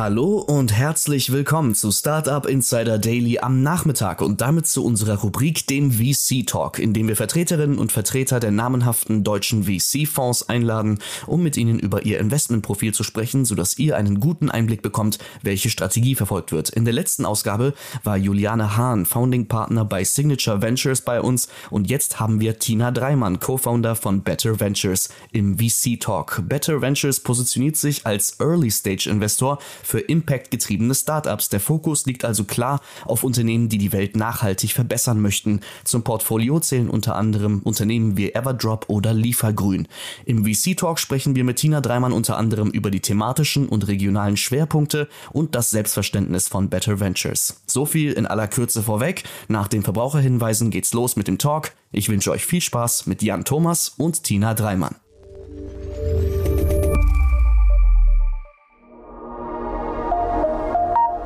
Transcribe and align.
Hallo 0.00 0.38
und 0.38 0.72
herzlich 0.72 1.30
willkommen 1.30 1.74
zu 1.74 1.92
Startup 1.92 2.46
Insider 2.46 2.98
Daily 2.98 3.38
am 3.40 3.62
Nachmittag 3.62 4.22
und 4.22 4.40
damit 4.40 4.66
zu 4.66 4.82
unserer 4.82 5.18
Rubrik 5.18 5.66
dem 5.66 5.92
VC 5.92 6.46
Talk, 6.46 6.78
in 6.78 6.94
dem 6.94 7.06
wir 7.06 7.16
Vertreterinnen 7.16 7.76
und 7.76 7.92
Vertreter 7.92 8.40
der 8.40 8.50
namenhaften 8.50 9.24
deutschen 9.24 9.64
VC-Fonds 9.64 10.48
einladen, 10.48 11.00
um 11.26 11.42
mit 11.42 11.58
ihnen 11.58 11.78
über 11.78 12.06
ihr 12.06 12.18
Investmentprofil 12.18 12.94
zu 12.94 13.02
sprechen, 13.02 13.44
sodass 13.44 13.78
ihr 13.78 13.98
einen 13.98 14.20
guten 14.20 14.50
Einblick 14.50 14.80
bekommt, 14.80 15.18
welche 15.42 15.68
Strategie 15.68 16.14
verfolgt 16.14 16.50
wird. 16.50 16.70
In 16.70 16.86
der 16.86 16.94
letzten 16.94 17.26
Ausgabe 17.26 17.74
war 18.02 18.16
Juliane 18.16 18.78
Hahn, 18.78 19.04
Founding 19.04 19.48
Partner 19.48 19.84
bei 19.84 20.02
Signature 20.02 20.62
Ventures 20.62 21.02
bei 21.02 21.20
uns 21.20 21.48
und 21.68 21.90
jetzt 21.90 22.18
haben 22.18 22.40
wir 22.40 22.58
Tina 22.58 22.90
Dreimann, 22.90 23.38
Co-Founder 23.38 23.96
von 23.96 24.22
Better 24.22 24.60
Ventures 24.60 25.10
im 25.30 25.58
VC 25.58 26.00
Talk. 26.00 26.40
Better 26.48 26.80
Ventures 26.80 27.20
positioniert 27.20 27.76
sich 27.76 28.06
als 28.06 28.40
Early 28.40 28.70
Stage 28.70 29.10
Investor 29.10 29.58
für 29.90 30.00
Impact-getriebene 30.00 30.94
Startups. 30.94 31.48
Der 31.48 31.58
Fokus 31.58 32.06
liegt 32.06 32.24
also 32.24 32.44
klar 32.44 32.80
auf 33.04 33.24
Unternehmen, 33.24 33.68
die 33.68 33.78
die 33.78 33.92
Welt 33.92 34.16
nachhaltig 34.16 34.72
verbessern 34.72 35.20
möchten. 35.20 35.60
Zum 35.84 36.04
Portfolio 36.04 36.60
zählen 36.60 36.88
unter 36.88 37.16
anderem 37.16 37.60
Unternehmen 37.64 38.16
wie 38.16 38.32
Everdrop 38.32 38.84
oder 38.88 39.12
Liefergrün. 39.12 39.88
Im 40.24 40.44
VC-Talk 40.44 41.00
sprechen 41.00 41.34
wir 41.34 41.42
mit 41.42 41.56
Tina 41.56 41.80
Dreimann 41.80 42.12
unter 42.12 42.36
anderem 42.36 42.70
über 42.70 42.90
die 42.90 43.00
thematischen 43.00 43.68
und 43.68 43.88
regionalen 43.88 44.36
Schwerpunkte 44.36 45.08
und 45.32 45.56
das 45.56 45.70
Selbstverständnis 45.70 46.46
von 46.46 46.68
Better 46.68 47.00
Ventures. 47.00 47.60
So 47.66 47.84
viel 47.84 48.12
in 48.12 48.26
aller 48.26 48.46
Kürze 48.46 48.84
vorweg. 48.84 49.24
Nach 49.48 49.66
den 49.66 49.82
Verbraucherhinweisen 49.82 50.70
geht's 50.70 50.94
los 50.94 51.16
mit 51.16 51.26
dem 51.26 51.38
Talk. 51.38 51.72
Ich 51.90 52.08
wünsche 52.08 52.30
euch 52.30 52.46
viel 52.46 52.60
Spaß 52.60 53.06
mit 53.06 53.22
Jan 53.22 53.44
Thomas 53.44 53.88
und 53.96 54.22
Tina 54.22 54.54
Dreimann. 54.54 54.94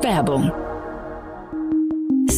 Werbung. 0.05 0.64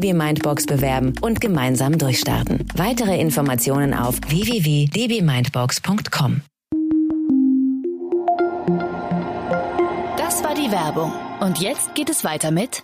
Mindbox 0.00 0.66
bewerben 0.66 1.12
und 1.20 1.40
gemeinsam 1.40 1.98
durchstarten. 1.98 2.66
Weitere 2.74 3.20
Informationen 3.20 3.94
auf 3.94 4.16
www.dbmindbox.com. 4.26 6.42
Das 10.16 10.42
war 10.42 10.54
die 10.54 10.70
Werbung. 10.70 11.12
Und 11.40 11.60
jetzt 11.60 11.94
geht 11.94 12.08
es 12.10 12.24
weiter 12.24 12.50
mit 12.50 12.82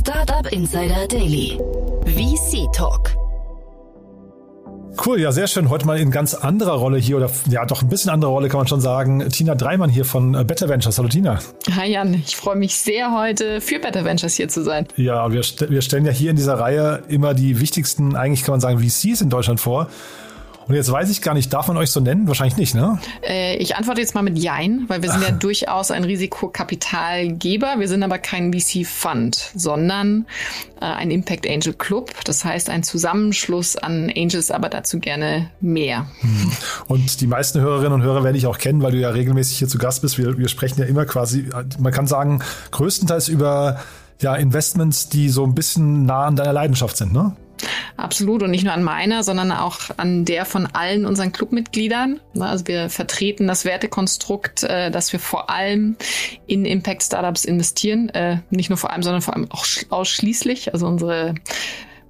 Startup 0.00 0.50
Insider 0.52 1.08
Daily. 1.08 1.58
VC 2.04 2.72
Talk. 2.72 3.23
Cool, 5.02 5.20
ja, 5.20 5.32
sehr 5.32 5.46
schön. 5.46 5.70
Heute 5.70 5.86
mal 5.86 5.98
in 5.98 6.10
ganz 6.10 6.34
anderer 6.34 6.74
Rolle 6.74 6.98
hier 6.98 7.16
oder 7.16 7.30
ja, 7.50 7.64
doch 7.66 7.82
ein 7.82 7.88
bisschen 7.88 8.10
andere 8.10 8.30
Rolle 8.30 8.48
kann 8.48 8.58
man 8.58 8.66
schon 8.66 8.80
sagen. 8.80 9.28
Tina 9.30 9.54
Dreimann 9.54 9.90
hier 9.90 10.04
von 10.04 10.34
äh, 10.34 10.44
Better 10.44 10.68
Ventures. 10.68 10.98
Hallo 10.98 11.08
Tina. 11.08 11.40
Hi 11.74 11.90
Jan, 11.90 12.14
ich 12.14 12.36
freue 12.36 12.56
mich 12.56 12.76
sehr 12.76 13.12
heute 13.12 13.60
für 13.60 13.78
Better 13.80 14.04
Ventures 14.04 14.34
hier 14.34 14.48
zu 14.48 14.62
sein. 14.62 14.86
Ja, 14.96 15.32
wir, 15.32 15.42
wir 15.42 15.82
stellen 15.82 16.06
ja 16.06 16.12
hier 16.12 16.30
in 16.30 16.36
dieser 16.36 16.58
Reihe 16.58 17.02
immer 17.08 17.34
die 17.34 17.60
wichtigsten, 17.60 18.14
eigentlich 18.14 18.44
kann 18.44 18.52
man 18.52 18.60
sagen, 18.60 18.78
VCs 18.78 19.20
in 19.20 19.30
Deutschland 19.30 19.60
vor. 19.60 19.88
Und 20.66 20.74
jetzt 20.74 20.90
weiß 20.90 21.10
ich 21.10 21.20
gar 21.20 21.34
nicht, 21.34 21.52
darf 21.52 21.68
man 21.68 21.76
euch 21.76 21.90
so 21.90 22.00
nennen? 22.00 22.26
Wahrscheinlich 22.26 22.56
nicht, 22.56 22.74
ne? 22.74 22.98
Äh, 23.22 23.56
ich 23.56 23.76
antworte 23.76 24.00
jetzt 24.00 24.14
mal 24.14 24.22
mit 24.22 24.38
Jein, 24.38 24.84
weil 24.88 25.02
wir 25.02 25.10
sind 25.10 25.22
ja 25.22 25.30
durchaus 25.30 25.90
ein 25.90 26.04
Risikokapitalgeber. 26.04 27.74
Wir 27.78 27.88
sind 27.88 28.02
aber 28.02 28.18
kein 28.18 28.52
VC-Fund, 28.52 29.52
sondern 29.54 30.26
äh, 30.80 30.86
ein 30.86 31.10
Impact 31.10 31.46
Angel 31.48 31.74
Club. 31.74 32.12
Das 32.24 32.44
heißt 32.44 32.70
ein 32.70 32.82
Zusammenschluss 32.82 33.76
an 33.76 34.10
Angels, 34.16 34.50
aber 34.50 34.70
dazu 34.70 35.00
gerne 35.00 35.50
mehr. 35.60 36.06
Hm. 36.20 36.50
Und 36.88 37.20
die 37.20 37.26
meisten 37.26 37.60
Hörerinnen 37.60 37.92
und 37.92 38.02
Hörer 38.02 38.24
werde 38.24 38.38
ich 38.38 38.46
auch 38.46 38.58
kennen, 38.58 38.82
weil 38.82 38.92
du 38.92 39.00
ja 39.00 39.10
regelmäßig 39.10 39.58
hier 39.58 39.68
zu 39.68 39.78
Gast 39.78 40.00
bist. 40.00 40.16
Wir, 40.16 40.38
wir 40.38 40.48
sprechen 40.48 40.80
ja 40.80 40.86
immer 40.86 41.04
quasi, 41.04 41.48
man 41.78 41.92
kann 41.92 42.06
sagen, 42.06 42.40
größtenteils 42.70 43.28
über 43.28 43.80
ja, 44.20 44.34
Investments, 44.34 45.08
die 45.08 45.28
so 45.28 45.44
ein 45.44 45.54
bisschen 45.54 46.06
nah 46.06 46.24
an 46.24 46.36
deiner 46.36 46.52
Leidenschaft 46.52 46.96
sind, 46.96 47.12
ne? 47.12 47.36
Absolut 47.96 48.42
und 48.42 48.50
nicht 48.50 48.64
nur 48.64 48.72
an 48.72 48.82
meiner, 48.82 49.22
sondern 49.22 49.52
auch 49.52 49.78
an 49.96 50.24
der 50.24 50.44
von 50.44 50.66
allen 50.66 51.06
unseren 51.06 51.32
Clubmitgliedern. 51.32 52.20
Also 52.38 52.66
wir 52.66 52.90
vertreten 52.90 53.46
das 53.46 53.64
Wertekonstrukt, 53.64 54.64
äh, 54.64 54.90
dass 54.90 55.12
wir 55.12 55.20
vor 55.20 55.50
allem 55.50 55.96
in 56.46 56.64
Impact 56.64 57.02
Startups 57.02 57.44
investieren. 57.44 58.08
Äh, 58.10 58.38
nicht 58.50 58.70
nur 58.70 58.76
vor 58.76 58.90
allem, 58.90 59.02
sondern 59.02 59.22
vor 59.22 59.34
allem 59.34 59.50
auch 59.50 59.66
ausschließlich. 59.90 60.72
Also 60.72 60.86
unsere 60.86 61.34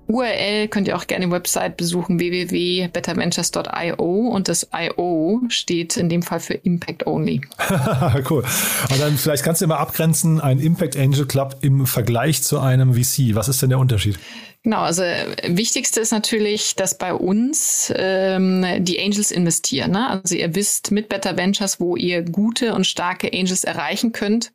URL 0.07 0.69
könnt 0.69 0.89
ihr 0.89 0.97
auch 0.97 1.07
gerne 1.07 1.27
die 1.27 1.33
Website 1.33 1.77
besuchen, 1.77 2.19
www.betterventures.io 2.19 4.29
und 4.29 4.49
das 4.49 4.69
IO 4.75 5.43
steht 5.49 5.97
in 5.97 6.09
dem 6.09 6.23
Fall 6.23 6.41
für 6.41 6.55
Impact 6.55 7.07
Only. 7.07 7.41
cool. 8.31 8.45
Und 8.91 9.01
dann 9.01 9.17
vielleicht 9.17 9.45
kannst 9.45 9.63
du 9.63 9.67
mal 9.67 9.79
abgrenzen, 9.79 10.41
ein 10.41 10.59
Impact 10.59 10.97
Angel 10.97 11.27
Club 11.27 11.57
im 11.63 11.87
Vergleich 11.87 12.43
zu 12.43 12.61
einem 12.61 12.95
VC. 12.95 13.35
Was 13.35 13.49
ist 13.49 13.63
denn 13.63 13.71
der 13.71 13.79
Unterschied? 13.79 14.19
Genau, 14.65 14.81
also 14.81 15.03
wichtigste 15.47 16.01
ist 16.01 16.11
natürlich, 16.11 16.75
dass 16.75 16.97
bei 16.97 17.13
uns 17.13 17.93
ähm, 17.95 18.65
die 18.79 18.99
Angels 18.99 19.31
investieren. 19.31 19.91
Ne? 19.91 20.09
Also 20.09 20.37
ihr 20.37 20.55
wisst 20.55 20.91
mit 20.91 21.11
Better 21.11 21.37
Ventures, 21.37 21.81
wo 21.81 21.97
ihr 21.97 22.23
gute 22.23 22.75
und 22.75 22.87
starke 22.87 23.31
Angels 23.31 23.65
erreichen 23.65 24.13
könnt, 24.13 24.53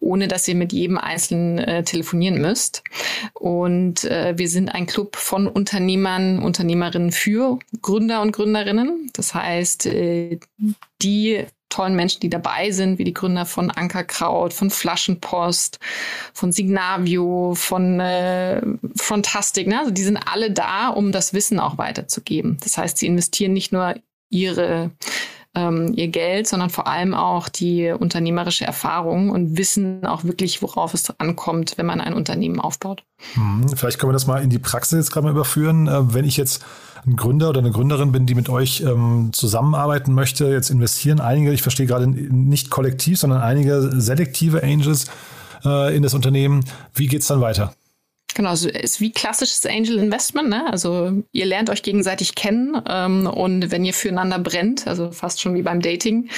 ohne 0.00 0.26
dass 0.26 0.48
ihr 0.48 0.56
mit 0.56 0.72
jedem 0.72 0.98
Einzelnen 0.98 1.58
äh, 1.58 1.84
telefonieren 1.84 2.40
müsst. 2.40 2.82
Und 3.34 4.02
äh, 4.02 4.34
wir 4.36 4.48
sind 4.48 4.68
ein 4.68 4.86
Club 4.86 5.14
von 5.14 5.46
Unternehmern, 5.46 6.40
Unternehmerinnen 6.40 7.12
für 7.12 7.60
Gründer 7.82 8.20
und 8.20 8.32
Gründerinnen. 8.32 9.10
Das 9.12 9.32
heißt, 9.32 9.86
äh, 9.86 10.40
die 11.02 11.46
tollen 11.72 11.96
Menschen, 11.96 12.20
die 12.20 12.30
dabei 12.30 12.70
sind, 12.70 12.98
wie 12.98 13.04
die 13.04 13.14
Gründer 13.14 13.46
von 13.46 13.70
Ankerkraut, 13.70 14.52
von 14.52 14.70
Flaschenpost, 14.70 15.78
von 16.32 16.52
Signavio, 16.52 17.54
von 17.54 17.98
äh, 18.00 18.60
Frontastic. 18.96 19.66
Ne? 19.66 19.78
Also 19.78 19.90
die 19.90 20.02
sind 20.02 20.18
alle 20.30 20.50
da, 20.50 20.88
um 20.88 21.12
das 21.12 21.34
Wissen 21.34 21.58
auch 21.58 21.78
weiterzugeben. 21.78 22.58
Das 22.62 22.78
heißt, 22.78 22.98
sie 22.98 23.06
investieren 23.06 23.52
nicht 23.52 23.72
nur 23.72 23.94
ihre 24.28 24.90
ähm, 25.54 25.92
ihr 25.96 26.08
Geld, 26.08 26.46
sondern 26.46 26.70
vor 26.70 26.86
allem 26.86 27.14
auch 27.14 27.48
die 27.48 27.90
unternehmerische 27.90 28.64
Erfahrung 28.64 29.30
und 29.30 29.58
wissen 29.58 30.06
auch 30.06 30.24
wirklich, 30.24 30.62
worauf 30.62 30.94
es 30.94 31.18
ankommt, 31.20 31.74
wenn 31.76 31.86
man 31.86 32.00
ein 32.00 32.14
Unternehmen 32.14 32.58
aufbaut. 32.58 33.04
Hm, 33.34 33.68
vielleicht 33.74 33.98
können 33.98 34.10
wir 34.10 34.14
das 34.14 34.26
mal 34.26 34.42
in 34.42 34.50
die 34.50 34.58
Praxis 34.58 34.98
jetzt 34.98 35.10
gerade 35.10 35.26
mal 35.26 35.32
überführen. 35.32 35.86
Äh, 35.86 36.14
wenn 36.14 36.24
ich 36.24 36.36
jetzt 36.36 36.64
ein 37.06 37.16
Gründer 37.16 37.48
oder 37.48 37.60
eine 37.60 37.70
Gründerin 37.70 38.12
bin, 38.12 38.26
die 38.26 38.34
mit 38.34 38.48
euch 38.48 38.80
ähm, 38.80 39.30
zusammenarbeiten 39.32 40.14
möchte, 40.14 40.46
jetzt 40.46 40.70
investieren 40.70 41.20
einige, 41.20 41.52
ich 41.52 41.62
verstehe 41.62 41.86
gerade 41.86 42.06
nicht 42.06 42.70
kollektiv, 42.70 43.18
sondern 43.18 43.40
einige 43.40 44.00
selektive 44.00 44.62
Angels 44.62 45.06
äh, 45.64 45.96
in 45.96 46.02
das 46.02 46.14
Unternehmen. 46.14 46.64
Wie 46.94 47.08
geht's 47.08 47.26
dann 47.26 47.40
weiter? 47.40 47.74
Genau, 48.34 48.50
also 48.50 48.68
ist 48.68 49.00
wie 49.00 49.12
klassisches 49.12 49.64
Angel 49.66 49.98
Investment. 49.98 50.48
Ne? 50.48 50.64
Also 50.70 51.22
ihr 51.32 51.46
lernt 51.46 51.70
euch 51.70 51.82
gegenseitig 51.82 52.34
kennen 52.34 52.80
ähm, 52.88 53.26
und 53.26 53.70
wenn 53.70 53.84
ihr 53.84 53.94
füreinander 53.94 54.38
brennt, 54.38 54.86
also 54.86 55.10
fast 55.10 55.40
schon 55.40 55.54
wie 55.54 55.62
beim 55.62 55.80
Dating, 55.80 56.28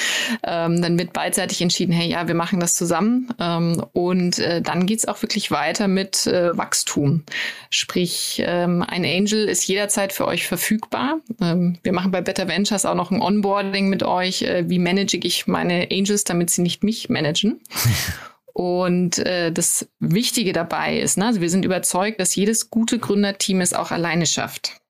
ähm, 0.43 0.82
dann 0.82 0.99
wird 0.99 1.12
beidseitig 1.12 1.61
entschieden, 1.61 1.93
hey, 1.93 2.08
ja, 2.11 2.26
wir 2.29 2.35
machen 2.35 2.61
das 2.61 2.75
zusammen. 2.75 3.29
Ähm, 3.38 3.85
und 3.93 4.38
äh, 4.38 4.62
dann 4.62 4.87
geht's 4.87 5.06
auch 5.06 5.23
wirklich 5.23 5.50
weiter 5.50 5.88
mit 5.88 6.26
äh, 6.26 6.56
Wachstum. 6.56 7.25
Sprich, 7.70 8.43
ähm, 8.44 8.82
ein 8.87 9.05
Angel 9.05 9.49
ist 9.49 9.67
jederzeit 9.67 10.12
für 10.12 10.26
euch 10.26 10.46
verfügbar. 10.46 11.19
Ähm, 11.41 11.79
wir 11.82 11.93
machen 11.93 12.11
bei 12.11 12.20
Better 12.20 12.49
Ventures 12.49 12.87
auch 12.87 12.94
noch 12.94 13.11
ein 13.11 13.20
Onboarding 13.20 13.88
mit 13.88 14.02
euch. 14.02 14.43
Äh, 14.43 14.69
wie 14.69 14.79
manage 14.79 15.17
ich 15.17 15.46
meine 15.46 15.88
Angels, 15.91 16.25
damit 16.25 16.50
sie 16.50 16.62
nicht 16.62 16.82
mich 16.82 17.08
managen? 17.08 17.61
Und 18.55 19.19
äh, 19.19 19.51
das 19.51 19.89
Wichtige 19.99 20.53
dabei 20.53 20.99
ist, 20.99 21.19
ne, 21.19 21.27
also 21.27 21.41
wir 21.41 21.51
sind 21.51 21.65
überzeugt, 21.65 22.21
dass 22.21 22.37
jedes 22.37 22.71
gute 22.71 23.01
Gründerteam 23.01 23.61
es 23.61 23.75
auch 23.75 23.91
alleine 23.91 24.27
schafft. 24.27 24.81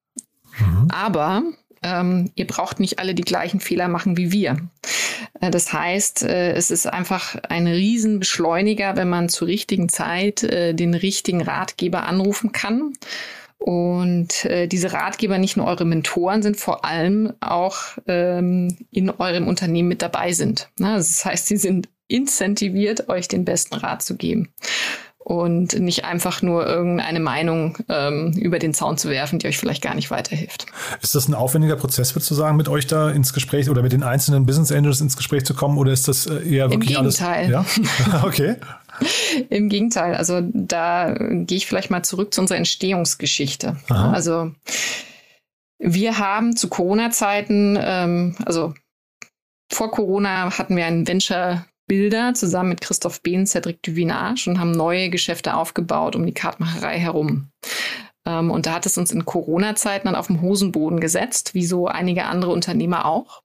Mhm. 0.59 0.89
Aber 0.93 1.43
ähm, 1.83 2.31
ihr 2.35 2.47
braucht 2.47 2.79
nicht 2.79 2.99
alle 2.99 3.15
die 3.15 3.23
gleichen 3.23 3.61
Fehler 3.61 3.89
machen 3.89 4.19
wie 4.19 4.33
wir. 4.33 4.59
Äh, 5.41 5.51
das 5.51 5.73
heißt, 5.73 6.25
äh, 6.25 6.53
es 6.53 6.71
ist 6.71 6.87
einfach 6.87 7.37
ein 7.49 7.67
Riesenbeschleuniger, 7.67 8.97
wenn 8.97 9.09
man 9.09 9.31
zur 9.31 9.49
richtigen 9.49 9.89
Zeit 9.89 10.43
äh, 10.43 10.75
den 10.75 10.93
richtigen 10.93 11.41
Ratgeber 11.41 12.05
anrufen 12.07 12.53
kann. 12.53 12.93
Und 13.57 14.45
äh, 14.45 14.67
diese 14.67 14.93
Ratgeber, 14.93 15.39
nicht 15.39 15.57
nur 15.57 15.67
eure 15.67 15.87
Mentoren, 15.87 16.43
sind 16.43 16.59
vor 16.59 16.85
allem 16.85 17.33
auch 17.41 17.79
ähm, 18.07 18.77
in 18.91 19.09
eurem 19.09 19.49
Unternehmen 19.49 19.89
mit 19.89 20.03
dabei 20.03 20.33
sind. 20.35 20.69
Na, 20.79 20.99
das 20.99 21.25
heißt, 21.25 21.47
sie 21.47 21.57
sind 21.57 21.89
incentiviert, 22.09 23.09
euch 23.09 23.29
den 23.29 23.45
besten 23.45 23.75
Rat 23.75 24.03
zu 24.03 24.17
geben 24.17 24.53
und 25.25 25.79
nicht 25.81 26.05
einfach 26.05 26.43
nur 26.43 26.67
irgendeine 26.67 27.19
Meinung 27.19 27.79
ähm, 27.89 28.33
über 28.33 28.59
den 28.59 28.75
Zaun 28.75 28.99
zu 28.99 29.09
werfen, 29.09 29.39
die 29.39 29.47
euch 29.47 29.57
vielleicht 29.57 29.83
gar 29.83 29.95
nicht 29.95 30.11
weiterhilft. 30.11 30.67
Ist 31.01 31.15
das 31.15 31.29
ein 31.29 31.35
aufwendiger 31.35 31.77
Prozess, 31.77 32.15
würdest 32.15 32.31
du 32.31 32.35
sagen, 32.35 32.59
mit 32.59 32.69
euch 32.69 32.87
da 32.87 33.11
ins 33.11 33.33
Gespräch 33.33 33.71
oder 33.71 33.83
mit 33.83 33.93
den 33.93 34.03
einzelnen 34.03 34.45
Business 34.45 34.71
Angels 34.71 35.01
ins 35.01 35.17
Gespräch 35.17 35.45
zu 35.47 35.55
kommen 35.55 35.79
oder 35.79 35.93
ist 35.93 36.09
das 36.09 36.27
äh, 36.27 36.47
eher 36.47 36.71
wirklich 36.71 36.95
Im 36.95 37.05
Gegenteil. 37.05 37.55
alles? 37.55 37.81
Ja, 38.03 38.23
okay. 38.25 38.57
Im 39.49 39.71
Gegenteil, 39.71 40.15
also 40.15 40.41
da 40.43 41.15
gehe 41.19 41.57
ich 41.57 41.67
vielleicht 41.67 41.91
mal 41.91 42.05
zurück 42.05 42.33
zu 42.35 42.43
unserer 42.43 42.59
Entstehungsgeschichte. 42.59 43.77
Aha. 43.89 44.13
Also 44.13 44.53
wir 45.79 46.19
haben 46.19 46.55
zu 46.55 46.69
Corona-Zeiten, 46.69 47.79
ähm, 47.81 48.37
also 48.45 48.75
vor 49.73 49.91
Corona 49.91 50.57
hatten 50.57 50.77
wir 50.77 50.85
einen 50.85 51.09
Venture 51.09 51.65
Bilder 51.87 52.35
zusammen 52.35 52.71
mit 52.71 52.81
Christoph 52.81 53.23
Behn, 53.23 53.47
Cedric 53.47 53.83
Duvinage 53.83 54.49
und 54.49 54.59
haben 54.59 54.73
neue 54.73 55.11
Geschäfte 55.11 55.55
aufgebaut 55.55 56.17
um 56.17 56.25
die 56.25 56.35
Kartmacherei 56.35 56.99
herum. 56.99 57.49
Ähm, 58.27 58.51
und 58.51 58.67
da 58.67 58.75
hat 58.75 58.87
es 58.87 58.99
uns 58.99 59.13
in 59.13 59.25
Corona-Zeiten 59.25 60.07
dann 60.07 60.15
auf 60.15 60.29
dem 60.29 60.41
Hosenboden 60.41 61.01
gesetzt, 61.01 61.55
wie 61.55 61.67
so 61.67 61.87
einige 61.87 62.25
andere 62.25 62.53
Unternehmer 62.53 63.07
auch. 63.07 63.43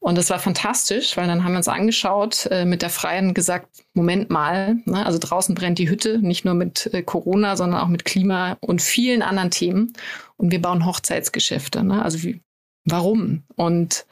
Und 0.00 0.16
das 0.16 0.30
war 0.30 0.38
fantastisch, 0.38 1.16
weil 1.16 1.26
dann 1.26 1.42
haben 1.42 1.52
wir 1.52 1.58
uns 1.58 1.68
angeschaut 1.68 2.46
äh, 2.50 2.64
mit 2.64 2.82
der 2.82 2.90
Freien 2.90 3.34
gesagt, 3.34 3.84
Moment 3.94 4.30
mal, 4.30 4.76
ne, 4.84 5.04
also 5.04 5.18
draußen 5.18 5.56
brennt 5.56 5.78
die 5.78 5.90
Hütte, 5.90 6.18
nicht 6.20 6.44
nur 6.44 6.54
mit 6.54 6.88
äh, 6.94 7.02
Corona, 7.02 7.56
sondern 7.56 7.80
auch 7.80 7.88
mit 7.88 8.04
Klima 8.04 8.56
und 8.60 8.80
vielen 8.80 9.22
anderen 9.22 9.50
Themen. 9.50 9.92
Und 10.36 10.52
wir 10.52 10.62
bauen 10.62 10.86
Hochzeitsgeschäfte. 10.86 11.82
Ne? 11.82 12.00
Also 12.00 12.22
wie, 12.22 12.40
warum? 12.84 13.42
Und 13.56 14.06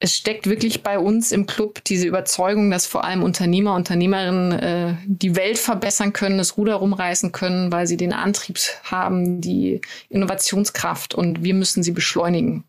es 0.00 0.16
steckt 0.16 0.46
wirklich 0.46 0.82
bei 0.82 0.98
uns 0.98 1.32
im 1.32 1.46
Club 1.46 1.82
diese 1.84 2.06
Überzeugung, 2.06 2.70
dass 2.70 2.86
vor 2.86 3.04
allem 3.04 3.24
Unternehmer, 3.24 3.74
Unternehmerinnen 3.74 4.52
äh, 4.52 4.94
die 5.06 5.34
Welt 5.34 5.58
verbessern 5.58 6.12
können, 6.12 6.38
das 6.38 6.56
Ruder 6.56 6.76
rumreißen 6.76 7.32
können, 7.32 7.72
weil 7.72 7.86
sie 7.88 7.96
den 7.96 8.12
Antrieb 8.12 8.58
haben, 8.84 9.40
die 9.40 9.80
Innovationskraft 10.08 11.14
und 11.14 11.42
wir 11.42 11.54
müssen 11.54 11.82
sie 11.82 11.90
beschleunigen. 11.90 12.64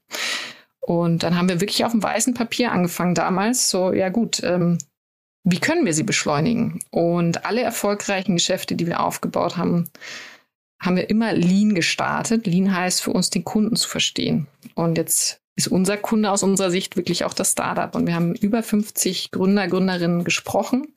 Und 0.79 1.21
dann 1.21 1.37
haben 1.37 1.49
wir 1.49 1.61
wirklich 1.61 1.85
auf 1.85 1.91
dem 1.91 2.01
weißen 2.01 2.33
Papier 2.33 2.71
angefangen 2.71 3.13
damals. 3.13 3.69
So, 3.69 3.93
ja 3.93 4.09
gut, 4.09 4.41
ähm, 4.43 4.79
wie 5.43 5.59
können 5.59 5.85
wir 5.85 5.93
sie 5.93 6.03
beschleunigen? 6.03 6.79
Und 6.89 7.45
alle 7.45 7.61
erfolgreichen 7.61 8.35
Geschäfte, 8.35 8.75
die 8.75 8.87
wir 8.87 9.01
aufgebaut 9.01 9.55
haben, 9.55 9.87
haben 10.81 10.95
wir 10.95 11.11
immer 11.11 11.33
Lean 11.33 11.75
gestartet. 11.75 12.47
Lean 12.47 12.75
heißt 12.75 13.03
für 13.03 13.11
uns, 13.11 13.29
den 13.29 13.43
Kunden 13.43 13.75
zu 13.75 13.87
verstehen. 13.87 14.47
Und 14.73 14.97
jetzt 14.97 15.38
ist 15.59 15.67
unser 15.67 15.97
Kunde 15.97 16.31
aus 16.31 16.41
unserer 16.41 16.71
Sicht 16.71 16.95
wirklich 16.95 17.25
auch 17.25 17.33
das 17.33 17.51
Startup. 17.51 17.93
Und 17.93 18.07
wir 18.07 18.15
haben 18.15 18.33
über 18.33 18.63
50 18.63 19.31
Gründer, 19.31 19.67
Gründerinnen 19.67 20.23
gesprochen 20.23 20.87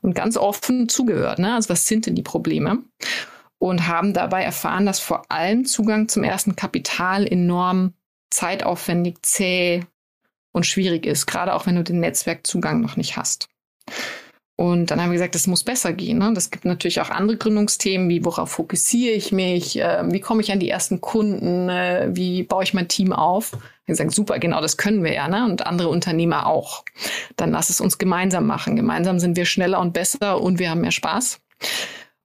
und 0.00 0.14
ganz 0.14 0.38
offen 0.38 0.88
zugehört. 0.88 1.38
Ne? 1.38 1.54
Also 1.54 1.68
was 1.68 1.86
sind 1.86 2.06
denn 2.06 2.14
die 2.14 2.22
Probleme? 2.22 2.78
Und 3.58 3.86
haben 3.86 4.14
dabei 4.14 4.42
erfahren, 4.42 4.86
dass 4.86 5.00
vor 5.00 5.30
allem 5.30 5.66
Zugang 5.66 6.08
zum 6.08 6.24
ersten 6.24 6.56
Kapital 6.56 7.26
enorm 7.26 7.92
zeitaufwendig, 8.30 9.16
zäh 9.22 9.84
und 10.52 10.64
schwierig 10.64 11.04
ist, 11.06 11.26
gerade 11.26 11.54
auch 11.54 11.66
wenn 11.66 11.76
du 11.76 11.84
den 11.84 12.00
Netzwerkzugang 12.00 12.80
noch 12.80 12.96
nicht 12.96 13.16
hast. 13.16 13.48
Und 14.58 14.90
dann 14.90 15.00
haben 15.00 15.10
wir 15.10 15.18
gesagt, 15.18 15.34
das 15.34 15.46
muss 15.46 15.62
besser 15.62 15.92
gehen. 15.92 16.18
Ne? 16.18 16.32
Das 16.32 16.50
gibt 16.50 16.64
natürlich 16.64 17.02
auch 17.02 17.10
andere 17.10 17.36
Gründungsthemen, 17.36 18.08
wie 18.08 18.24
worauf 18.24 18.52
fokussiere 18.52 19.14
ich 19.14 19.30
mich, 19.30 19.78
äh, 19.78 20.02
wie 20.10 20.20
komme 20.20 20.40
ich 20.40 20.50
an 20.50 20.60
die 20.60 20.70
ersten 20.70 21.02
Kunden, 21.02 21.68
äh, 21.68 22.08
wie 22.12 22.42
baue 22.42 22.64
ich 22.64 22.72
mein 22.72 22.88
Team 22.88 23.12
auf. 23.12 23.52
Sagen, 23.94 24.10
super, 24.10 24.38
genau 24.38 24.60
das 24.60 24.76
können 24.76 25.04
wir 25.04 25.12
ja, 25.12 25.28
ne? 25.28 25.44
Und 25.44 25.66
andere 25.66 25.88
Unternehmer 25.88 26.46
auch. 26.46 26.84
Dann 27.36 27.52
lass 27.52 27.70
es 27.70 27.80
uns 27.80 27.98
gemeinsam 27.98 28.46
machen. 28.46 28.74
Gemeinsam 28.74 29.20
sind 29.20 29.36
wir 29.36 29.44
schneller 29.44 29.80
und 29.80 29.92
besser 29.92 30.40
und 30.40 30.58
wir 30.58 30.70
haben 30.70 30.80
mehr 30.80 30.90
Spaß. 30.90 31.40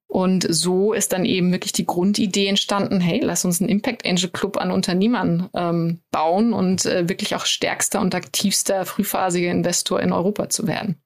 Und 0.08 0.46
so 0.50 0.92
ist 0.92 1.14
dann 1.14 1.24
eben 1.24 1.54
wirklich 1.54 1.72
die 1.72 1.86
Grundidee 1.86 2.48
entstanden, 2.48 3.00
hey, 3.00 3.22
lass 3.24 3.46
uns 3.46 3.62
einen 3.62 3.70
Impact 3.70 4.06
Angel 4.06 4.30
Club 4.30 4.58
an 4.58 4.70
Unternehmern 4.72 5.50
ähm, 5.54 6.02
bauen 6.12 6.52
und 6.52 6.86
äh, 6.86 7.08
wirklich 7.08 7.34
auch 7.34 7.46
stärkster 7.46 8.02
und 8.02 8.14
aktivster 8.14 8.86
frühphasiger 8.86 9.50
Investor 9.50 10.02
in 10.02 10.12
Europa 10.12 10.50
zu 10.50 10.68
werden. 10.68 10.98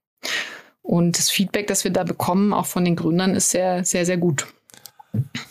Und 0.81 1.19
das 1.19 1.30
Feedback, 1.30 1.68
das 1.68 1.84
wir 1.84 1.92
da 1.92 2.04
bekommen, 2.04 2.51
auch 2.51 2.66
von 2.66 2.84
den 2.84 2.96
Gründern, 2.96 3.36
ist 3.36 3.51
sehr, 3.51 3.86
sehr, 3.86 4.08
sehr 4.08 4.18
gut. 4.18 4.48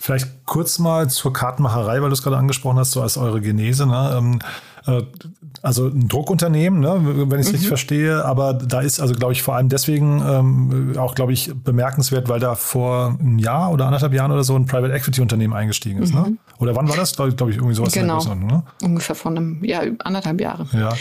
Vielleicht 0.01 0.45
kurz 0.47 0.81
mal 0.81 1.09
zur 1.09 1.33
Kartenmacherei, 1.33 2.03
weil 2.03 2.09
du 2.09 2.15
es 2.15 2.23
gerade 2.23 2.37
angesprochen 2.37 2.79
hast, 2.79 2.91
so 2.91 3.03
als 3.03 3.17
eure 3.17 3.41
Genese. 3.41 3.87
Ne? 3.87 4.17
Ähm, 4.19 4.41
äh, 4.41 4.74
also 5.63 5.87
ein 5.87 6.09
Druckunternehmen, 6.09 6.81
ne, 6.81 7.01
wenn 7.31 7.41
ich 7.41 7.47
es 7.47 7.49
mhm. 7.49 7.53
richtig 7.53 7.69
verstehe, 7.69 8.25
aber 8.25 8.53
da 8.55 8.81
ist 8.81 9.01
also, 9.01 9.15
glaube 9.15 9.33
ich, 9.33 9.43
vor 9.43 9.57
allem 9.57 9.69
deswegen 9.69 10.23
ähm, 10.27 10.99
auch, 10.99 11.15
glaube 11.15 11.33
ich, 11.33 11.53
bemerkenswert, 11.55 12.29
weil 12.29 12.39
da 12.39 12.55
vor 12.55 13.17
einem 13.19 13.39
Jahr 13.39 13.73
oder 13.73 13.87
anderthalb 13.87 14.13
Jahren 14.13 14.31
oder 14.31 14.45
so 14.45 14.55
ein 14.57 14.67
Private 14.67 14.93
Equity 14.93 15.23
Unternehmen 15.23 15.55
eingestiegen 15.55 16.03
ist. 16.03 16.13
Ne? 16.13 16.21
Mhm. 16.21 16.27
Ne? 16.33 16.37
Oder 16.59 16.77
wann 16.77 16.89
war 16.89 16.97
das? 16.97 17.17
Glaube 17.17 17.33
glaub 17.33 17.49
ich, 17.49 17.57
irgendwie 17.57 17.75
sowas. 17.75 17.93
Genau. 17.93 18.23
Ne? 18.35 18.63
Ungefähr 18.83 19.17
vor 19.17 19.31
einem 19.31 19.65
Jahr, 19.65 19.85
anderthalb 20.01 20.41
Jahre. 20.41 20.67
Ja. 20.73 20.93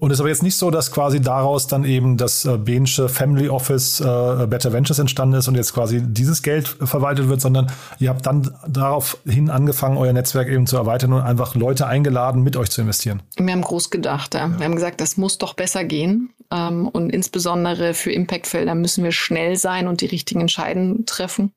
Und 0.00 0.10
es 0.10 0.16
ist 0.16 0.20
aber 0.20 0.30
jetzt 0.30 0.42
nicht 0.42 0.56
so, 0.56 0.70
dass 0.70 0.90
quasi 0.90 1.20
daraus 1.20 1.66
dann 1.66 1.84
eben 1.84 2.16
das 2.16 2.46
äh, 2.46 2.56
Behnsche 2.56 3.10
Family 3.10 3.50
Office 3.50 4.00
äh, 4.00 4.46
Better 4.48 4.72
Ventures 4.72 4.98
entstanden 4.98 5.34
ist 5.36 5.46
und 5.46 5.56
jetzt 5.56 5.74
quasi 5.74 6.00
dieses 6.02 6.42
Geld 6.42 6.68
verwaltet 6.68 7.28
wird, 7.28 7.42
sondern 7.42 7.70
ihr 7.98 8.08
habt 8.08 8.24
dann 8.24 8.50
daraufhin 8.66 9.50
angefangen, 9.50 9.98
euer 9.98 10.14
Netzwerk 10.14 10.48
eben 10.48 10.66
zu 10.66 10.78
erweitern 10.78 11.12
und 11.12 11.20
einfach 11.20 11.54
Leute 11.54 11.86
eingeladen, 11.86 12.42
mit 12.42 12.56
euch 12.56 12.70
zu 12.70 12.80
investieren. 12.80 13.22
Wir 13.36 13.52
haben 13.52 13.60
groß 13.60 13.90
gedacht. 13.90 14.34
Ja. 14.34 14.50
Wir 14.58 14.64
haben 14.64 14.74
gesagt, 14.74 15.02
das 15.02 15.18
muss 15.18 15.36
doch 15.36 15.52
besser 15.52 15.84
gehen. 15.84 16.30
Ähm, 16.50 16.88
und 16.88 17.10
insbesondere 17.10 17.92
für 17.92 18.10
Impactfelder 18.10 18.74
müssen 18.74 19.04
wir 19.04 19.12
schnell 19.12 19.56
sein 19.56 19.86
und 19.86 20.00
die 20.00 20.06
richtigen 20.06 20.40
Entscheidungen 20.40 21.04
treffen. 21.04 21.52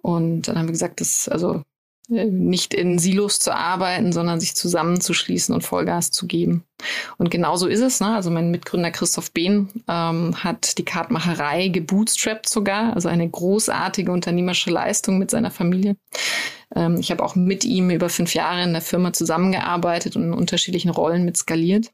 Und 0.00 0.42
dann 0.42 0.58
haben 0.58 0.66
wir 0.66 0.72
gesagt, 0.72 1.00
das, 1.00 1.28
also 1.28 1.62
nicht 2.08 2.74
in 2.74 2.98
Silos 2.98 3.38
zu 3.38 3.54
arbeiten, 3.54 4.12
sondern 4.12 4.38
sich 4.38 4.54
zusammenzuschließen 4.54 5.54
und 5.54 5.62
Vollgas 5.62 6.10
zu 6.10 6.26
geben. 6.26 6.64
Und 7.16 7.30
genau 7.30 7.56
so 7.56 7.66
ist 7.66 7.80
es. 7.80 8.00
Ne? 8.00 8.14
Also 8.14 8.30
mein 8.30 8.50
Mitgründer 8.50 8.90
Christoph 8.90 9.32
Behn 9.32 9.68
ähm, 9.88 10.44
hat 10.44 10.76
die 10.76 10.84
Kartmacherei 10.84 11.68
gebootstrapped 11.68 12.48
sogar, 12.48 12.94
also 12.94 13.08
eine 13.08 13.28
großartige 13.28 14.12
unternehmerische 14.12 14.70
Leistung 14.70 15.18
mit 15.18 15.30
seiner 15.30 15.50
Familie. 15.50 15.96
Ähm, 16.74 16.98
ich 16.98 17.10
habe 17.10 17.22
auch 17.22 17.36
mit 17.36 17.64
ihm 17.64 17.90
über 17.90 18.10
fünf 18.10 18.34
Jahre 18.34 18.62
in 18.62 18.72
der 18.72 18.82
Firma 18.82 19.12
zusammengearbeitet 19.12 20.16
und 20.16 20.24
in 20.24 20.34
unterschiedlichen 20.34 20.90
Rollen 20.90 21.24
mit 21.24 21.38
skaliert. 21.38 21.90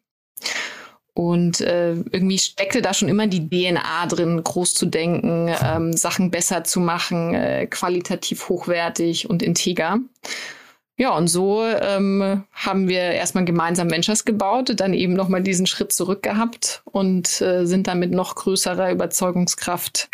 Und 1.15 1.61
äh, 1.61 1.93
irgendwie 1.93 2.39
steckte 2.39 2.83
da 2.83 2.95
schon 2.95 3.09
immer 3.09 3.27
die 3.27 3.49
DNA 3.49 4.07
drin, 4.07 4.43
groß 4.43 4.75
zu 4.75 4.87
denken, 4.87 5.51
ähm, 5.63 5.93
Sachen 5.93 6.31
besser 6.31 6.65
zu 6.65 6.81
machen, 6.81 7.35
äh, 7.35 7.67
qualitativ 7.67 8.49
hochwertig 8.49 9.29
und 9.29 9.43
integer. 9.43 9.99
Ja, 10.97 11.17
und 11.17 11.29
so 11.29 11.65
ähm, 11.65 12.45
haben 12.53 12.87
wir 12.87 13.01
erstmal 13.01 13.47
gemeinsam 13.47 13.91
Ventures 13.91 14.27
gebaut, 14.27 14.73
dann 14.77 14.93
eben 14.93 15.15
nochmal 15.15 15.43
diesen 15.43 15.67
Schritt 15.67 15.93
zurück 15.93 16.23
gehabt 16.23 16.83
und 16.85 17.41
äh, 17.41 17.65
sind 17.65 17.87
dann 17.87 18.01
mit 18.01 18.11
noch 18.11 18.35
größerer 18.35 18.93
Überzeugungskraft 18.93 20.11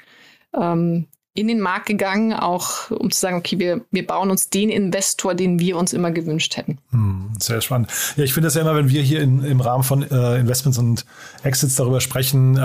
ähm, 0.54 1.08
in 1.36 1.48
den 1.48 1.60
Markt 1.60 1.86
gegangen, 1.86 2.32
auch 2.32 2.90
um 2.90 3.10
zu 3.10 3.20
sagen, 3.20 3.36
okay, 3.36 3.58
wir, 3.58 3.82
wir 3.90 4.06
bauen 4.06 4.30
uns 4.30 4.48
den 4.48 4.70
Investor, 4.70 5.34
den 5.34 5.58
wir 5.60 5.76
uns 5.76 5.92
immer 5.92 6.10
gewünscht 6.10 6.56
hätten. 6.56 6.78
Hm, 6.90 7.30
sehr 7.38 7.60
spannend. 7.60 7.90
Ja, 8.16 8.24
ich 8.24 8.32
finde 8.32 8.46
das 8.46 8.54
ja 8.54 8.62
immer, 8.62 8.74
wenn 8.74 8.88
wir 8.88 9.02
hier 9.02 9.20
in, 9.20 9.44
im 9.44 9.60
Rahmen 9.60 9.84
von 9.84 10.02
äh, 10.02 10.38
Investments 10.38 10.78
und 10.78 11.04
Exits 11.42 11.76
darüber 11.76 12.00
sprechen, 12.00 12.56
äh, 12.56 12.58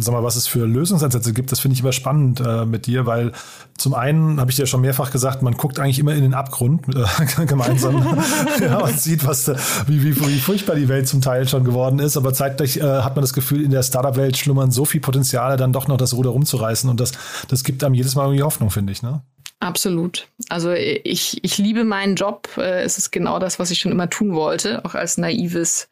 sag 0.00 0.12
mal, 0.12 0.24
was 0.24 0.36
es 0.36 0.46
für 0.46 0.66
Lösungsansätze 0.66 1.32
gibt, 1.32 1.52
das 1.52 1.60
finde 1.60 1.74
ich 1.74 1.80
immer 1.80 1.92
spannend 1.92 2.40
äh, 2.40 2.64
mit 2.64 2.86
dir, 2.86 3.06
weil 3.06 3.32
zum 3.80 3.94
einen 3.94 4.38
habe 4.38 4.50
ich 4.50 4.56
dir 4.56 4.66
schon 4.66 4.82
mehrfach 4.82 5.10
gesagt, 5.10 5.40
man 5.40 5.54
guckt 5.54 5.78
eigentlich 5.78 5.98
immer 5.98 6.14
in 6.14 6.22
den 6.22 6.34
Abgrund 6.34 6.82
äh, 6.94 7.46
gemeinsam 7.46 7.96
ja, 8.60 8.78
und 8.78 9.00
sieht, 9.00 9.26
was, 9.26 9.48
wie, 9.86 10.02
wie, 10.02 10.14
wie 10.14 10.38
furchtbar 10.38 10.76
die 10.76 10.88
Welt 10.88 11.08
zum 11.08 11.22
Teil 11.22 11.48
schon 11.48 11.64
geworden 11.64 11.98
ist, 11.98 12.16
aber 12.16 12.34
zeitgleich 12.34 12.76
äh, 12.76 12.82
hat 12.82 13.16
man 13.16 13.22
das 13.22 13.32
Gefühl, 13.32 13.64
in 13.64 13.70
der 13.70 13.82
Startup-Welt 13.82 14.36
schlummern 14.36 14.70
so 14.70 14.84
viel 14.84 15.00
Potenziale, 15.00 15.56
dann 15.56 15.72
doch 15.72 15.88
noch 15.88 15.96
das 15.96 16.12
Ruder 16.12 16.30
rumzureißen 16.30 16.90
und 16.90 17.00
das, 17.00 17.12
das 17.48 17.64
gibt 17.64 17.82
einem 17.82 17.94
jedes 17.94 18.14
Mal 18.14 18.24
irgendwie 18.24 18.42
Hoffnung, 18.42 18.70
finde 18.70 18.92
ich. 18.92 19.02
Ne? 19.02 19.22
Absolut. 19.60 20.26
Also 20.48 20.72
ich, 20.72 21.44
ich 21.44 21.58
liebe 21.58 21.84
meinen 21.84 22.16
Job. 22.16 22.48
Äh, 22.56 22.82
es 22.82 22.96
ist 22.96 23.10
genau 23.10 23.38
das, 23.38 23.58
was 23.58 23.70
ich 23.70 23.78
schon 23.78 23.92
immer 23.92 24.08
tun 24.08 24.34
wollte, 24.34 24.84
auch 24.84 24.94
als 24.94 25.18
naives 25.18 25.88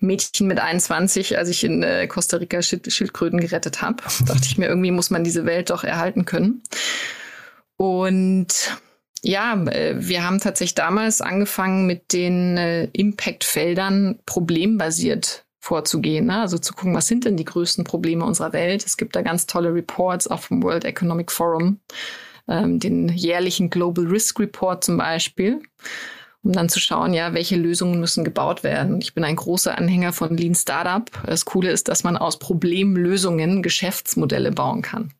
Mädchen 0.00 0.48
mit 0.48 0.58
21, 0.58 1.38
als 1.38 1.48
ich 1.48 1.62
in 1.62 1.82
äh, 1.82 2.08
Costa 2.08 2.38
Rica 2.38 2.62
Schildkröten 2.62 3.40
gerettet 3.40 3.80
habe. 3.80 4.02
dachte 4.26 4.44
ich 4.44 4.58
mir, 4.58 4.66
irgendwie 4.66 4.90
muss 4.90 5.10
man 5.10 5.22
diese 5.22 5.44
Welt 5.44 5.70
doch 5.70 5.84
erhalten 5.84 6.24
können. 6.24 6.62
Und 7.82 8.78
ja, 9.24 9.54
äh, 9.64 9.96
wir 9.98 10.24
haben 10.24 10.38
tatsächlich 10.38 10.76
damals 10.76 11.20
angefangen 11.20 11.84
mit 11.88 12.12
den 12.12 12.56
Impact-Feldern 12.92 14.20
problembasiert 14.24 15.44
vorzugehen. 15.58 16.26
Ne? 16.26 16.40
Also 16.40 16.58
zu 16.58 16.74
gucken, 16.74 16.94
was 16.94 17.08
sind 17.08 17.24
denn 17.24 17.36
die 17.36 17.44
größten 17.44 17.82
Probleme 17.82 18.24
unserer 18.24 18.52
Welt. 18.52 18.86
Es 18.86 18.96
gibt 18.96 19.16
da 19.16 19.22
ganz 19.22 19.46
tolle 19.46 19.74
Reports 19.74 20.28
auch 20.28 20.38
vom 20.38 20.62
World 20.62 20.84
Economic 20.84 21.32
Forum 21.32 21.80
ähm, 22.46 22.78
den 22.78 23.08
jährlichen 23.08 23.68
Global 23.68 24.06
Risk 24.06 24.38
Report 24.38 24.84
zum 24.84 24.98
Beispiel, 24.98 25.60
um 26.44 26.52
dann 26.52 26.68
zu 26.68 26.78
schauen, 26.78 27.14
ja, 27.14 27.34
welche 27.34 27.56
Lösungen 27.56 27.98
müssen 27.98 28.22
gebaut 28.22 28.62
werden. 28.62 29.00
Ich 29.00 29.12
bin 29.12 29.24
ein 29.24 29.36
großer 29.36 29.76
Anhänger 29.76 30.12
von 30.12 30.36
Lean 30.36 30.54
Startup. 30.54 31.10
Das 31.26 31.46
Coole 31.46 31.72
ist, 31.72 31.88
dass 31.88 32.04
man 32.04 32.16
aus 32.16 32.38
Problemlösungen 32.38 33.60
Geschäftsmodelle 33.60 34.52
bauen 34.52 34.82
kann. 34.82 35.12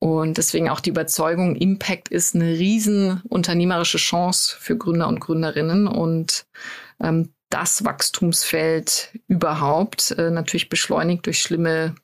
Und 0.00 0.38
deswegen 0.38 0.68
auch 0.68 0.80
die 0.80 0.90
Überzeugung, 0.90 1.56
Impact 1.56 2.08
ist 2.08 2.34
eine 2.34 2.46
riesen 2.46 3.20
unternehmerische 3.28 3.98
Chance 3.98 4.56
für 4.58 4.76
Gründer 4.76 5.08
und 5.08 5.20
Gründerinnen 5.20 5.88
und 5.88 6.46
ähm, 7.00 7.30
das 7.50 7.84
Wachstumsfeld 7.84 9.18
überhaupt, 9.26 10.12
äh, 10.12 10.30
natürlich 10.30 10.68
beschleunigt 10.68 11.26
durch 11.26 11.40
schlimme 11.40 11.94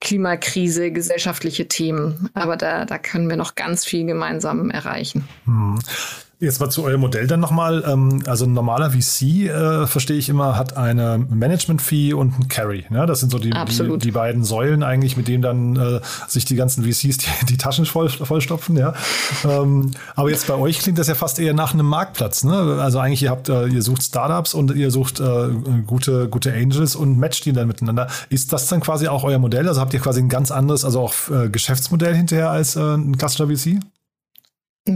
Klimakrise, 0.00 0.92
gesellschaftliche 0.92 1.68
Themen. 1.68 2.30
Aber 2.34 2.56
da, 2.56 2.84
da 2.84 2.98
können 2.98 3.28
wir 3.28 3.36
noch 3.36 3.54
ganz 3.54 3.84
viel 3.84 4.06
gemeinsam 4.06 4.70
erreichen. 4.70 5.28
Hm. 5.44 5.78
Jetzt 6.42 6.58
mal 6.58 6.70
zu 6.70 6.84
eurem 6.84 7.02
Modell 7.02 7.26
dann 7.26 7.38
nochmal. 7.38 7.84
Ähm, 7.86 8.22
also 8.24 8.46
ein 8.46 8.54
normaler 8.54 8.92
VC, 8.92 9.50
äh, 9.50 9.86
verstehe 9.86 10.16
ich 10.16 10.30
immer, 10.30 10.56
hat 10.56 10.74
eine 10.74 11.18
Management-Fee 11.28 12.14
und 12.14 12.38
ein 12.38 12.48
Carry. 12.48 12.86
Ne? 12.88 13.04
Das 13.04 13.20
sind 13.20 13.30
so 13.30 13.38
die, 13.38 13.50
die, 13.50 13.98
die, 13.98 14.10
beiden 14.10 14.42
Säulen 14.42 14.82
eigentlich, 14.82 15.18
mit 15.18 15.28
denen 15.28 15.42
dann 15.42 15.76
äh, 15.76 16.00
sich 16.28 16.46
die 16.46 16.56
ganzen 16.56 16.82
VCs 16.82 17.18
die, 17.18 17.46
die 17.50 17.58
Taschen 17.58 17.84
voll, 17.84 18.08
vollstopfen. 18.08 18.78
Ja? 18.78 18.94
Ähm, 19.44 19.90
aber 20.16 20.30
jetzt 20.30 20.46
bei 20.46 20.54
euch 20.54 20.78
klingt 20.78 20.98
das 20.98 21.08
ja 21.08 21.14
fast 21.14 21.38
eher 21.38 21.52
nach 21.52 21.74
einem 21.74 21.84
Marktplatz. 21.84 22.42
Ne? 22.42 22.78
Also 22.80 23.00
eigentlich, 23.00 23.22
ihr 23.22 23.30
habt, 23.30 23.50
äh, 23.50 23.66
ihr 23.66 23.82
sucht 23.82 24.02
Startups 24.02 24.54
und 24.54 24.74
ihr 24.74 24.90
sucht 24.90 25.20
äh, 25.20 25.50
gute, 25.86 26.30
gute 26.30 26.54
Angels 26.54 26.96
und 26.96 27.18
matcht 27.18 27.44
die 27.44 27.52
dann 27.52 27.68
miteinander. 27.68 28.06
Ist 28.30 28.54
das 28.54 28.66
dann 28.66 28.80
quasi 28.80 29.08
auch 29.08 29.24
euer 29.24 29.38
Modell? 29.38 29.68
Also 29.68 29.82
habt 29.82 29.92
ihr 29.92 30.00
quasi 30.00 30.20
ein 30.20 30.30
ganz 30.30 30.50
anderes, 30.50 30.86
also 30.86 31.00
auch 31.00 31.12
äh, 31.30 31.50
Geschäftsmodell 31.50 32.14
hinterher 32.14 32.48
als 32.48 32.76
äh, 32.76 32.94
ein 32.94 33.18
klassischer 33.18 33.48
VC? 33.48 33.78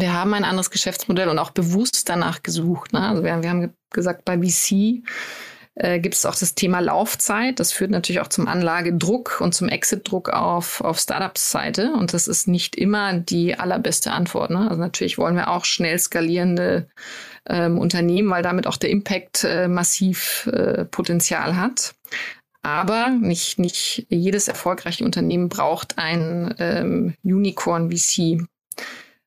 Wir 0.01 0.13
haben 0.13 0.35
ein 0.35 0.45
anderes 0.45 0.71
Geschäftsmodell 0.71 1.29
und 1.29 1.39
auch 1.39 1.51
bewusst 1.51 2.09
danach 2.09 2.43
gesucht. 2.43 2.93
Ne? 2.93 3.01
Also 3.01 3.25
wir, 3.25 3.43
wir 3.43 3.51
haben 3.51 3.75
gesagt, 3.91 4.25
bei 4.25 4.39
VC 4.39 5.03
äh, 5.77 5.99
gibt 5.99 6.15
es 6.15 6.25
auch 6.25 6.37
das 6.37 6.55
Thema 6.55 6.81
Laufzeit. 6.81 7.59
Das 7.59 7.73
führt 7.73 7.91
natürlich 7.91 8.21
auch 8.21 8.29
zum 8.29 8.47
Anlagedruck 8.47 9.41
und 9.41 9.55
zum 9.55 9.69
Exit-Druck 9.69 10.31
auf, 10.31 10.81
auf 10.81 10.99
Startups-Seite. 10.99 11.93
Und 11.93 12.15
das 12.15 12.29
ist 12.29 12.47
nicht 12.47 12.77
immer 12.77 13.15
die 13.15 13.59
allerbeste 13.59 14.13
Antwort. 14.13 14.51
Ne? 14.51 14.69
Also 14.69 14.81
natürlich 14.81 15.19
wollen 15.19 15.37
wir 15.37 15.51
auch 15.51 15.65
schnell 15.65 15.99
skalierende 15.99 16.89
ähm, 17.47 17.79
Unternehmen, 17.79 18.31
weil 18.31 18.43
damit 18.43 18.67
auch 18.67 18.77
der 18.77 18.91
Impact 18.91 19.45
äh, 19.45 19.67
massiv 19.67 20.49
äh, 20.53 20.85
Potenzial 20.85 21.57
hat. 21.57 21.95
Aber 22.63 23.11
nicht, 23.11 23.59
nicht 23.59 24.07
jedes 24.09 24.49
erfolgreiche 24.49 25.05
Unternehmen 25.05 25.49
braucht 25.51 25.99
ein 25.99 26.55
ähm, 26.59 27.15
Unicorn 27.23 27.91
VC. 27.91 28.19
Ähm, 28.19 28.49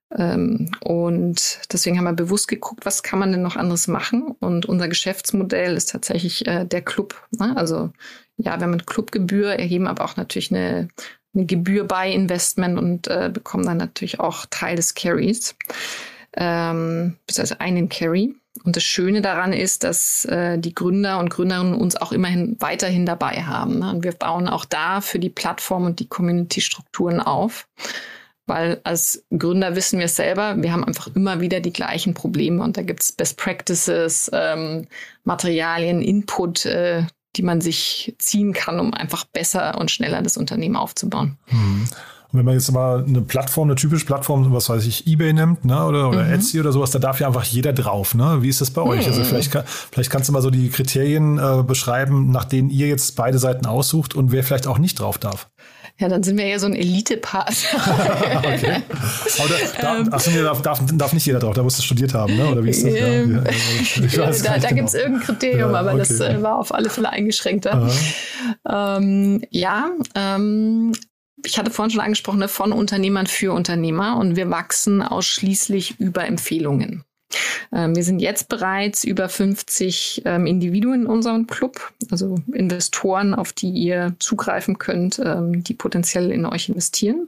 und 0.09 1.59
deswegen 1.71 1.97
haben 1.97 2.05
wir 2.05 2.13
bewusst 2.13 2.47
geguckt, 2.47 2.85
was 2.85 3.03
kann 3.03 3.19
man 3.19 3.31
denn 3.31 3.41
noch 3.41 3.57
anderes 3.57 3.87
machen? 3.87 4.35
Und 4.39 4.65
unser 4.65 4.87
Geschäftsmodell 4.87 5.75
ist 5.75 5.91
tatsächlich 5.91 6.47
äh, 6.47 6.65
der 6.65 6.81
Club. 6.81 7.21
Ne? 7.37 7.55
Also 7.57 7.91
ja, 8.37 8.57
wir 8.57 8.63
haben 8.63 8.73
eine 8.73 8.83
Clubgebühr, 8.83 9.51
erheben 9.53 9.87
aber 9.87 10.05
auch 10.05 10.15
natürlich 10.15 10.51
eine, 10.51 10.87
eine 11.35 11.45
Gebühr 11.45 11.83
bei 11.83 12.09
Investment 12.09 12.77
und 12.77 13.07
äh, 13.07 13.29
bekommen 13.33 13.65
dann 13.65 13.77
natürlich 13.77 14.19
auch 14.19 14.45
Teil 14.49 14.77
des 14.77 14.95
Carries, 14.95 15.55
ähm, 16.37 17.17
also 17.37 17.55
einen 17.59 17.89
Carry. 17.89 18.33
Und 18.63 18.75
das 18.75 18.83
Schöne 18.83 19.21
daran 19.21 19.53
ist, 19.53 19.83
dass 19.83 20.25
äh, 20.25 20.57
die 20.57 20.73
Gründer 20.73 21.19
und 21.19 21.29
Gründerinnen 21.29 21.75
uns 21.75 21.95
auch 21.95 22.11
immerhin 22.11 22.55
weiterhin 22.59 23.05
dabei 23.05 23.43
haben. 23.43 23.79
Ne? 23.79 23.91
Und 23.91 24.03
wir 24.03 24.13
bauen 24.13 24.47
auch 24.47 24.65
da 24.65 25.01
für 25.01 25.19
die 25.19 25.29
Plattform 25.29 25.85
und 25.85 25.99
die 25.99 26.07
Community-Strukturen 26.07 27.19
auf 27.19 27.67
weil 28.47 28.79
als 28.83 29.23
Gründer 29.37 29.75
wissen 29.75 29.99
wir 29.99 30.05
es 30.05 30.15
selber, 30.15 30.55
wir 30.57 30.71
haben 30.71 30.83
einfach 30.83 31.07
immer 31.15 31.41
wieder 31.41 31.59
die 31.59 31.73
gleichen 31.73 32.13
Probleme 32.13 32.63
und 32.63 32.77
da 32.77 32.81
gibt 32.81 33.03
es 33.03 33.11
Best 33.11 33.37
Practices, 33.37 34.31
ähm, 34.33 34.87
Materialien, 35.25 36.01
Input, 36.01 36.65
äh, 36.65 37.03
die 37.35 37.43
man 37.43 37.61
sich 37.61 38.15
ziehen 38.17 38.53
kann, 38.53 38.79
um 38.79 38.93
einfach 38.93 39.25
besser 39.25 39.77
und 39.77 39.91
schneller 39.91 40.21
das 40.21 40.37
Unternehmen 40.37 40.75
aufzubauen. 40.75 41.37
Mhm. 41.51 41.87
Und 42.31 42.39
wenn 42.39 42.45
man 42.45 42.55
jetzt 42.55 42.71
mal 42.71 43.05
eine 43.07 43.21
Plattform, 43.21 43.69
eine 43.69 43.75
typische 43.75 44.05
Plattform, 44.05 44.51
was 44.51 44.69
weiß 44.69 44.85
ich, 44.85 45.07
eBay 45.07 45.31
nimmt, 45.31 45.63
ne, 45.63 45.85
oder, 45.85 46.09
oder 46.09 46.25
mhm. 46.25 46.33
Etsy 46.33 46.59
oder 46.59 46.73
sowas, 46.73 46.91
da 46.91 46.99
darf 46.99 47.21
ja 47.21 47.27
einfach 47.27 47.45
jeder 47.45 47.71
drauf, 47.71 48.15
ne? 48.15 48.39
Wie 48.41 48.49
ist 48.49 48.59
das 48.59 48.69
bei 48.71 48.81
mhm. 48.81 48.89
euch? 48.89 49.07
Also 49.07 49.23
vielleicht, 49.23 49.57
vielleicht 49.65 50.09
kannst 50.09 50.27
du 50.27 50.33
mal 50.33 50.41
so 50.41 50.49
die 50.49 50.69
Kriterien 50.69 51.37
äh, 51.37 51.63
beschreiben, 51.63 52.31
nach 52.31 52.43
denen 52.43 52.69
ihr 52.69 52.87
jetzt 52.87 53.15
beide 53.15 53.39
Seiten 53.39 53.65
aussucht 53.65 54.13
und 54.13 54.31
wer 54.31 54.43
vielleicht 54.43 54.67
auch 54.67 54.77
nicht 54.77 54.99
drauf 54.99 55.17
darf. 55.17 55.49
Ja, 55.99 56.07
dann 56.09 56.21
sind 56.21 56.37
wir 56.37 56.45
ja 56.45 56.59
so 56.59 56.67
ein 56.67 56.75
Elite-Part. 56.75 57.49
okay. 58.37 58.83
Aber 59.39 59.49
da, 59.81 59.97
ähm, 59.97 60.13
achso, 60.13 60.29
nee, 60.29 60.43
darf, 60.43 60.61
darf, 60.61 60.79
darf, 60.93 61.13
nicht 61.13 61.25
jeder 61.25 61.39
drauf, 61.39 61.55
da 61.55 61.63
musst 61.63 61.79
du 61.79 61.83
studiert 61.83 62.13
haben, 62.13 62.35
ne? 62.35 62.47
oder 62.49 62.63
wie 62.63 62.69
ist 62.69 62.85
das? 62.85 62.93
Ähm, 62.93 63.43
ja, 64.05 64.05
ja, 64.05 64.31
da 64.31 64.31
da 64.31 64.57
genau. 64.57 64.75
gibt 64.75 64.87
es 64.89 64.93
irgendein 64.93 65.23
Kriterium, 65.23 65.71
ja, 65.71 65.79
aber 65.79 65.93
okay. 65.93 65.99
das 65.99 66.19
äh, 66.19 66.41
war 66.43 66.59
auf 66.59 66.71
alle 66.71 66.91
Fälle 66.91 67.09
eingeschränkter. 67.09 67.89
Ähm, 68.69 69.41
ja, 69.49 69.89
ähm, 70.13 70.93
ich 71.43 71.57
hatte 71.57 71.71
vorhin 71.71 71.91
schon 71.91 72.01
angesprochen, 72.01 72.39
ne, 72.39 72.47
von 72.47 72.73
Unternehmern 72.73 73.25
für 73.25 73.53
Unternehmer 73.53 74.17
und 74.17 74.35
wir 74.35 74.51
wachsen 74.51 75.01
ausschließlich 75.01 75.99
über 75.99 76.25
Empfehlungen. 76.25 77.05
Ähm, 77.73 77.95
wir 77.95 78.03
sind 78.03 78.19
jetzt 78.19 78.49
bereits 78.49 79.03
über 79.03 79.29
50 79.29 80.23
ähm, 80.25 80.45
Individuen 80.45 81.01
in 81.01 81.07
unserem 81.07 81.47
Club, 81.47 81.91
also 82.09 82.35
Investoren, 82.53 83.33
auf 83.33 83.53
die 83.53 83.69
ihr 83.69 84.15
zugreifen 84.19 84.77
könnt, 84.77 85.19
ähm, 85.19 85.63
die 85.63 85.73
potenziell 85.73 86.31
in 86.31 86.45
euch 86.45 86.69
investieren. 86.69 87.27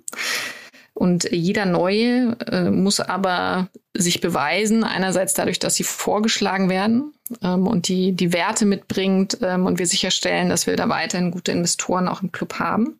Und 1.00 1.32
jeder 1.32 1.66
Neue 1.66 2.36
äh, 2.52 2.70
muss 2.70 3.00
aber 3.00 3.70
sich 3.94 4.20
beweisen, 4.20 4.84
einerseits 4.84 5.34
dadurch, 5.34 5.58
dass 5.58 5.76
sie 5.76 5.86
vorgeschlagen 5.86 6.70
werden 6.70 7.14
ähm, 7.42 7.68
und 7.68 7.88
die, 7.88 8.12
die 8.12 8.34
Werte 8.34 8.66
mitbringt 8.66 9.38
ähm, 9.42 9.66
und 9.66 9.80
wir 9.80 9.88
sicherstellen, 9.88 10.50
dass 10.50 10.68
wir 10.68 10.76
da 10.76 10.90
weiterhin 10.90 11.32
gute 11.32 11.54
Investoren 11.54 12.10
auch 12.10 12.22
im 12.22 12.34
Club 12.34 12.56
haben. 12.56 13.00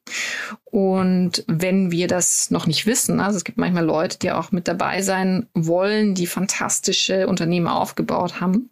Und 0.64 1.44
wenn 1.48 1.92
wir 1.92 2.08
das 2.08 2.52
noch 2.52 2.68
nicht 2.68 2.86
wissen, 2.86 3.20
also 3.20 3.36
es 3.36 3.44
gibt 3.44 3.58
manchmal 3.58 3.84
Leute, 3.84 4.18
die 4.18 4.32
auch 4.32 4.54
mit 4.54 4.70
dabei 4.70 5.02
sein 5.02 5.48
wollen, 5.54 6.16
die 6.16 6.26
fantastische 6.26 7.28
Unternehmen 7.28 7.68
aufgebaut 7.68 8.40
haben, 8.40 8.70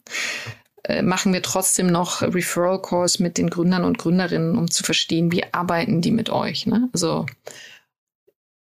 äh, 0.85 1.01
machen 1.01 1.33
wir 1.33 1.41
trotzdem 1.41 1.87
noch 1.87 2.21
Referral 2.21 2.81
Calls 2.81 3.19
mit 3.19 3.37
den 3.37 3.49
Gründern 3.49 3.83
und 3.83 3.97
Gründerinnen, 3.97 4.57
um 4.57 4.71
zu 4.71 4.83
verstehen, 4.83 5.33
wie 5.33 5.43
arbeiten 5.51 5.99
die 5.99 6.11
mit 6.11 6.29
euch. 6.29 6.65
Ne? 6.65 6.87
Also 6.93 7.25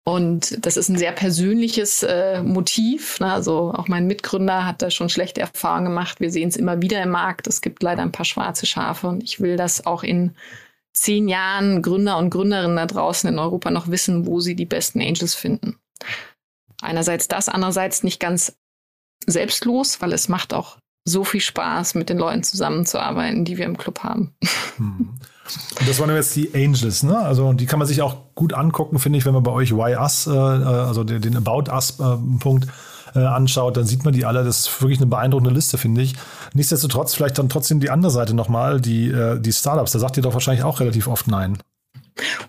und 0.08 0.64
das 0.64 0.76
ist 0.76 0.88
ein 0.88 0.98
sehr 0.98 1.10
persönliches 1.10 2.04
äh, 2.04 2.40
Motiv. 2.40 3.18
Ne? 3.18 3.32
Also 3.32 3.72
auch 3.74 3.88
mein 3.88 4.06
Mitgründer 4.06 4.64
hat 4.64 4.80
da 4.80 4.88
schon 4.88 5.08
schlechte 5.08 5.40
Erfahrungen 5.40 5.86
gemacht. 5.86 6.20
Wir 6.20 6.30
sehen 6.30 6.48
es 6.48 6.54
immer 6.54 6.80
wieder 6.80 7.02
im 7.02 7.10
Markt. 7.10 7.48
Es 7.48 7.60
gibt 7.60 7.82
leider 7.82 8.02
ein 8.02 8.12
paar 8.12 8.24
schwarze 8.24 8.66
Schafe 8.66 9.08
und 9.08 9.24
ich 9.24 9.40
will, 9.40 9.56
dass 9.56 9.84
auch 9.84 10.04
in 10.04 10.36
zehn 10.92 11.26
Jahren 11.26 11.82
Gründer 11.82 12.18
und 12.18 12.30
Gründerinnen 12.30 12.76
da 12.76 12.86
draußen 12.86 13.28
in 13.28 13.40
Europa 13.40 13.72
noch 13.72 13.88
wissen, 13.88 14.26
wo 14.26 14.38
sie 14.38 14.54
die 14.54 14.64
besten 14.64 15.00
Angels 15.00 15.34
finden. 15.34 15.76
Einerseits 16.80 17.26
das, 17.26 17.48
andererseits 17.48 18.04
nicht 18.04 18.20
ganz 18.20 18.56
selbstlos, 19.26 20.00
weil 20.00 20.12
es 20.12 20.28
macht 20.28 20.54
auch 20.54 20.78
so 21.04 21.24
viel 21.24 21.40
Spaß, 21.40 21.96
mit 21.96 22.10
den 22.10 22.18
Leuten 22.18 22.44
zusammenzuarbeiten, 22.44 23.44
die 23.44 23.58
wir 23.58 23.64
im 23.64 23.76
Club 23.76 24.04
haben. 24.04 24.36
Hm. 24.76 25.18
Und 25.78 25.88
das 25.88 26.00
waren 26.00 26.10
jetzt 26.10 26.34
die 26.36 26.54
Angels, 26.54 27.02
ne? 27.02 27.18
Also 27.18 27.52
die 27.52 27.66
kann 27.66 27.78
man 27.78 27.86
sich 27.86 28.02
auch 28.02 28.16
gut 28.34 28.54
angucken, 28.54 28.98
finde 28.98 29.18
ich, 29.18 29.26
wenn 29.26 29.34
man 29.34 29.42
bei 29.42 29.52
euch 29.52 29.72
Why 29.72 29.96
Us, 29.96 30.26
äh, 30.26 30.30
also 30.30 31.04
den, 31.04 31.36
About 31.36 31.70
Us-Punkt 31.70 32.66
äh, 33.14 33.20
anschaut, 33.20 33.76
dann 33.76 33.86
sieht 33.86 34.04
man 34.04 34.12
die 34.12 34.24
alle. 34.24 34.44
Das 34.44 34.60
ist 34.60 34.82
wirklich 34.82 34.98
eine 34.98 35.06
beeindruckende 35.06 35.52
Liste, 35.52 35.78
finde 35.78 36.02
ich. 36.02 36.14
Nichtsdestotrotz 36.54 37.14
vielleicht 37.14 37.38
dann 37.38 37.48
trotzdem 37.48 37.80
die 37.80 37.90
andere 37.90 38.10
Seite 38.10 38.34
nochmal, 38.34 38.80
die, 38.80 39.10
äh, 39.10 39.40
die 39.40 39.52
Startups. 39.52 39.92
Da 39.92 39.98
sagt 39.98 40.16
ihr 40.16 40.22
doch 40.22 40.34
wahrscheinlich 40.34 40.64
auch 40.64 40.80
relativ 40.80 41.08
oft 41.08 41.28
Nein. 41.28 41.58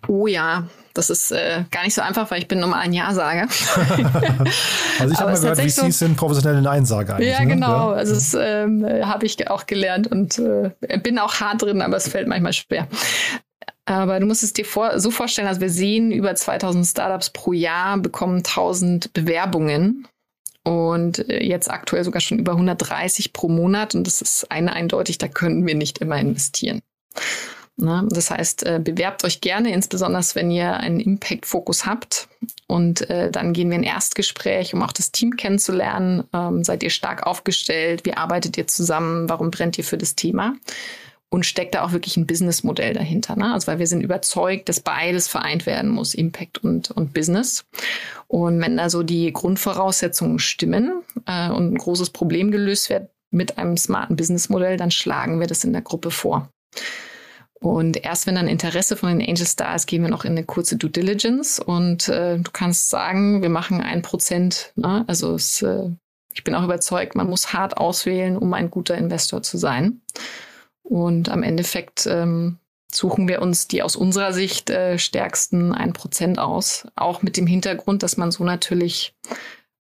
Oh 0.08 0.28
ja, 0.28 0.68
das 0.94 1.10
ist 1.10 1.32
äh, 1.32 1.64
gar 1.72 1.84
nicht 1.84 1.94
so 1.94 2.02
einfach, 2.02 2.32
weil 2.32 2.40
ich 2.40 2.48
bin 2.48 2.60
normal 2.60 2.82
ein 2.82 2.94
Ja-Sager. 2.94 3.42
also 5.00 5.14
ich 5.14 5.20
habe 5.20 5.32
mal 5.32 5.40
gehört, 5.40 5.60
VCs 5.60 6.00
sind 6.00 6.18
professionelle 6.18 6.62
Nein-Sager 6.62 7.16
eigentlich. 7.16 7.32
Ja, 7.32 7.42
ne? 7.42 7.48
genau. 7.48 7.92
Ja. 7.92 7.98
Also 7.98 8.14
das 8.14 8.36
ähm, 8.40 8.86
habe 9.04 9.26
ich 9.26 9.50
auch 9.50 9.66
gelernt 9.66 10.08
und 10.08 10.40
äh, 10.40 10.72
bin 11.04 11.20
auch 11.20 11.36
hart 11.36 11.62
drin, 11.62 11.82
aber 11.82 11.98
es 11.98 12.08
fällt 12.08 12.28
manchmal 12.28 12.54
schwer. 12.54 12.88
Aber 13.86 14.20
du 14.20 14.26
musst 14.26 14.44
es 14.44 14.54
dir 14.54 14.66
vor, 14.66 15.00
so 15.00 15.12
vorstellen, 15.12 15.48
dass 15.48 15.62
wir 15.62 15.70
sehen 15.70 16.12
über 16.12 16.36
2000 16.36 16.86
Startups 16.86 17.30
pro 17.30 17.54
Jahr, 17.54 17.98
bekommen 17.98 18.38
1000 18.38 19.14
Bewerbungen 19.14 20.08
und 20.64 21.30
äh, 21.30 21.42
jetzt 21.44 21.72
aktuell 21.72 22.04
sogar 22.04 22.20
schon 22.20 22.40
über 22.40 22.52
130 22.54 23.32
pro 23.32 23.48
Monat. 23.48 23.96
Und 23.96 24.06
das 24.06 24.22
ist 24.22 24.52
eine 24.52 24.74
eindeutig, 24.74 25.18
da 25.20 25.28
können 25.28 25.66
wir 25.66 25.76
nicht 25.76 26.00
immer 26.00 26.18
investieren. 26.18 26.82
Na, 27.80 28.04
das 28.10 28.32
heißt, 28.32 28.66
äh, 28.66 28.80
bewerbt 28.84 29.24
euch 29.24 29.40
gerne, 29.40 29.72
insbesondere 29.72 30.24
wenn 30.34 30.50
ihr 30.50 30.78
einen 30.78 31.00
Impact-Fokus 31.00 31.86
habt. 31.86 32.28
Und 32.66 33.08
äh, 33.10 33.30
dann 33.30 33.54
gehen 33.54 33.70
wir 33.70 33.78
in 33.78 33.84
Erstgespräch, 33.84 34.74
um 34.74 34.82
auch 34.82 34.92
das 34.92 35.12
Team 35.12 35.38
kennenzulernen. 35.38 36.24
Ähm, 36.34 36.64
seid 36.64 36.82
ihr 36.82 36.90
stark 36.90 37.28
aufgestellt? 37.28 38.04
Wie 38.04 38.16
arbeitet 38.16 38.58
ihr 38.58 38.66
zusammen? 38.66 39.30
Warum 39.30 39.52
brennt 39.52 39.78
ihr 39.78 39.84
für 39.84 39.98
das 39.98 40.16
Thema? 40.16 40.56
und 41.30 41.46
steckt 41.46 41.76
da 41.76 41.84
auch 41.84 41.92
wirklich 41.92 42.16
ein 42.16 42.26
Businessmodell 42.26 42.94
dahinter. 42.94 43.36
Ne? 43.36 43.54
Also 43.54 43.68
weil 43.68 43.80
wir 43.80 43.88
sind 43.88 44.02
überzeugt, 44.02 44.70
dass 44.70 44.80
beides 44.80 45.28
vereint 45.28 45.66
werden 45.66 45.92
muss, 45.92 46.14
Impact 46.14 46.64
und, 46.64 46.92
und 46.92 47.14
Business. 47.14 47.66
Und 48.28 48.62
wenn 48.62 48.78
da 48.78 48.90
so 48.90 49.04
die 49.04 49.32
Grundvoraussetzungen 49.34 50.40
stimmen 50.40 51.04
äh, 51.26 51.50
und 51.50 51.74
ein 51.74 51.78
großes 51.78 52.12
Problem 52.12 52.52
gelöst 52.52 52.90
wird 52.90 53.10
mit 53.30 53.58
einem 53.58 53.76
smarten 53.76 54.16
Businessmodell, 54.16 54.78
dann 54.78 54.92
schlagen 54.92 55.40
wir 55.40 55.48
das 55.48 55.66
in 55.66 55.74
der 55.74 55.82
Gruppe 55.82 56.12
vor. 56.12 56.50
Und 57.60 58.04
erst 58.04 58.28
wenn 58.28 58.36
dann 58.36 58.48
Interesse 58.48 58.96
von 58.96 59.10
den 59.10 59.28
Angels 59.28 59.56
da 59.56 59.74
ist, 59.74 59.88
gehen 59.88 60.04
wir 60.04 60.10
noch 60.10 60.26
in 60.26 60.32
eine 60.32 60.44
kurze 60.44 60.78
Due 60.78 60.92
Diligence 60.92 61.60
und 61.60 62.08
äh, 62.08 62.38
du 62.38 62.52
kannst 62.52 62.90
sagen, 62.90 63.42
wir 63.42 63.50
machen 63.50 63.82
ein 63.82 64.04
Prozent. 64.04 64.74
Ne? 64.76 65.04
Also 65.08 65.34
es, 65.34 65.64
äh, 65.64 65.90
ich 66.34 66.44
bin 66.44 66.54
auch 66.54 66.64
überzeugt, 66.64 67.16
man 67.16 67.30
muss 67.30 67.54
hart 67.54 67.78
auswählen, 67.78 68.38
um 68.38 68.54
ein 68.54 68.70
guter 68.70 68.96
Investor 68.96 69.42
zu 69.42 69.58
sein. 69.58 70.02
Und 70.84 71.30
am 71.30 71.42
Endeffekt 71.42 72.06
ähm, 72.06 72.60
suchen 72.92 73.28
wir 73.28 73.42
uns 73.42 73.68
die 73.68 73.82
aus 73.82 73.96
unserer 73.96 74.34
Sicht 74.34 74.70
äh, 74.70 75.00
stärksten 75.00 75.74
ein 75.74 75.94
Prozent 75.94 76.40
aus. 76.40 76.88
Auch 76.96 77.22
mit 77.24 77.38
dem 77.38 77.48
Hintergrund, 77.48 78.04
dass 78.04 78.18
man 78.18 78.32
so 78.32 78.44
natürlich 78.44 79.16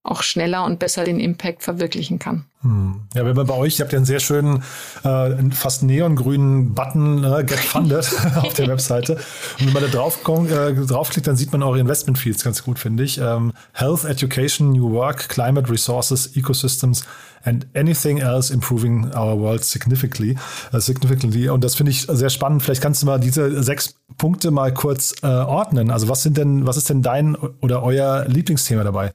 auch 0.07 0.23
schneller 0.23 0.63
und 0.65 0.79
besser 0.79 1.03
den 1.03 1.19
Impact 1.19 1.63
verwirklichen 1.63 2.19
kann. 2.19 2.45
Hm. 2.61 3.01
Ja, 3.13 3.25
wenn 3.25 3.35
man 3.35 3.45
bei 3.45 3.53
euch, 3.53 3.77
ihr 3.77 3.83
habt 3.83 3.93
ja 3.93 3.97
einen 3.97 4.05
sehr 4.05 4.19
schönen, 4.19 4.63
äh, 5.03 5.51
fast 5.51 5.83
neongrünen 5.83 6.73
Button 6.73 7.23
äh, 7.23 7.43
Get 7.43 7.59
Funded 7.59 8.09
auf 8.35 8.53
der 8.53 8.67
Webseite. 8.67 9.17
Und 9.59 9.67
wenn 9.67 9.73
man 9.73 9.83
da 9.83 9.89
drauf, 9.89 10.19
äh, 10.27 10.73
draufklickt, 10.73 11.27
dann 11.27 11.35
sieht 11.35 11.51
man 11.51 11.61
eure 11.61 11.79
Investment 11.79 12.17
Fields 12.17 12.43
ganz 12.43 12.63
gut, 12.63 12.79
finde 12.79 13.03
ich. 13.03 13.19
Ähm, 13.19 13.53
Health, 13.73 14.05
Education, 14.05 14.71
New 14.71 14.91
Work, 14.91 15.29
Climate, 15.29 15.69
Resources, 15.69 16.35
Ecosystems 16.35 17.03
and 17.43 17.65
anything 17.75 18.19
else 18.19 18.51
improving 18.51 19.05
our 19.15 19.39
world 19.39 19.63
significantly. 19.63 20.37
Uh, 20.73 20.79
significantly. 20.79 21.49
Und 21.49 21.63
das 21.63 21.75
finde 21.75 21.91
ich 21.91 22.01
sehr 22.01 22.29
spannend. 22.29 22.63
Vielleicht 22.63 22.81
kannst 22.81 23.01
du 23.01 23.05
mal 23.05 23.19
diese 23.19 23.63
sechs 23.63 23.95
Punkte 24.17 24.51
mal 24.51 24.73
kurz 24.73 25.15
äh, 25.23 25.27
ordnen. 25.27 25.91
Also 25.91 26.09
was 26.09 26.23
sind 26.23 26.37
denn, 26.37 26.65
was 26.65 26.77
ist 26.77 26.89
denn 26.89 27.01
dein 27.01 27.35
oder 27.35 27.83
euer 27.83 28.25
Lieblingsthema 28.27 28.83
dabei? 28.83 29.13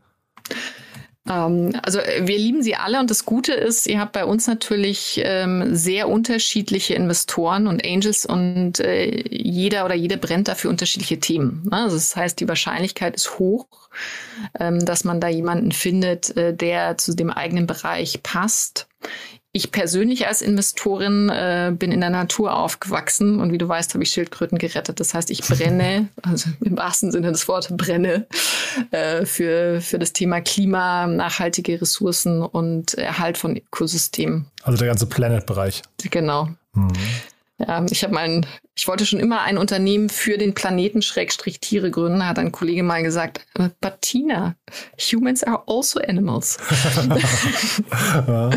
Ähm, 1.29 1.73
also 1.83 1.99
äh, 2.01 2.27
wir 2.27 2.39
lieben 2.39 2.63
sie 2.63 2.75
alle 2.75 2.99
und 2.99 3.11
das 3.11 3.25
Gute 3.25 3.53
ist, 3.53 3.87
ihr 3.87 4.01
habt 4.01 4.13
bei 4.13 4.25
uns 4.25 4.47
natürlich 4.47 5.21
ähm, 5.25 5.75
sehr 5.75 6.09
unterschiedliche 6.09 6.95
Investoren 6.95 7.67
und 7.67 7.85
Angels 7.87 8.27
und 8.27 8.81
äh, 8.81 9.23
jeder 9.31 9.85
oder 9.85 9.95
jede 9.95 10.17
brennt 10.17 10.49
dafür 10.49 10.71
unterschiedliche 10.71 11.21
Themen. 11.21 11.63
Ne? 11.71 11.77
Also 11.77 11.97
das 11.97 12.17
heißt, 12.17 12.41
die 12.41 12.49
Wahrscheinlichkeit 12.49 13.15
ist 13.15 13.39
hoch, 13.39 13.67
ähm, 14.59 14.85
dass 14.85 15.05
man 15.05 15.21
da 15.21 15.29
jemanden 15.29 15.73
findet, 15.73 16.37
äh, 16.37 16.55
der 16.55 16.99
zu 16.99 17.15
dem 17.15 17.31
eigenen 17.31 17.67
Bereich 17.67 18.23
passt. 18.23 18.89
Ich 19.55 19.71
persönlich 19.71 20.27
als 20.27 20.41
Investorin 20.41 21.29
äh, 21.29 21.73
bin 21.77 21.93
in 21.93 22.01
der 22.01 22.09
Natur 22.09 22.57
aufgewachsen 22.57 23.39
und 23.39 23.53
wie 23.53 23.59
du 23.59 23.69
weißt, 23.69 23.93
habe 23.93 24.03
ich 24.03 24.11
Schildkröten 24.11 24.57
gerettet. 24.57 24.99
Das 24.99 25.13
heißt, 25.13 25.31
ich 25.31 25.43
brenne, 25.43 26.09
also 26.23 26.49
im 26.65 26.79
wahrsten 26.79 27.13
Sinne 27.13 27.33
des 27.33 27.47
Wortes 27.49 27.77
brenne, 27.77 28.27
äh, 28.93 29.27
für, 29.27 29.83
für 29.83 29.99
das 29.99 30.15
Thema 30.15 30.41
Klima, 30.41 31.07
nachhaltige 31.07 31.79
Ressourcen 31.83 32.43
und 32.43 32.95
Erhalt 32.95 33.37
von 33.37 33.55
Ökosystemen. 33.55 34.47
Also 34.63 34.79
der 34.79 34.89
ganze 34.89 35.05
Planet-Bereich. 35.05 35.83
Genau. 36.11 36.49
Mhm. 36.73 36.93
Ja, 37.59 37.85
ich 37.91 38.03
habe 38.03 38.15
mal 38.15 38.41
ich 38.75 38.89
wollte 38.89 39.05
schon 39.05 39.21
immer 39.21 39.43
ein 39.43 39.59
Unternehmen 39.59 40.09
für 40.09 40.39
den 40.39 40.55
Planeten 40.55 41.03
Schrägstrich 41.03 41.61
Tiere 41.61 41.91
gründen, 41.91 42.27
hat 42.27 42.39
ein 42.39 42.53
Kollege 42.53 42.83
mal 42.83 43.03
gesagt, 43.03 43.47
but 43.55 44.01
Tina, 44.01 44.55
humans 44.99 45.45
are 45.45 45.63
also 45.67 46.01
animals. 46.01 46.57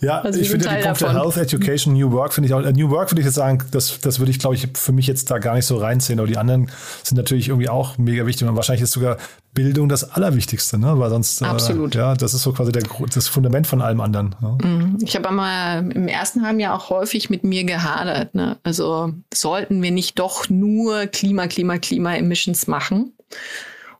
ja, 0.00 0.20
also 0.20 0.38
ich 0.38 0.50
finde 0.50 0.68
die 0.68 0.74
Punkte 0.74 0.84
davon. 0.84 1.10
Health, 1.10 1.36
Education, 1.36 1.94
New 1.94 2.12
Work 2.12 2.32
finde 2.32 2.46
ich 2.46 2.54
auch, 2.54 2.62
äh, 2.62 2.72
New 2.72 2.90
Work 2.90 3.10
würde 3.10 3.22
ich 3.22 3.26
jetzt 3.26 3.34
sagen, 3.34 3.64
das, 3.72 3.98
das 4.00 4.20
würde 4.20 4.30
ich 4.30 4.38
glaube 4.38 4.54
ich 4.54 4.68
für 4.74 4.92
mich 4.92 5.08
jetzt 5.08 5.30
da 5.30 5.38
gar 5.38 5.54
nicht 5.56 5.66
so 5.66 5.78
reinziehen, 5.78 6.20
aber 6.20 6.28
die 6.28 6.36
anderen 6.36 6.70
sind 7.02 7.16
natürlich 7.16 7.48
irgendwie 7.48 7.68
auch 7.68 7.98
mega 7.98 8.26
wichtig 8.26 8.46
und 8.46 8.54
wahrscheinlich 8.54 8.82
ist 8.82 8.92
sogar 8.92 9.16
Bildung 9.52 9.88
das 9.88 10.12
Allerwichtigste, 10.12 10.78
ne? 10.78 10.98
Weil 10.98 11.10
sonst, 11.10 11.42
Absolut. 11.42 11.96
Äh, 11.96 11.98
ja, 11.98 12.14
das 12.14 12.34
ist 12.34 12.42
so 12.42 12.52
quasi 12.52 12.70
der, 12.70 12.84
das 13.12 13.26
Fundament 13.26 13.66
von 13.66 13.82
allem 13.82 14.00
anderen. 14.00 14.36
Ne? 14.40 14.96
Ich 15.02 15.16
habe 15.16 15.28
einmal 15.28 15.90
im 15.90 16.06
ersten 16.06 16.44
halben 16.44 16.60
Jahr 16.60 16.76
auch 16.76 16.90
häufig 16.90 17.30
mit 17.30 17.42
mir 17.42 17.64
gehadert. 17.64 18.34
Ne? 18.34 18.58
Also 18.62 19.12
sollten 19.40 19.82
wir 19.82 19.90
nicht 19.90 20.18
doch 20.18 20.48
nur 20.48 21.06
Klima, 21.06 21.46
Klima, 21.46 21.78
Klima 21.78 22.14
Emissions 22.14 22.66
machen, 22.66 23.16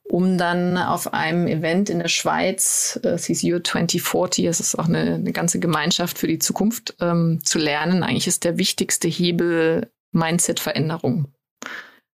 um 0.04 0.38
dann 0.38 0.76
auf 0.76 1.12
einem 1.14 1.46
Event 1.46 1.88
in 1.88 2.00
der 2.00 2.08
Schweiz, 2.08 2.98
äh, 3.02 3.16
CCU 3.16 3.60
2040, 3.60 4.44
es 4.46 4.60
ist 4.60 4.78
auch 4.78 4.88
eine, 4.88 5.14
eine, 5.14 5.32
ganze 5.32 5.60
Gemeinschaft 5.60 6.18
für 6.18 6.26
die 6.26 6.38
Zukunft, 6.38 6.96
ähm, 7.00 7.40
zu 7.44 7.58
lernen. 7.58 8.02
Eigentlich 8.02 8.26
ist 8.26 8.44
der 8.44 8.58
wichtigste 8.58 9.08
Hebel 9.08 9.90
Mindset-Veränderung. 10.12 11.26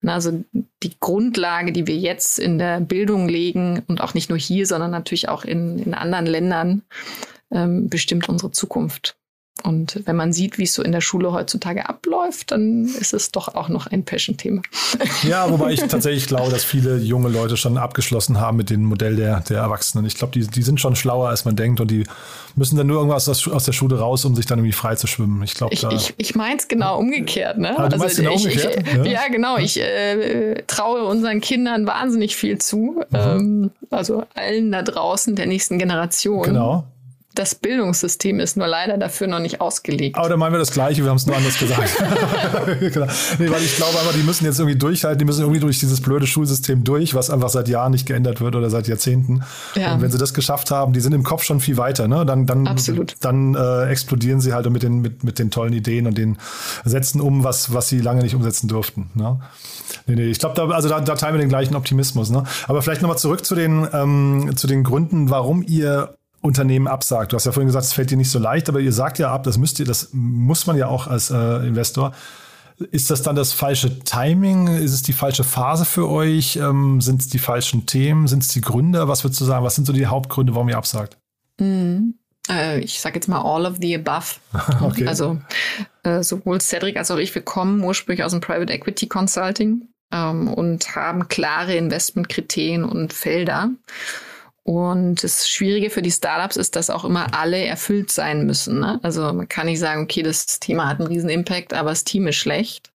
Also 0.06 0.44
die 0.82 1.00
Grundlage, 1.00 1.72
die 1.72 1.88
wir 1.88 1.96
jetzt 1.96 2.40
in 2.40 2.58
der 2.58 2.82
Bildung 2.82 3.30
legen 3.30 3.84
und 3.88 4.02
auch 4.02 4.14
nicht 4.14 4.30
nur 4.30 4.38
hier, 4.38 4.66
sondern 4.66 4.92
natürlich 4.92 5.30
auch 5.30 5.46
in, 5.46 5.80
in 5.80 5.94
anderen 5.94 6.26
Ländern, 6.26 6.82
ähm, 7.52 7.90
bestimmt 7.90 8.28
unsere 8.28 8.52
Zukunft. 8.52 9.16
Und 9.64 10.02
wenn 10.06 10.16
man 10.16 10.34
sieht, 10.34 10.58
wie 10.58 10.64
es 10.64 10.74
so 10.74 10.84
in 10.84 10.92
der 10.92 11.02
Schule 11.02 11.32
heutzutage 11.32 11.88
abläuft, 11.88 12.52
dann 12.52 12.86
ist 12.86 13.14
es 13.14 13.32
doch 13.32 13.56
auch 13.56 13.70
noch 13.70 13.88
ein 13.88 14.04
Passion-Thema. 14.04 14.62
Ja, 15.24 15.50
wobei 15.50 15.72
ich 15.72 15.80
tatsächlich 15.80 16.28
glaube, 16.28 16.52
dass 16.52 16.64
viele 16.64 16.98
junge 16.98 17.30
Leute 17.30 17.56
schon 17.56 17.78
abgeschlossen 17.78 18.40
haben 18.40 18.58
mit 18.58 18.70
dem 18.70 18.84
Modell 18.84 19.16
der, 19.16 19.40
der 19.42 19.60
Erwachsenen. 19.60 20.06
Ich 20.06 20.16
glaube, 20.16 20.34
die, 20.34 20.46
die 20.46 20.62
sind 20.62 20.80
schon 20.82 20.96
schlauer, 20.96 21.30
als 21.30 21.46
man 21.46 21.56
denkt 21.56 21.80
und 21.80 21.90
die 21.90 22.04
müssen 22.56 22.78
dann 22.78 22.88
nur 22.88 22.98
irgendwas 22.98 23.30
aus, 23.30 23.48
aus 23.48 23.64
der 23.64 23.72
Schule 23.72 23.98
raus, 24.00 24.26
um 24.26 24.36
sich 24.36 24.46
dann 24.46 24.60
irgendwie 24.60 24.74
frei 24.74 24.96
zu 24.96 25.08
schwimmen. 25.08 25.42
Ich 25.44 25.56
glaube, 25.56 25.74
ich, 25.74 25.84
ich, 25.84 26.14
ich 26.18 26.36
meine 26.36 26.58
es 26.58 26.68
genau 26.68 27.00
umgekehrt. 27.00 27.58
Ne? 27.58 27.78
Ah, 27.78 27.84
also 27.84 28.22
genau 28.22 28.36
ich, 28.36 28.46
umgekehrt? 28.46 28.84
Ich, 28.86 28.94
ja? 28.94 29.04
ja? 29.06 29.28
genau. 29.30 29.58
Ich 29.58 29.80
äh, 29.80 30.62
traue 30.68 31.04
unseren 31.06 31.42
Kindern 31.42 31.88
wahnsinnig 31.88 32.36
viel 32.36 32.58
zu. 32.58 33.02
Mhm. 33.10 33.18
Ähm, 33.18 33.72
also 33.90 34.26
allen 34.36 34.72
da 34.72 34.82
draußen 34.82 35.36
der 35.36 35.46
nächsten 35.46 35.80
Generation. 35.80 36.44
Genau 36.44 36.86
das 37.36 37.56
Bildungssystem 37.56 38.40
ist 38.40 38.58
nur 38.58 38.68
leider 38.68 38.98
dafür 38.98 39.28
noch 39.28 39.40
nicht 39.40 39.60
ausgelegt. 39.60 40.18
Aber 40.18 40.30
da 40.30 40.38
meinen 40.38 40.54
wir 40.54 40.60
das 40.60 40.72
Gleiche, 40.72 41.04
wir 41.04 41.10
haben 41.10 41.18
es 41.18 41.26
nur 41.26 41.36
anders 41.36 41.58
gesagt. 41.58 41.90
genau. 42.80 43.08
nee, 43.40 43.50
weil 43.50 43.64
ich 43.64 43.76
glaube 43.76 43.98
einfach, 43.98 44.14
die 44.14 44.24
müssen 44.24 44.46
jetzt 44.46 44.60
irgendwie 44.60 44.78
durchhalten, 44.78 45.20
die 45.20 45.26
müssen 45.26 45.42
irgendwie 45.42 45.60
durch 45.60 45.80
dieses 45.80 46.02
blöde 46.02 46.28
Schulsystem 46.28 46.84
durch, 46.84 47.16
was 47.16 47.30
einfach 47.30 47.50
seit 47.50 47.68
Jahren 47.68 47.92
nicht 47.92 48.06
geändert 48.06 48.40
wird 48.40 48.56
oder 48.56 48.70
seit 48.70 48.88
Jahrzehnten. 48.88 49.44
Ja. 49.76 49.96
Und 49.96 50.02
wenn 50.02 50.12
sie 50.12 50.20
das 50.20 50.34
geschafft 50.34 50.70
haben, 50.70 50.94
die 50.94 51.00
sind 51.00 51.14
im 51.14 51.24
Kopf 51.24 51.44
schon 51.44 51.60
viel 51.60 51.78
weiter, 51.78 52.08
ne? 52.08 52.26
Dann, 52.26 52.46
dann, 52.46 52.68
Absolut. 52.68 53.16
dann 53.22 53.56
äh, 53.56 53.90
explodieren 53.90 54.40
sie 54.40 54.54
halt 54.54 54.70
mit 54.70 54.84
den, 54.84 55.02
mit, 55.02 55.24
mit 55.24 55.40
den 55.40 55.50
tollen 55.50 55.74
Ideen 55.74 56.06
und 56.06 56.18
den 56.18 56.38
Sätzen 56.86 57.20
um, 57.20 57.44
was, 57.44 57.74
was 57.74 57.90
sie 57.90 58.00
lange 58.00 58.22
nicht 58.22 58.36
umsetzen 58.36 58.68
durften. 58.68 59.10
Ne? 59.16 59.40
Nee, 60.06 60.16
nee, 60.16 60.26
ich 60.28 60.40
glaube, 60.40 60.56
da, 60.56 60.68
also 60.70 60.88
da, 60.88 61.00
da 61.02 61.16
teilen 61.16 61.36
wir 61.36 61.40
den 61.40 61.50
gleichen 61.50 61.76
Optimismus. 61.76 62.30
Ne? 62.30 62.44
Aber 62.68 62.82
vielleicht 62.82 63.02
nochmal 63.02 63.18
zurück 63.18 63.44
zu 63.44 63.56
den, 63.56 63.88
ähm, 63.92 64.52
zu 64.56 64.68
den 64.68 64.84
Gründen, 64.84 65.30
warum 65.30 65.64
ihr 65.64 66.16
Unternehmen 66.44 66.88
absagt. 66.88 67.32
Du 67.32 67.38
hast 67.38 67.46
ja 67.46 67.52
vorhin 67.52 67.68
gesagt, 67.68 67.86
es 67.86 67.94
fällt 67.94 68.12
dir 68.12 68.18
nicht 68.18 68.30
so 68.30 68.38
leicht, 68.38 68.68
aber 68.70 68.82
ihr 68.82 68.92
sagt 68.92 69.18
ja 69.18 69.32
ab, 69.32 69.44
das 69.44 69.58
müsst 69.58 69.80
ihr, 69.80 69.86
das 69.86 70.10
muss 70.12 70.68
man 70.68 70.78
ja 70.78 70.88
auch 70.88 71.08
als 71.08 71.32
äh, 71.32 71.68
Investor. 71.68 72.14
Ist 72.92 73.10
das 73.10 73.22
dann 73.22 73.36
das 73.36 73.54
falsche 73.54 74.00
Timing? 74.00 74.68
Ist 74.68 74.94
es 74.94 75.04
die 75.04 75.14
falsche 75.14 75.44
Phase 75.44 75.86
für 75.86 76.10
euch? 76.10 76.58
Ähm, 76.58 77.00
sind 77.00 77.22
es 77.22 77.30
die 77.30 77.40
falschen 77.40 77.86
Themen? 77.86 78.28
Sind 78.28 78.44
es 78.44 78.50
die 78.50 78.62
Gründe? 78.62 79.08
Was 79.08 79.24
würdest 79.24 79.40
du 79.40 79.46
sagen? 79.46 79.64
Was 79.64 79.76
sind 79.76 79.86
so 79.86 79.94
die 79.94 80.08
Hauptgründe, 80.08 80.54
warum 80.54 80.68
ihr 80.68 80.78
absagt? 80.78 81.18
Mhm. 81.60 82.16
Äh, 82.50 82.80
ich 82.80 83.00
sage 83.00 83.16
jetzt 83.16 83.30
mal 83.30 83.42
all 83.42 83.66
of 83.66 83.78
the 83.80 83.96
above. 83.96 84.36
okay. 84.82 85.08
Also 85.08 85.40
äh, 86.04 86.24
sowohl 86.24 86.60
Cedric 86.60 86.98
als 86.98 87.10
auch 87.10 87.18
ich, 87.18 87.34
wir 87.34 87.44
kommen 87.44 87.82
ursprünglich 87.82 88.26
aus 88.26 88.32
dem 88.32 88.42
Private 88.42 88.74
Equity 88.74 89.08
Consulting 89.08 89.88
ähm, 90.12 90.48
und 90.50 90.96
haben 90.96 91.28
klare 91.30 91.76
Investmentkriterien 91.76 92.84
und 92.84 93.14
Felder. 93.14 93.70
Und 94.64 95.24
das 95.24 95.50
Schwierige 95.50 95.90
für 95.90 96.02
die 96.02 96.12
Startups 96.12 96.56
ist, 96.56 96.76
dass 96.76 96.90
auch 96.90 97.04
immer 97.04 97.34
alle 97.38 97.64
erfüllt 97.66 98.12
sein 98.12 98.46
müssen. 98.46 98.80
Ne? 98.80 99.00
Also 99.04 99.22
man 99.34 99.50
kann 99.50 99.66
nicht 99.66 99.80
sagen, 99.80 100.04
okay, 100.04 100.24
das 100.24 100.60
Thema 100.60 100.88
hat 100.88 101.00
einen 101.00 101.08
riesen 101.08 101.30
Impact, 101.30 101.74
aber 101.74 101.90
das 101.90 102.06
Team 102.06 102.28
ist 102.28 102.38
schlecht 102.38 102.94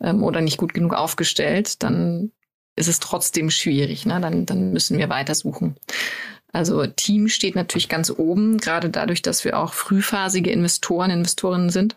ähm, 0.00 0.22
oder 0.22 0.40
nicht 0.40 0.56
gut 0.56 0.72
genug 0.72 0.94
aufgestellt, 0.94 1.82
dann 1.82 2.30
ist 2.76 2.88
es 2.88 3.00
trotzdem 3.00 3.50
schwierig. 3.50 4.06
Ne? 4.06 4.20
Dann, 4.20 4.46
dann 4.46 4.72
müssen 4.72 4.98
wir 4.98 5.08
weitersuchen. 5.08 5.76
Also 6.52 6.86
Team 6.86 7.28
steht 7.28 7.56
natürlich 7.56 7.88
ganz 7.88 8.10
oben, 8.10 8.58
gerade 8.58 8.90
dadurch, 8.90 9.22
dass 9.22 9.44
wir 9.44 9.58
auch 9.58 9.72
frühphasige 9.72 10.50
Investoren, 10.50 11.10
Investorinnen 11.10 11.70
sind. 11.70 11.96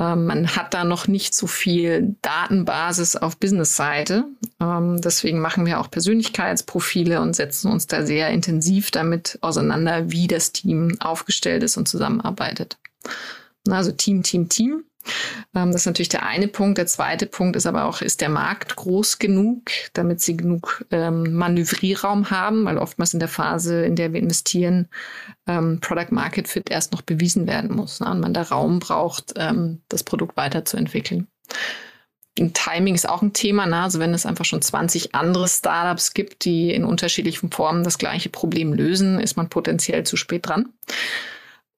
Ähm, 0.00 0.24
man 0.24 0.56
hat 0.56 0.72
da 0.72 0.84
noch 0.84 1.06
nicht 1.06 1.34
so 1.34 1.46
viel 1.46 2.16
Datenbasis 2.22 3.16
auf 3.16 3.36
Business-Seite. 3.36 4.24
Ähm, 4.58 5.00
deswegen 5.02 5.40
machen 5.40 5.66
wir 5.66 5.78
auch 5.78 5.90
Persönlichkeitsprofile 5.90 7.20
und 7.20 7.36
setzen 7.36 7.70
uns 7.70 7.86
da 7.86 8.04
sehr 8.04 8.30
intensiv 8.30 8.90
damit 8.90 9.38
auseinander, 9.42 10.10
wie 10.10 10.26
das 10.26 10.52
Team 10.52 10.96
aufgestellt 11.00 11.62
ist 11.62 11.76
und 11.76 11.86
zusammenarbeitet. 11.86 12.78
Also 13.68 13.92
Team, 13.92 14.22
Team, 14.22 14.48
Team. 14.48 14.84
Ähm, 15.54 15.72
das 15.72 15.82
ist 15.82 15.86
natürlich 15.86 16.08
der 16.08 16.24
eine 16.24 16.48
Punkt. 16.48 16.78
Der 16.78 16.86
zweite 16.86 17.26
Punkt 17.26 17.56
ist 17.56 17.66
aber 17.66 17.84
auch, 17.84 18.00
ist 18.00 18.20
der 18.20 18.28
Markt 18.28 18.76
groß 18.76 19.18
genug, 19.18 19.70
damit 19.92 20.20
sie 20.20 20.36
genug 20.36 20.84
ähm, 20.90 21.34
Manövrierraum 21.34 22.30
haben, 22.30 22.64
weil 22.64 22.78
oftmals 22.78 23.14
in 23.14 23.20
der 23.20 23.28
Phase, 23.28 23.84
in 23.84 23.96
der 23.96 24.12
wir 24.12 24.20
investieren, 24.20 24.88
ähm, 25.46 25.80
Product 25.80 26.10
Market 26.10 26.48
Fit 26.48 26.70
erst 26.70 26.92
noch 26.92 27.02
bewiesen 27.02 27.46
werden 27.46 27.74
muss 27.74 28.00
ne? 28.00 28.10
und 28.10 28.20
man 28.20 28.34
da 28.34 28.42
Raum 28.42 28.78
braucht, 28.78 29.34
ähm, 29.36 29.82
das 29.88 30.04
Produkt 30.04 30.36
weiterzuentwickeln. 30.36 31.26
Und 32.38 32.54
Timing 32.54 32.94
ist 32.94 33.08
auch 33.08 33.22
ein 33.22 33.32
Thema. 33.32 33.66
Ne? 33.66 33.76
Also 33.76 33.98
wenn 33.98 34.14
es 34.14 34.24
einfach 34.24 34.44
schon 34.44 34.62
20 34.62 35.14
andere 35.14 35.48
Startups 35.48 36.14
gibt, 36.14 36.44
die 36.44 36.72
in 36.72 36.84
unterschiedlichen 36.84 37.50
Formen 37.50 37.84
das 37.84 37.98
gleiche 37.98 38.30
Problem 38.30 38.72
lösen, 38.72 39.20
ist 39.20 39.36
man 39.36 39.48
potenziell 39.48 40.04
zu 40.04 40.16
spät 40.16 40.48
dran. 40.48 40.70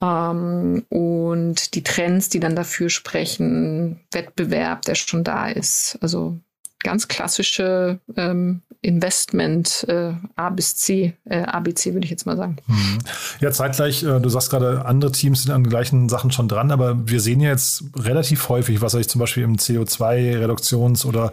Ähm, 0.02 0.84
und 0.88 1.74
die 1.74 1.84
Trends, 1.84 2.28
die 2.28 2.40
dann 2.40 2.56
dafür 2.56 2.90
sprechen, 2.90 4.00
Wettbewerb, 4.10 4.82
der 4.82 4.96
schon 4.96 5.24
da 5.24 5.48
ist. 5.48 5.96
Also 6.00 6.38
ganz 6.82 7.06
klassische 7.06 8.00
ähm, 8.16 8.62
Investment 8.80 9.84
äh, 9.88 10.14
A 10.34 10.50
bis 10.50 10.74
C, 10.74 11.14
äh, 11.24 11.42
ABC 11.42 11.94
würde 11.94 12.04
ich 12.04 12.10
jetzt 12.10 12.26
mal 12.26 12.36
sagen. 12.36 12.56
Mhm. 12.66 12.98
Ja, 13.40 13.52
zeitgleich, 13.52 14.02
äh, 14.02 14.18
du 14.18 14.28
sagst 14.28 14.50
gerade, 14.50 14.84
andere 14.84 15.12
Teams 15.12 15.44
sind 15.44 15.52
an 15.52 15.62
gleichen 15.62 16.08
Sachen 16.08 16.32
schon 16.32 16.48
dran, 16.48 16.72
aber 16.72 17.08
wir 17.08 17.20
sehen 17.20 17.40
ja 17.40 17.50
jetzt 17.50 17.84
relativ 17.96 18.48
häufig, 18.48 18.80
was 18.80 18.94
ich 18.94 19.08
zum 19.08 19.20
Beispiel 19.20 19.44
im 19.44 19.56
CO2-Reduktions- 19.56 21.06
oder 21.06 21.32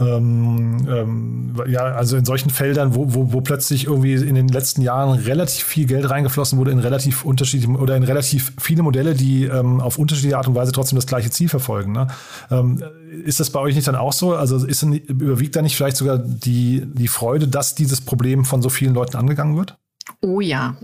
ähm, 0.00 0.86
ähm, 0.88 1.54
ja, 1.68 1.82
also 1.82 2.16
in 2.16 2.24
solchen 2.24 2.50
Feldern, 2.50 2.94
wo, 2.94 3.14
wo, 3.14 3.32
wo 3.32 3.40
plötzlich 3.40 3.86
irgendwie 3.86 4.14
in 4.14 4.34
den 4.34 4.48
letzten 4.48 4.82
Jahren 4.82 5.18
relativ 5.18 5.64
viel 5.64 5.86
Geld 5.86 6.08
reingeflossen 6.08 6.58
wurde 6.58 6.70
in 6.70 6.78
relativ 6.78 7.24
unterschiedliche 7.24 7.72
oder 7.72 7.96
in 7.96 8.02
relativ 8.02 8.52
viele 8.58 8.82
Modelle, 8.82 9.14
die 9.14 9.44
ähm, 9.44 9.80
auf 9.80 9.98
unterschiedliche 9.98 10.36
Art 10.36 10.48
und 10.48 10.54
Weise 10.54 10.72
trotzdem 10.72 10.96
das 10.96 11.06
gleiche 11.06 11.30
Ziel 11.30 11.48
verfolgen. 11.48 11.92
Ne? 11.92 12.08
Ähm, 12.50 12.82
ist 13.24 13.40
das 13.40 13.50
bei 13.50 13.60
euch 13.60 13.74
nicht 13.74 13.86
dann 13.86 13.96
auch 13.96 14.12
so? 14.12 14.34
Also 14.34 14.64
ist, 14.64 14.82
überwiegt 14.82 15.54
da 15.54 15.62
nicht 15.62 15.76
vielleicht 15.76 15.96
sogar 15.96 16.18
die, 16.18 16.82
die 16.86 17.08
Freude, 17.08 17.48
dass 17.48 17.74
dieses 17.74 18.00
Problem 18.00 18.44
von 18.44 18.62
so 18.62 18.68
vielen 18.68 18.94
Leuten 18.94 19.16
angegangen 19.16 19.56
wird? 19.56 19.76
Oh 20.20 20.40
ja, 20.40 20.76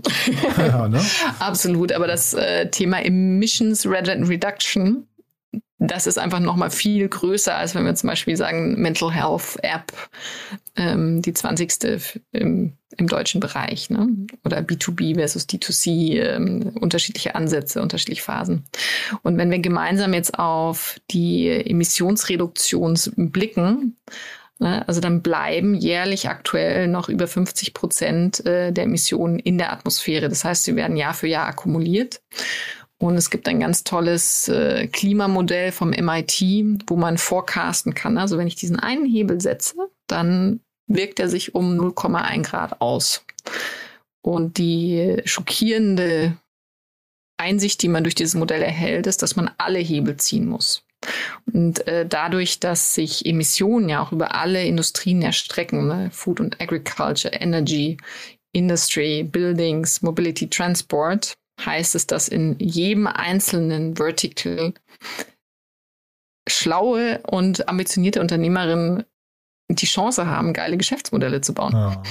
ja 0.57 0.87
ne? 0.87 1.01
absolut. 1.39 1.91
Aber 1.91 2.07
das 2.07 2.33
äh, 2.33 2.69
Thema 2.69 3.03
Emissions 3.03 3.85
Reduction 3.85 5.07
das 5.79 6.07
ist 6.07 6.19
einfach 6.19 6.41
noch 6.41 6.57
mal 6.57 6.69
viel 6.69 7.07
größer, 7.07 7.55
als 7.55 7.73
wenn 7.73 7.85
wir 7.85 7.95
zum 7.95 8.09
Beispiel 8.09 8.35
sagen 8.35 8.79
Mental 8.81 9.11
Health 9.11 9.57
App, 9.63 9.93
ähm, 10.75 11.21
die 11.21 11.33
20. 11.33 12.21
Im, 12.33 12.73
im 12.97 13.07
deutschen 13.07 13.39
Bereich, 13.39 13.89
ne? 13.89 14.09
oder 14.43 14.59
B2B 14.59 15.15
versus 15.15 15.47
D2C, 15.47 16.19
ähm, 16.21 16.73
unterschiedliche 16.79 17.35
Ansätze, 17.35 17.81
unterschiedliche 17.81 18.23
Phasen. 18.23 18.65
Und 19.23 19.37
wenn 19.37 19.51
wir 19.51 19.59
gemeinsam 19.59 20.13
jetzt 20.13 20.37
auf 20.37 20.99
die 21.11 21.47
Emissionsreduktion 21.47 22.99
blicken, 23.15 23.95
ne, 24.59 24.85
also 24.85 24.99
dann 24.99 25.21
bleiben 25.21 25.75
jährlich 25.75 26.27
aktuell 26.27 26.87
noch 26.87 27.07
über 27.07 27.27
50 27.27 27.73
Prozent 27.73 28.45
äh, 28.45 28.73
der 28.73 28.83
Emissionen 28.83 29.39
in 29.39 29.57
der 29.57 29.71
Atmosphäre. 29.71 30.27
Das 30.27 30.43
heißt, 30.43 30.65
sie 30.65 30.75
werden 30.75 30.97
Jahr 30.97 31.13
für 31.13 31.27
Jahr 31.27 31.47
akkumuliert. 31.47 32.21
Und 33.01 33.15
es 33.15 33.29
gibt 33.29 33.47
ein 33.47 33.61
ganz 33.61 33.85
tolles 33.85 34.49
äh, 34.49 34.87
Klimamodell 34.87 35.71
vom 35.71 35.91
MIT, 35.91 36.41
wo 36.87 36.97
man 36.97 37.17
forecasten 37.17 37.93
kann. 37.93 38.17
Also 38.17 38.37
wenn 38.37 38.47
ich 38.47 38.55
diesen 38.55 38.77
einen 38.77 39.05
Hebel 39.05 39.39
setze, 39.39 39.75
dann 40.07 40.59
wirkt 40.85 41.19
er 41.19 41.29
sich 41.29 41.55
um 41.55 41.79
0,1 41.79 42.43
Grad 42.43 42.81
aus. 42.81 43.23
Und 44.21 44.57
die 44.57 45.21
schockierende 45.23 46.35
Einsicht, 47.37 47.81
die 47.81 47.87
man 47.87 48.03
durch 48.03 48.15
dieses 48.15 48.35
Modell 48.35 48.61
erhält, 48.61 49.07
ist, 49.07 49.21
dass 49.21 49.37
man 49.37 49.49
alle 49.57 49.79
Hebel 49.79 50.17
ziehen 50.17 50.45
muss. 50.45 50.83
Und 51.53 51.87
äh, 51.87 52.05
dadurch, 52.05 52.59
dass 52.59 52.93
sich 52.93 53.25
Emissionen 53.25 53.87
ja 53.87 54.03
auch 54.03 54.11
über 54.11 54.35
alle 54.35 54.65
Industrien 54.65 55.21
erstrecken, 55.21 55.87
ne? 55.87 56.09
Food 56.11 56.41
and 56.41 56.59
Agriculture, 56.59 57.33
Energy, 57.33 57.95
Industry, 58.51 59.23
Buildings, 59.23 60.01
Mobility, 60.01 60.49
Transport, 60.49 61.37
heißt 61.65 61.95
es, 61.95 62.07
dass 62.07 62.27
in 62.27 62.57
jedem 62.59 63.07
einzelnen 63.07 63.95
Vertical 63.95 64.73
schlaue 66.47 67.19
und 67.27 67.67
ambitionierte 67.69 68.21
Unternehmerinnen 68.21 69.03
die 69.69 69.85
Chance 69.85 70.25
haben, 70.25 70.53
geile 70.53 70.77
Geschäftsmodelle 70.77 71.41
zu 71.41 71.53
bauen. 71.53 71.73
Ja. 71.73 72.01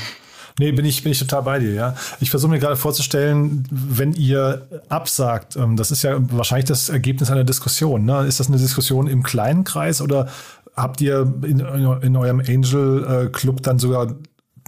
Nee, 0.61 0.73
bin 0.73 0.85
ich, 0.85 1.03
bin 1.05 1.13
ich 1.13 1.19
total 1.21 1.43
bei 1.43 1.59
dir, 1.61 1.73
ja. 1.73 1.95
Ich 2.21 2.31
versuche 2.31 2.51
mir 2.51 2.59
gerade 2.59 2.77
vorzustellen, 2.77 3.65
wenn 3.71 4.13
ihr 4.13 4.67
absagt, 4.89 5.55
ähm, 5.57 5.77
das 5.77 5.93
ist 5.93 6.03
ja 6.03 6.17
wahrscheinlich 6.33 6.67
das 6.67 6.89
Ergebnis 6.89 7.31
einer 7.31 7.45
Diskussion. 7.45 8.05
Ne? 8.05 8.27
Ist 8.27 8.41
das 8.41 8.49
eine 8.49 8.57
Diskussion 8.57 9.07
im 9.07 9.23
kleinen 9.23 9.63
Kreis 9.63 10.01
oder 10.01 10.29
habt 10.75 11.01
ihr 11.01 11.33
in, 11.43 11.61
in 11.61 12.17
eurem 12.17 12.41
Angel 12.41 13.31
Club 13.33 13.63
dann 13.63 13.79
sogar 13.79 14.15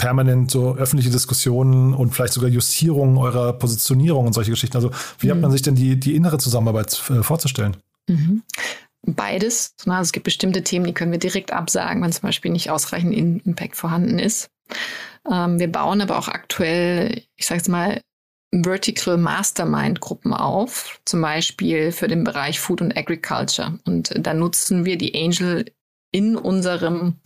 permanent 0.01 0.51
so 0.51 0.77
öffentliche 0.77 1.11
Diskussionen 1.11 1.93
und 1.93 2.15
vielleicht 2.15 2.33
sogar 2.33 2.49
Justierungen 2.49 3.19
eurer 3.19 3.53
Positionierung 3.53 4.27
und 4.27 4.33
solche 4.33 4.51
Geschichten. 4.51 4.77
Also 4.77 4.91
wie 5.19 5.27
mhm. 5.27 5.33
hat 5.33 5.41
man 5.41 5.51
sich 5.51 5.61
denn 5.61 5.75
die, 5.75 6.01
die 6.01 6.17
innere 6.17 6.39
Zusammenarbeit 6.39 6.93
äh, 7.11 7.23
vorzustellen? 7.23 7.77
Mhm. 8.09 8.43
Beides. 9.03 9.75
Also 9.87 10.01
es 10.01 10.13
gibt 10.13 10.25
bestimmte 10.25 10.65
Themen, 10.65 10.87
die 10.87 10.95
können 10.95 11.13
wir 11.13 11.19
direkt 11.19 11.53
absagen, 11.53 12.03
wenn 12.03 12.13
zum 12.13 12.23
Beispiel 12.23 12.51
nicht 12.51 12.71
ausreichend 12.71 13.15
Impact 13.15 13.77
vorhanden 13.77 14.19
ist. 14.19 14.49
Ähm, 15.31 15.59
wir 15.59 15.71
bauen 15.71 16.01
aber 16.01 16.19
auch 16.19 16.29
aktuell, 16.29 17.23
ich 17.37 17.47
sage 17.47 17.59
jetzt 17.59 17.69
mal, 17.69 18.01
Vertical 18.53 19.19
Mastermind 19.19 20.01
Gruppen 20.01 20.33
auf, 20.33 20.99
zum 21.05 21.21
Beispiel 21.21 21.93
für 21.93 22.09
den 22.09 22.25
Bereich 22.25 22.59
Food 22.59 22.81
und 22.81 22.97
Agriculture. 22.97 23.79
Und 23.87 24.13
da 24.17 24.33
nutzen 24.33 24.87
wir 24.87 24.97
die 24.97 25.15
Angel 25.15 25.67
in 26.11 26.37
unserem 26.37 27.17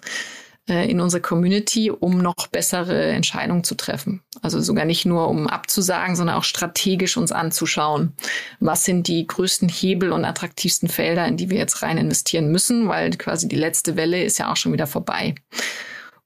äh, 0.69 0.91
in 0.91 1.01
unserer 1.01 1.21
Community, 1.21 1.91
um 1.91 2.19
noch 2.19 2.47
bessere 2.51 3.07
Entscheidungen 3.13 3.65
zu 3.65 3.75
treffen. 3.75 4.23
Also 4.43 4.61
sogar 4.61 4.85
nicht 4.85 5.05
nur 5.05 5.29
um 5.29 5.47
abzusagen, 5.47 6.17
sondern 6.17 6.37
auch 6.37 6.45
strategisch 6.45 7.17
uns 7.17 7.33
anzuschauen. 7.33 8.15
Was 8.61 8.85
sind 8.85 9.09
die 9.09 9.27
größten 9.27 9.69
Hebel 9.69 10.13
und 10.13 10.25
attraktivsten 10.25 10.89
Felder, 10.89 11.27
in 11.27 11.37
die 11.37 11.51
wir 11.51 11.59
jetzt 11.59 11.83
rein 11.83 11.99
investieren 11.99 12.51
müssen, 12.51 12.89
weil 12.89 13.11
quasi 13.11 13.49
die 13.49 13.57
letzte 13.57 13.97
Welle 13.97 14.23
ist 14.23 14.39
ja 14.39 14.51
auch 14.51 14.57
schon 14.57 14.73
wieder 14.73 14.87
vorbei. 14.87 15.35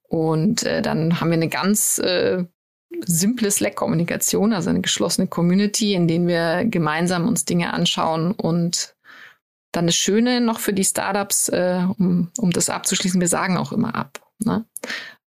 Und 0.02 0.62
äh, 0.62 0.82
dann 0.82 1.20
haben 1.20 1.30
wir 1.30 1.34
eine 1.34 1.48
ganz 1.48 1.98
äh, 1.98 2.44
simple 3.04 3.50
Slack-Kommunikation, 3.50 4.52
also 4.52 4.70
eine 4.70 4.80
geschlossene 4.80 5.26
Community, 5.26 5.94
in 5.94 6.08
denen 6.08 6.26
wir 6.26 6.64
gemeinsam 6.64 7.28
uns 7.28 7.44
Dinge 7.44 7.72
anschauen 7.72 8.32
und 8.32 8.94
dann 9.72 9.86
das 9.86 9.96
Schöne 9.96 10.40
noch 10.40 10.60
für 10.60 10.72
die 10.72 10.84
Startups, 10.84 11.48
äh, 11.48 11.82
um, 11.98 12.30
um 12.38 12.50
das 12.52 12.70
abzuschließen, 12.70 13.20
wir 13.20 13.28
sagen 13.28 13.58
auch 13.58 13.72
immer 13.72 13.94
ab. 13.94 14.27
Ne? 14.44 14.64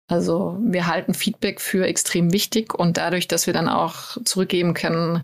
Also 0.06 0.58
wir 0.62 0.86
halten 0.86 1.14
Feedback 1.14 1.60
für 1.60 1.86
extrem 1.86 2.32
wichtig 2.32 2.74
und 2.74 2.96
dadurch, 2.96 3.26
dass 3.26 3.46
wir 3.46 3.54
dann 3.54 3.68
auch 3.68 4.18
zurückgeben 4.24 4.74
können, 4.74 5.22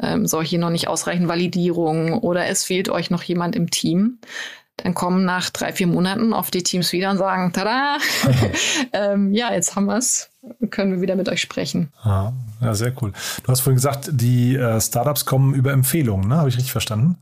ähm, 0.00 0.26
hier 0.42 0.58
noch 0.58 0.70
nicht 0.70 0.88
ausreichend 0.88 1.28
Validierung 1.28 2.18
oder 2.18 2.46
es 2.46 2.64
fehlt 2.64 2.88
euch 2.88 3.10
noch 3.10 3.22
jemand 3.22 3.54
im 3.54 3.70
Team, 3.70 4.18
dann 4.78 4.94
kommen 4.94 5.24
nach 5.24 5.50
drei, 5.50 5.72
vier 5.72 5.86
Monaten 5.86 6.32
oft 6.32 6.54
die 6.54 6.62
Teams 6.62 6.92
wieder 6.92 7.10
und 7.10 7.18
sagen, 7.18 7.52
tada, 7.52 7.98
ähm, 8.92 9.32
ja, 9.32 9.52
jetzt 9.52 9.76
haben 9.76 9.86
wir 9.86 9.96
es, 9.96 10.30
können 10.70 10.92
wir 10.92 11.00
wieder 11.00 11.16
mit 11.16 11.28
euch 11.28 11.40
sprechen. 11.40 11.92
Ja, 12.04 12.32
ja, 12.60 12.74
sehr 12.74 12.92
cool. 13.02 13.12
Du 13.42 13.48
hast 13.48 13.60
vorhin 13.60 13.76
gesagt, 13.76 14.10
die 14.12 14.56
äh, 14.56 14.80
Startups 14.80 15.26
kommen 15.26 15.54
über 15.54 15.72
Empfehlungen, 15.72 16.28
ne? 16.28 16.36
Habe 16.36 16.48
ich 16.48 16.56
richtig 16.56 16.72
verstanden? 16.72 17.16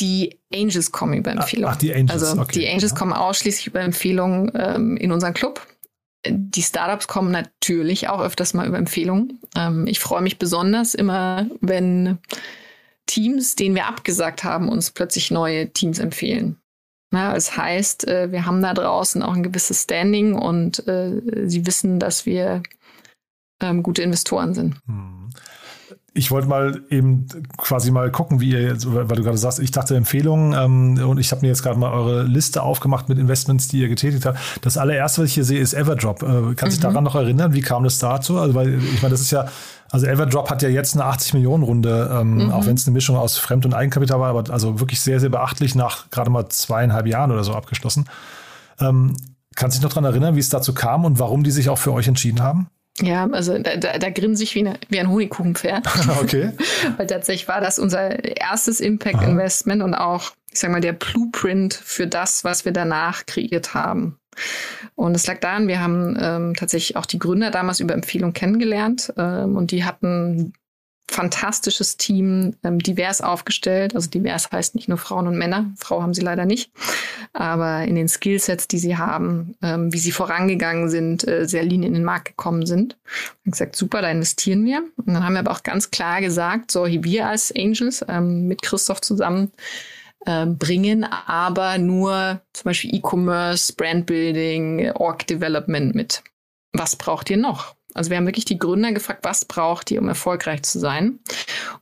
Die 0.00 0.38
Angels 0.52 0.92
kommen 0.92 1.14
über 1.14 1.30
Empfehlungen. 1.30 1.74
Ach, 1.74 1.78
die 1.78 1.92
Angels. 1.94 2.10
Also 2.22 2.40
okay. 2.40 2.60
die 2.60 2.68
Angels 2.68 2.92
ja. 2.92 2.96
kommen 2.98 3.12
ausschließlich 3.12 3.66
über 3.66 3.80
Empfehlungen 3.80 4.50
ähm, 4.54 4.96
in 4.96 5.12
unseren 5.12 5.34
Club. 5.34 5.66
Die 6.26 6.62
Startups 6.62 7.08
kommen 7.08 7.30
natürlich 7.30 8.08
auch 8.08 8.20
öfters 8.20 8.54
mal 8.54 8.66
über 8.66 8.78
Empfehlungen. 8.78 9.40
Ähm, 9.56 9.86
ich 9.86 10.00
freue 10.00 10.22
mich 10.22 10.38
besonders 10.38 10.94
immer, 10.94 11.46
wenn 11.60 12.18
Teams, 13.06 13.56
denen 13.56 13.74
wir 13.74 13.86
abgesagt 13.86 14.44
haben, 14.44 14.68
uns 14.68 14.90
plötzlich 14.90 15.30
neue 15.30 15.70
Teams 15.70 15.98
empfehlen. 15.98 16.56
Na, 17.12 17.34
es 17.34 17.56
heißt, 17.56 18.06
äh, 18.06 18.30
wir 18.30 18.46
haben 18.46 18.62
da 18.62 18.72
draußen 18.72 19.22
auch 19.22 19.34
ein 19.34 19.42
gewisses 19.42 19.82
Standing 19.82 20.34
und 20.34 20.86
äh, 20.86 21.20
sie 21.46 21.66
wissen, 21.66 21.98
dass 21.98 22.24
wir 22.24 22.62
ähm, 23.60 23.82
gute 23.82 24.02
Investoren 24.02 24.54
sind. 24.54 24.76
Hm. 24.86 25.30
Ich 26.12 26.30
wollte 26.30 26.48
mal 26.48 26.82
eben 26.90 27.26
quasi 27.56 27.90
mal 27.90 28.10
gucken, 28.10 28.40
wie 28.40 28.50
ihr, 28.50 28.62
jetzt, 28.62 28.92
weil 28.92 29.06
du 29.06 29.22
gerade 29.22 29.38
sagst, 29.38 29.60
ich 29.60 29.70
dachte 29.70 29.96
Empfehlungen 29.96 30.52
ähm, 30.98 31.08
und 31.08 31.18
ich 31.18 31.30
habe 31.30 31.42
mir 31.42 31.48
jetzt 31.48 31.62
gerade 31.62 31.78
mal 31.78 31.92
eure 31.92 32.24
Liste 32.24 32.62
aufgemacht 32.62 33.08
mit 33.08 33.18
Investments, 33.18 33.68
die 33.68 33.80
ihr 33.80 33.88
getätigt 33.88 34.26
habt. 34.26 34.38
Das 34.62 34.76
allererste, 34.76 35.22
was 35.22 35.28
ich 35.28 35.34
hier 35.34 35.44
sehe, 35.44 35.60
ist 35.60 35.72
Everdrop. 35.72 36.22
Äh, 36.22 36.54
kannst 36.56 36.78
du 36.78 36.80
mhm. 36.80 36.92
daran 36.92 37.04
noch 37.04 37.14
erinnern? 37.14 37.52
Wie 37.52 37.60
kam 37.60 37.84
das 37.84 37.98
dazu? 38.00 38.38
Also, 38.38 38.54
weil 38.54 38.82
ich 38.82 39.02
meine, 39.02 39.12
das 39.12 39.20
ist 39.20 39.30
ja, 39.30 39.46
also 39.90 40.06
Everdrop 40.06 40.50
hat 40.50 40.62
ja 40.62 40.68
jetzt 40.68 40.94
eine 40.94 41.04
80 41.04 41.34
Millionen 41.34 41.62
Runde, 41.62 42.10
ähm, 42.12 42.46
mhm. 42.46 42.50
auch 42.50 42.66
wenn 42.66 42.74
es 42.74 42.86
eine 42.86 42.94
Mischung 42.94 43.16
aus 43.16 43.38
Fremd- 43.38 43.64
und 43.64 43.74
Eigenkapital 43.74 44.18
war, 44.18 44.30
aber 44.30 44.52
also 44.52 44.80
wirklich 44.80 45.00
sehr, 45.00 45.20
sehr 45.20 45.30
beachtlich 45.30 45.76
nach 45.76 46.10
gerade 46.10 46.30
mal 46.30 46.48
zweieinhalb 46.48 47.06
Jahren 47.06 47.30
oder 47.30 47.44
so 47.44 47.54
abgeschlossen. 47.54 48.06
Ähm, 48.80 49.16
kannst 49.54 49.76
du 49.76 49.80
dich 49.80 49.84
noch 49.84 49.94
daran 49.94 50.10
erinnern, 50.10 50.34
wie 50.34 50.40
es 50.40 50.48
dazu 50.48 50.74
kam 50.74 51.04
und 51.04 51.20
warum 51.20 51.44
die 51.44 51.50
sich 51.52 51.68
auch 51.68 51.78
für 51.78 51.92
euch 51.92 52.08
entschieden 52.08 52.42
haben? 52.42 52.68
Ja, 53.00 53.28
also 53.30 53.58
da, 53.58 53.76
da, 53.76 53.98
da 53.98 54.10
grinse 54.10 54.42
ich 54.42 54.54
wie, 54.54 54.60
eine, 54.60 54.74
wie 54.88 55.00
ein 55.00 55.08
Honigkuchenpferd. 55.08 55.86
okay. 56.22 56.52
Weil 56.96 57.06
tatsächlich 57.06 57.48
war 57.48 57.60
das 57.60 57.78
unser 57.78 58.24
erstes 58.24 58.80
Impact-Investment 58.80 59.82
und 59.82 59.94
auch, 59.94 60.32
ich 60.52 60.58
sag 60.58 60.70
mal, 60.70 60.80
der 60.80 60.92
Blueprint 60.92 61.74
für 61.74 62.06
das, 62.06 62.44
was 62.44 62.64
wir 62.64 62.72
danach 62.72 63.26
kreiert 63.26 63.74
haben. 63.74 64.18
Und 64.94 65.14
es 65.14 65.26
lag 65.26 65.40
daran, 65.40 65.66
wir 65.66 65.80
haben 65.80 66.16
ähm, 66.20 66.54
tatsächlich 66.56 66.96
auch 66.96 67.06
die 67.06 67.18
Gründer 67.18 67.50
damals 67.50 67.80
über 67.80 67.94
Empfehlung 67.94 68.32
kennengelernt 68.32 69.12
ähm, 69.16 69.56
und 69.56 69.70
die 69.70 69.84
hatten 69.84 70.52
fantastisches 71.10 71.96
Team, 71.96 72.56
ähm, 72.62 72.78
divers 72.78 73.20
aufgestellt. 73.20 73.94
Also 73.94 74.08
divers 74.08 74.50
heißt 74.50 74.74
nicht 74.74 74.88
nur 74.88 74.98
Frauen 74.98 75.26
und 75.26 75.36
Männer. 75.36 75.72
Frau 75.76 76.02
haben 76.02 76.14
sie 76.14 76.22
leider 76.22 76.46
nicht. 76.46 76.70
Aber 77.32 77.82
in 77.82 77.94
den 77.94 78.08
Skillsets, 78.08 78.68
die 78.68 78.78
sie 78.78 78.96
haben, 78.96 79.54
ähm, 79.62 79.92
wie 79.92 79.98
sie 79.98 80.12
vorangegangen 80.12 80.88
sind, 80.88 81.26
äh, 81.26 81.46
sehr 81.46 81.64
lean 81.64 81.82
in 81.82 81.94
den 81.94 82.04
Markt 82.04 82.28
gekommen 82.28 82.66
sind. 82.66 82.96
Und 83.44 83.52
gesagt, 83.52 83.76
super, 83.76 84.02
da 84.02 84.10
investieren 84.10 84.64
wir. 84.64 84.84
Und 84.96 85.08
dann 85.08 85.24
haben 85.24 85.34
wir 85.34 85.40
aber 85.40 85.52
auch 85.52 85.62
ganz 85.62 85.90
klar 85.90 86.20
gesagt, 86.20 86.70
so 86.70 86.86
wir 86.86 87.26
als 87.26 87.52
Angels 87.54 88.04
ähm, 88.08 88.46
mit 88.46 88.62
Christoph 88.62 89.00
zusammen 89.00 89.52
äh, 90.26 90.46
bringen 90.46 91.04
aber 91.04 91.78
nur 91.78 92.42
zum 92.52 92.64
Beispiel 92.64 92.94
E-Commerce, 92.94 93.72
Brandbuilding, 93.74 94.92
Org 94.92 95.26
Development 95.26 95.94
mit. 95.94 96.22
Was 96.72 96.96
braucht 96.96 97.30
ihr 97.30 97.36
noch? 97.36 97.74
Also 97.94 98.10
wir 98.10 98.16
haben 98.16 98.26
wirklich 98.26 98.44
die 98.44 98.58
Gründer 98.58 98.92
gefragt, 98.92 99.20
was 99.24 99.44
braucht 99.44 99.90
ihr, 99.90 100.00
um 100.00 100.08
erfolgreich 100.08 100.62
zu 100.62 100.78
sein? 100.78 101.18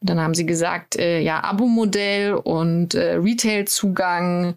Und 0.00 0.08
dann 0.08 0.20
haben 0.20 0.34
sie 0.34 0.46
gesagt, 0.46 0.96
äh, 0.96 1.20
ja, 1.20 1.42
Abo-Modell 1.44 2.34
und 2.34 2.94
äh, 2.94 3.14
Retail-Zugang. 3.14 4.54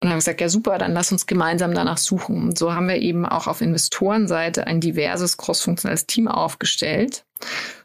Und 0.00 0.08
haben 0.08 0.18
gesagt, 0.18 0.40
ja 0.40 0.48
super, 0.48 0.78
dann 0.78 0.94
lass 0.94 1.12
uns 1.12 1.26
gemeinsam 1.26 1.74
danach 1.74 1.98
suchen. 1.98 2.48
Und 2.48 2.58
so 2.58 2.74
haben 2.74 2.88
wir 2.88 2.96
eben 2.96 3.24
auch 3.24 3.46
auf 3.46 3.60
Investorenseite 3.60 4.66
ein 4.66 4.80
diverses 4.80 5.36
crossfunktionales 5.36 6.06
Team 6.06 6.26
aufgestellt. 6.26 7.24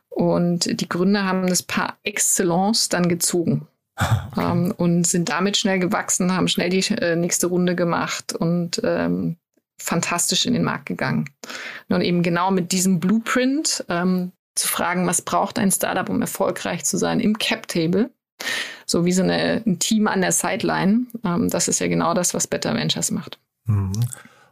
Und 0.10 0.82
die 0.82 0.89
Gründer 0.89 1.26
haben 1.26 1.45
das 1.45 1.62
par 1.62 1.97
excellence 2.04 2.89
dann 2.89 3.08
gezogen. 3.08 3.67
Okay. 4.32 4.52
Ähm, 4.52 4.76
und 4.78 5.08
sind 5.08 5.30
damit 5.30 5.58
schnell 5.58 5.80
gewachsen, 5.80 6.36
haben 6.36 6.47
schnell 6.47 6.69
die 6.69 6.84
äh, 6.93 7.15
nächste 7.15 7.47
Runde 7.47 7.76
gemacht 7.76 8.32
und 8.32 8.80
ähm, 8.84 9.38
fantastisch 9.78 10.46
in 10.46 10.54
den 10.54 10.63
Markt 10.63 10.86
gegangen. 10.86 11.30
Und 11.90 12.02
eben 12.02 12.24
genau 12.24 12.52
mit 12.52 12.72
diesem 12.72 13.00
Blueprint 13.00 13.86
ähm, 13.90 14.32
zu 14.56 14.68
fragen, 14.68 15.08
was 15.08 15.22
braucht 15.22 15.60
ein 15.60 15.72
Startup, 15.72 16.10
um 16.10 16.22
erfolgreich 16.22 16.84
zu 16.84 16.98
sein 16.98 17.20
im 17.20 17.38
Cap-Table, 17.38 18.10
so 18.86 19.06
wie 19.06 19.13
so 19.13 19.24
eine, 19.24 19.63
ein 19.66 19.80
Team 19.80 20.08
an 20.08 20.22
der 20.22 20.32
Sideline. 20.32 21.06
Ähm, 21.24 21.50
das 21.50 21.68
ist 21.68 21.80
ja 21.80 21.88
genau 21.88 22.13
das, 22.13 22.34
was 22.34 22.48
Better 22.48 22.74
Ventures 22.74 23.12
macht. 23.12 23.40
Mhm. 23.66 23.92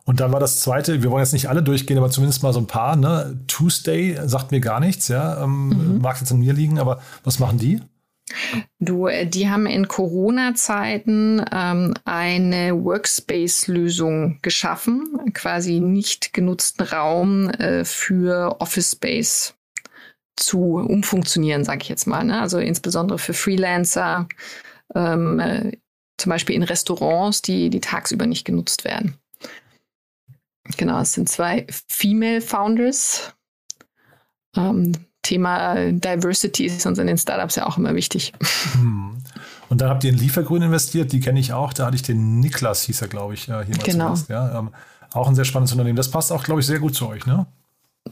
Und 0.05 0.19
dann 0.19 0.31
war 0.31 0.39
das 0.39 0.59
zweite, 0.59 1.01
wir 1.01 1.09
wollen 1.09 1.23
jetzt 1.23 1.33
nicht 1.33 1.49
alle 1.49 1.63
durchgehen, 1.63 1.97
aber 1.97 2.11
zumindest 2.11 2.43
mal 2.43 2.53
so 2.53 2.59
ein 2.59 2.67
paar. 2.67 2.95
Ne? 2.95 3.39
Tuesday 3.47 4.19
sagt 4.25 4.51
mir 4.51 4.59
gar 4.59 4.79
nichts, 4.79 5.07
ja. 5.07 5.43
Ähm, 5.43 5.69
mhm. 5.69 6.01
Mag 6.01 6.19
jetzt 6.19 6.31
an 6.31 6.39
mir 6.39 6.53
liegen, 6.53 6.77
aber 6.77 7.01
was 7.23 7.39
machen 7.39 7.57
die? 7.57 7.81
Du, 8.79 9.07
äh, 9.07 9.27
die 9.27 9.49
haben 9.49 9.65
in 9.67 9.87
Corona-Zeiten 9.87 11.45
ähm, 11.51 11.93
eine 12.05 12.83
Workspace-Lösung 12.83 14.39
geschaffen, 14.41 15.31
quasi 15.33 15.79
nicht 15.79 16.33
genutzten 16.33 16.85
Raum 16.85 17.49
äh, 17.49 17.85
für 17.85 18.59
Office 18.59 18.93
Space 18.93 19.55
zu 20.35 20.75
umfunktionieren, 20.75 21.63
sage 21.63 21.83
ich 21.83 21.89
jetzt 21.89 22.07
mal. 22.07 22.23
Ne? 22.23 22.41
Also 22.41 22.59
insbesondere 22.59 23.19
für 23.19 23.33
Freelancer, 23.33 24.27
ähm, 24.93 25.39
äh, 25.39 25.71
zum 26.17 26.29
Beispiel 26.29 26.55
in 26.55 26.63
Restaurants, 26.63 27.41
die, 27.41 27.69
die 27.69 27.81
tagsüber 27.81 28.25
nicht 28.25 28.45
genutzt 28.45 28.83
werden. 28.85 29.17
Genau, 30.77 30.99
es 30.99 31.13
sind 31.13 31.29
zwei 31.29 31.67
Female 31.87 32.41
Founders. 32.41 33.33
Ähm, 34.55 34.93
Thema 35.25 35.91
Diversity 35.91 36.65
ist 36.65 36.85
uns 36.85 36.99
in 36.99 37.07
den 37.07 37.17
Startups 37.17 37.55
ja 37.55 37.65
auch 37.65 37.77
immer 37.77 37.95
wichtig. 37.95 38.33
Hm. 38.73 39.17
Und 39.69 39.81
dann 39.81 39.89
habt 39.89 40.03
ihr 40.03 40.11
in 40.11 40.17
Liefergrün 40.17 40.61
investiert, 40.61 41.11
die 41.11 41.19
kenne 41.19 41.39
ich 41.39 41.53
auch. 41.53 41.73
Da 41.73 41.87
hatte 41.87 41.95
ich 41.95 42.03
den 42.03 42.39
Niklas, 42.39 42.83
hieß 42.83 43.01
er, 43.01 43.07
glaube 43.07 43.33
ich, 43.33 43.45
hier 43.45 43.55
mal 43.55 43.65
genau. 43.83 44.13
Zuerst, 44.13 44.29
ja. 44.29 44.59
Ähm, 44.59 44.69
auch 45.13 45.27
ein 45.27 45.35
sehr 45.35 45.45
spannendes 45.45 45.71
Unternehmen. 45.71 45.95
Das 45.95 46.11
passt 46.11 46.31
auch, 46.31 46.43
glaube 46.43 46.61
ich, 46.61 46.67
sehr 46.67 46.79
gut 46.79 46.95
zu 46.95 47.07
euch, 47.07 47.25
ne? 47.25 47.45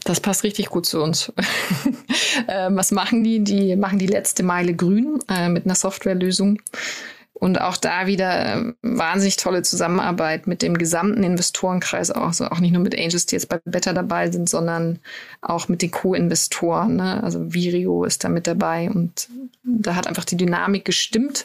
Das 0.02 0.20
passt 0.20 0.42
richtig 0.42 0.68
gut 0.70 0.86
zu 0.86 1.00
uns. 1.00 1.32
äh, 2.48 2.68
was 2.70 2.90
machen 2.90 3.22
die? 3.22 3.44
Die 3.44 3.76
machen 3.76 3.98
die 3.98 4.06
letzte 4.06 4.42
Meile 4.42 4.74
grün 4.74 5.20
äh, 5.28 5.48
mit 5.48 5.66
einer 5.66 5.76
Softwarelösung. 5.76 6.60
Und 7.44 7.60
auch 7.60 7.76
da 7.76 8.06
wieder 8.06 8.56
äh, 8.56 8.72
wahnsinnig 8.80 9.36
tolle 9.36 9.60
Zusammenarbeit 9.60 10.46
mit 10.46 10.62
dem 10.62 10.78
gesamten 10.78 11.22
Investorenkreis, 11.22 12.10
auch, 12.10 12.28
also 12.28 12.46
auch 12.46 12.58
nicht 12.58 12.72
nur 12.72 12.80
mit 12.80 12.98
Angels, 12.98 13.26
die 13.26 13.34
jetzt 13.34 13.50
bei 13.50 13.60
Better 13.66 13.92
dabei 13.92 14.30
sind, 14.30 14.48
sondern 14.48 14.98
auch 15.42 15.68
mit 15.68 15.82
den 15.82 15.90
Co-Investoren. 15.90 16.96
Ne? 16.96 17.22
Also 17.22 17.52
Virio 17.52 18.04
ist 18.04 18.24
da 18.24 18.30
mit 18.30 18.46
dabei 18.46 18.90
und 18.90 19.28
da 19.62 19.94
hat 19.94 20.06
einfach 20.06 20.24
die 20.24 20.38
Dynamik 20.38 20.86
gestimmt. 20.86 21.44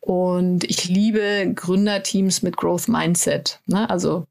Und 0.00 0.64
ich 0.64 0.88
liebe 0.88 1.52
Gründerteams 1.54 2.40
mit 2.40 2.56
Growth 2.56 2.88
Mindset. 2.88 3.60
Ne? 3.66 3.90
Also 3.90 4.26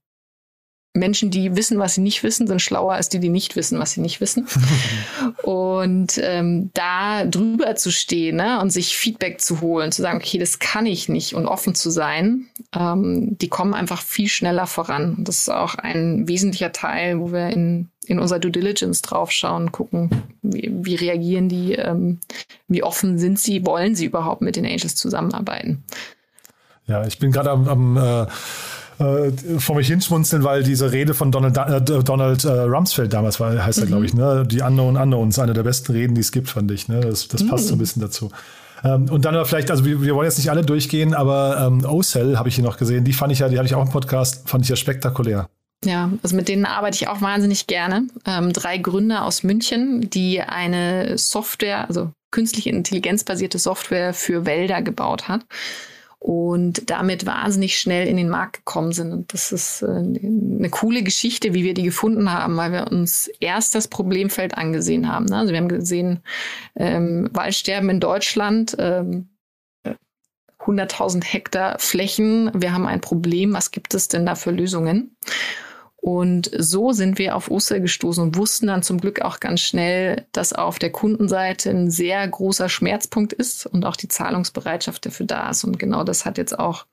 Menschen, 0.96 1.32
die 1.32 1.56
wissen, 1.56 1.80
was 1.80 1.96
sie 1.96 2.02
nicht 2.02 2.22
wissen, 2.22 2.46
sind 2.46 2.62
schlauer 2.62 2.94
als 2.94 3.10
die, 3.10 3.20
die 3.20 3.30
nicht 3.30 3.56
wissen, 3.56 3.80
was 3.80 3.92
sie 3.92 4.02
nicht 4.02 4.22
wissen. 4.22 4.48
und 5.44 6.20
ähm, 6.22 6.70
da 6.76 7.26
drüber 7.26 7.76
zu 7.76 7.92
stehen 7.92 8.36
ne, 8.36 8.62
und 8.62 8.70
sich 8.70 8.96
Feedback 8.96 9.42
zu 9.42 9.62
holen, 9.62 9.92
zu 9.92 10.04
sagen, 10.04 10.20
okay, 10.20 10.38
das 10.38 10.60
kann 10.60 10.86
ich 10.86 11.10
nicht 11.10 11.34
und 11.34 11.48
offen 11.48 11.74
zu 11.74 11.90
sein, 11.90 12.46
ähm, 12.76 13.36
die 13.40 13.50
kommen 13.50 13.74
einfach 13.74 14.04
viel 14.04 14.28
schneller 14.28 14.68
voran. 14.68 15.18
Das 15.24 15.40
ist 15.40 15.50
auch 15.50 15.74
ein 15.76 16.28
wesentlicher 16.28 16.72
Teil, 16.72 17.20
wo 17.20 17.32
wir 17.32 17.48
in, 17.48 17.90
in 18.06 18.20
unserer 18.20 18.38
Due 18.38 18.52
Diligence 18.52 19.02
draufschauen, 19.02 19.72
gucken, 19.72 20.12
wie, 20.44 20.72
wie 20.72 20.96
reagieren 20.96 21.50
die, 21.50 21.74
ähm, 21.74 22.20
wie 22.68 22.84
offen 22.84 23.18
sind 23.18 23.40
sie, 23.40 23.66
wollen 23.66 23.96
sie 23.96 24.06
überhaupt 24.06 24.42
mit 24.42 24.58
den 24.58 24.66
Angels 24.66 24.96
zusammenarbeiten. 24.96 25.84
Ja, 26.86 27.08
ich 27.08 27.18
bin 27.18 27.32
gerade 27.32 27.50
am, 27.50 27.68
am 27.68 27.98
äh 27.98 28.28
äh, 29.00 29.32
vor 29.60 29.76
mich 29.76 29.88
hinschmunzeln, 29.88 30.44
weil 30.44 30.64
diese 30.64 30.92
Rede 30.92 31.14
von 31.14 31.32
Donald, 31.32 31.58
äh, 31.58 32.04
Donald 32.04 32.44
äh, 32.44 32.52
Rumsfeld 32.52 33.14
damals 33.14 33.40
war, 33.40 33.66
heißt 33.66 33.80
mhm. 33.80 33.84
er, 33.84 33.88
glaube 33.88 34.06
ich, 34.06 34.14
ne? 34.14 34.46
Die 34.48 34.62
Unknown 34.62 34.98
Unknowns, 34.98 35.40
eine 35.40 35.54
der 35.54 35.64
besten 35.64 35.92
Reden, 35.94 36.16
die 36.16 36.22
es 36.22 36.32
gibt, 36.32 36.50
fand 36.50 36.70
ich. 36.72 36.88
Ne? 36.88 37.02
Das, 37.02 37.28
das 37.28 37.46
passt 37.48 37.66
mhm. 37.66 37.70
so 37.70 37.76
ein 37.76 37.80
bisschen 37.80 38.02
dazu. 38.02 38.32
Ähm, 38.84 39.10
und 39.10 39.26
dann 39.26 39.46
vielleicht, 39.46 39.72
also 39.72 39.86
wir, 39.86 40.02
wir, 40.02 40.16
wollen 40.16 40.26
jetzt 40.26 40.38
nicht 40.38 40.52
alle 40.52 40.64
durchgehen, 40.64 41.14
aber 41.14 41.68
ähm, 41.68 41.86
O-Cell 41.86 42.38
habe 42.38 42.50
ich 42.50 42.56
hier 42.56 42.64
noch 42.64 42.78
gesehen. 42.78 43.04
Die 43.04 43.14
fand 43.14 43.32
ich 43.32 43.40
ja, 43.40 43.50
die 43.50 43.58
hatte 43.58 43.66
ich 43.66 43.76
auch 43.76 43.86
im 43.86 43.92
Podcast, 43.92 44.48
fand 44.48 44.64
ich 44.64 44.70
ja 44.70 44.76
spektakulär. 44.76 45.50
Ja, 45.86 46.12
also 46.22 46.36
mit 46.36 46.48
denen 46.48 46.66
arbeite 46.66 46.96
ich 46.96 47.08
auch 47.08 47.22
wahnsinnig 47.22 47.68
gerne. 47.68 48.08
Ähm, 48.26 48.54
drei 48.54 48.78
Gründer 48.78 49.26
aus 49.26 49.44
München, 49.44 50.10
die 50.10 50.42
eine 50.42 51.18
Software, 51.18 51.88
also 51.88 52.12
künstliche 52.32 52.70
intelligenzbasierte 52.70 53.60
Software 53.60 54.14
für 54.14 54.46
Wälder 54.46 54.82
gebaut 54.82 55.28
hat 55.28 55.46
und 56.24 56.90
damit 56.90 57.26
wahnsinnig 57.26 57.78
schnell 57.78 58.08
in 58.08 58.16
den 58.16 58.30
Markt 58.30 58.60
gekommen 58.60 58.94
sind. 58.94 59.12
Und 59.12 59.34
das 59.34 59.52
ist 59.52 59.82
äh, 59.82 59.88
eine 59.88 60.70
coole 60.70 61.04
Geschichte, 61.04 61.54
wie 61.54 61.66
wir 61.66 61.74
die 61.74 61.84
gefunden 61.84 62.32
haben, 62.32 62.56
weil 62.56 62.72
wir 62.72 62.90
uns 62.90 63.30
erst 63.42 63.76
das 63.76 63.90
Problemfeld 63.90 64.58
angesehen 64.58 65.12
haben. 65.12 65.26
Ne? 65.26 65.36
Also 65.36 65.52
wir 65.52 65.60
haben 65.60 65.68
gesehen, 65.68 66.22
ähm, 66.78 67.30
Waldsterben 67.34 67.90
in 67.90 68.00
Deutschland, 68.00 68.74
ähm, 68.80 69.28
100.000 70.60 71.26
Hektar 71.26 71.78
Flächen. 71.80 72.50
Wir 72.54 72.72
haben 72.72 72.88
ein 72.88 73.02
Problem. 73.02 73.52
Was 73.52 73.72
gibt 73.72 73.94
es 73.94 74.08
denn 74.08 74.26
da 74.26 74.36
für 74.36 74.52
Lösungen? 74.52 75.18
Und 76.04 76.52
so 76.58 76.92
sind 76.92 77.18
wir 77.18 77.34
auf 77.34 77.50
Oster 77.50 77.80
gestoßen 77.80 78.22
und 78.22 78.36
wussten 78.36 78.68
dann 78.68 78.84
zum 78.84 79.00
Glück 79.00 79.22
auch 79.22 79.40
ganz 79.40 79.62
schnell, 79.62 80.26
dass 80.34 80.52
auf 80.52 80.78
der 80.78 80.92
Kundenseite 80.92 81.70
ein 81.70 81.90
sehr 81.90 82.28
großer 82.28 82.68
Schmerzpunkt 82.68 83.32
ist 83.32 83.66
und 83.66 83.86
auch 83.86 83.96
die 83.96 84.10
Zahlungsbereitschaft 84.10 85.06
dafür 85.06 85.26
da 85.26 85.50
ist. 85.50 85.64
Und 85.64 85.80
genau 85.80 86.04
das 86.04 86.26
hat 86.26 86.38
jetzt 86.38 86.60
auch 86.60 86.86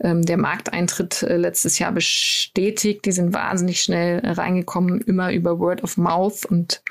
ähm, 0.00 0.20
der 0.20 0.36
Markteintritt 0.36 1.22
äh, 1.22 1.38
letztes 1.38 1.78
Jahr 1.78 1.92
bestätigt. 1.92 3.06
Die 3.06 3.12
sind 3.12 3.32
wahnsinnig 3.32 3.80
schnell 3.80 4.20
reingekommen, 4.22 5.00
immer 5.00 5.32
über 5.32 5.58
Word 5.58 5.82
of 5.82 5.96
Mouth 5.96 6.44
und 6.44 6.82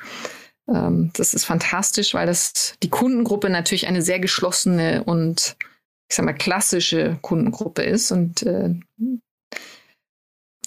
ähm, 0.67 1.11
das 1.13 1.35
ist 1.35 1.45
fantastisch, 1.45 2.15
weil 2.15 2.25
das 2.25 2.73
die 2.81 2.89
Kundengruppe 2.89 3.51
natürlich 3.51 3.85
eine 3.85 4.01
sehr 4.01 4.19
geschlossene 4.19 5.03
und 5.03 5.57
ich 6.09 6.15
sag 6.15 6.25
mal 6.25 6.33
klassische 6.33 7.19
Kundengruppe 7.21 7.83
ist 7.83 8.11
und 8.11 8.41
äh, 8.41 8.73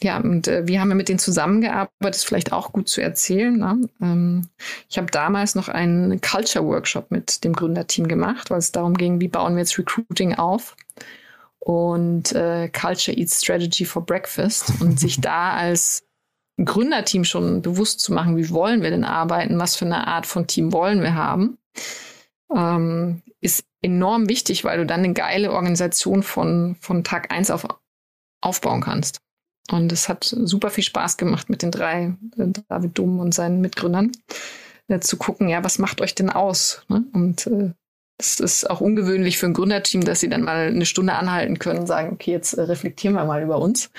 ja, 0.04 0.18
und 0.18 0.48
äh, 0.48 0.66
wie 0.66 0.78
haben 0.78 0.88
wir 0.88 0.94
mit 0.94 1.08
denen 1.08 1.18
zusammengearbeitet, 1.18 2.16
ist 2.16 2.26
vielleicht 2.26 2.52
auch 2.52 2.72
gut 2.72 2.88
zu 2.88 3.00
erzählen. 3.00 3.56
Ne? 3.56 3.88
Ähm, 4.00 4.48
ich 4.88 4.98
habe 4.98 5.10
damals 5.10 5.54
noch 5.54 5.68
einen 5.68 6.20
Culture-Workshop 6.20 7.10
mit 7.10 7.44
dem 7.44 7.52
Gründerteam 7.52 8.08
gemacht, 8.08 8.50
weil 8.50 8.58
es 8.58 8.72
darum 8.72 8.94
ging, 8.94 9.20
wie 9.20 9.28
bauen 9.28 9.54
wir 9.54 9.60
jetzt 9.60 9.78
Recruiting 9.78 10.34
auf. 10.34 10.76
Und 11.58 12.32
äh, 12.32 12.68
Culture 12.68 13.16
Eats 13.16 13.42
Strategy 13.42 13.84
for 13.84 14.04
Breakfast 14.04 14.72
und 14.80 14.98
sich 14.98 15.20
da 15.20 15.52
als 15.52 16.04
Gründerteam 16.64 17.24
schon 17.24 17.62
bewusst 17.62 18.00
zu 18.00 18.12
machen, 18.12 18.36
wie 18.36 18.50
wollen 18.50 18.82
wir 18.82 18.90
denn 18.90 19.04
arbeiten, 19.04 19.58
was 19.58 19.76
für 19.76 19.84
eine 19.84 20.06
Art 20.06 20.26
von 20.26 20.46
Team 20.46 20.72
wollen 20.72 21.02
wir 21.02 21.14
haben, 21.14 21.58
ähm, 22.54 23.22
ist 23.40 23.64
enorm 23.82 24.28
wichtig, 24.28 24.64
weil 24.64 24.78
du 24.78 24.86
dann 24.86 25.04
eine 25.04 25.12
geile 25.12 25.52
Organisation 25.52 26.22
von, 26.22 26.76
von 26.80 27.04
Tag 27.04 27.32
eins 27.32 27.50
auf 27.50 27.66
aufbauen 28.40 28.80
kannst. 28.80 29.20
Und 29.70 29.92
es 29.92 30.08
hat 30.08 30.24
super 30.24 30.70
viel 30.70 30.84
Spaß 30.84 31.16
gemacht 31.16 31.50
mit 31.50 31.62
den 31.62 31.70
drei, 31.70 32.14
äh, 32.36 32.46
David 32.68 32.98
Dumm 32.98 33.20
und 33.20 33.34
seinen 33.34 33.60
Mitgründern, 33.60 34.12
äh, 34.88 35.00
zu 35.00 35.16
gucken, 35.16 35.48
ja, 35.48 35.62
was 35.62 35.78
macht 35.78 36.00
euch 36.00 36.14
denn 36.14 36.30
aus? 36.30 36.82
Ne? 36.88 37.04
Und 37.12 37.46
äh, 37.46 37.72
es 38.18 38.40
ist 38.40 38.68
auch 38.68 38.80
ungewöhnlich 38.80 39.38
für 39.38 39.46
ein 39.46 39.54
Gründerteam, 39.54 40.04
dass 40.04 40.20
sie 40.20 40.28
dann 40.28 40.42
mal 40.42 40.68
eine 40.68 40.86
Stunde 40.86 41.14
anhalten 41.14 41.58
können 41.58 41.80
und 41.80 41.86
sagen, 41.86 42.12
okay, 42.12 42.32
jetzt 42.32 42.54
äh, 42.54 42.62
reflektieren 42.62 43.14
wir 43.14 43.24
mal 43.24 43.42
über 43.42 43.60
uns. 43.60 43.90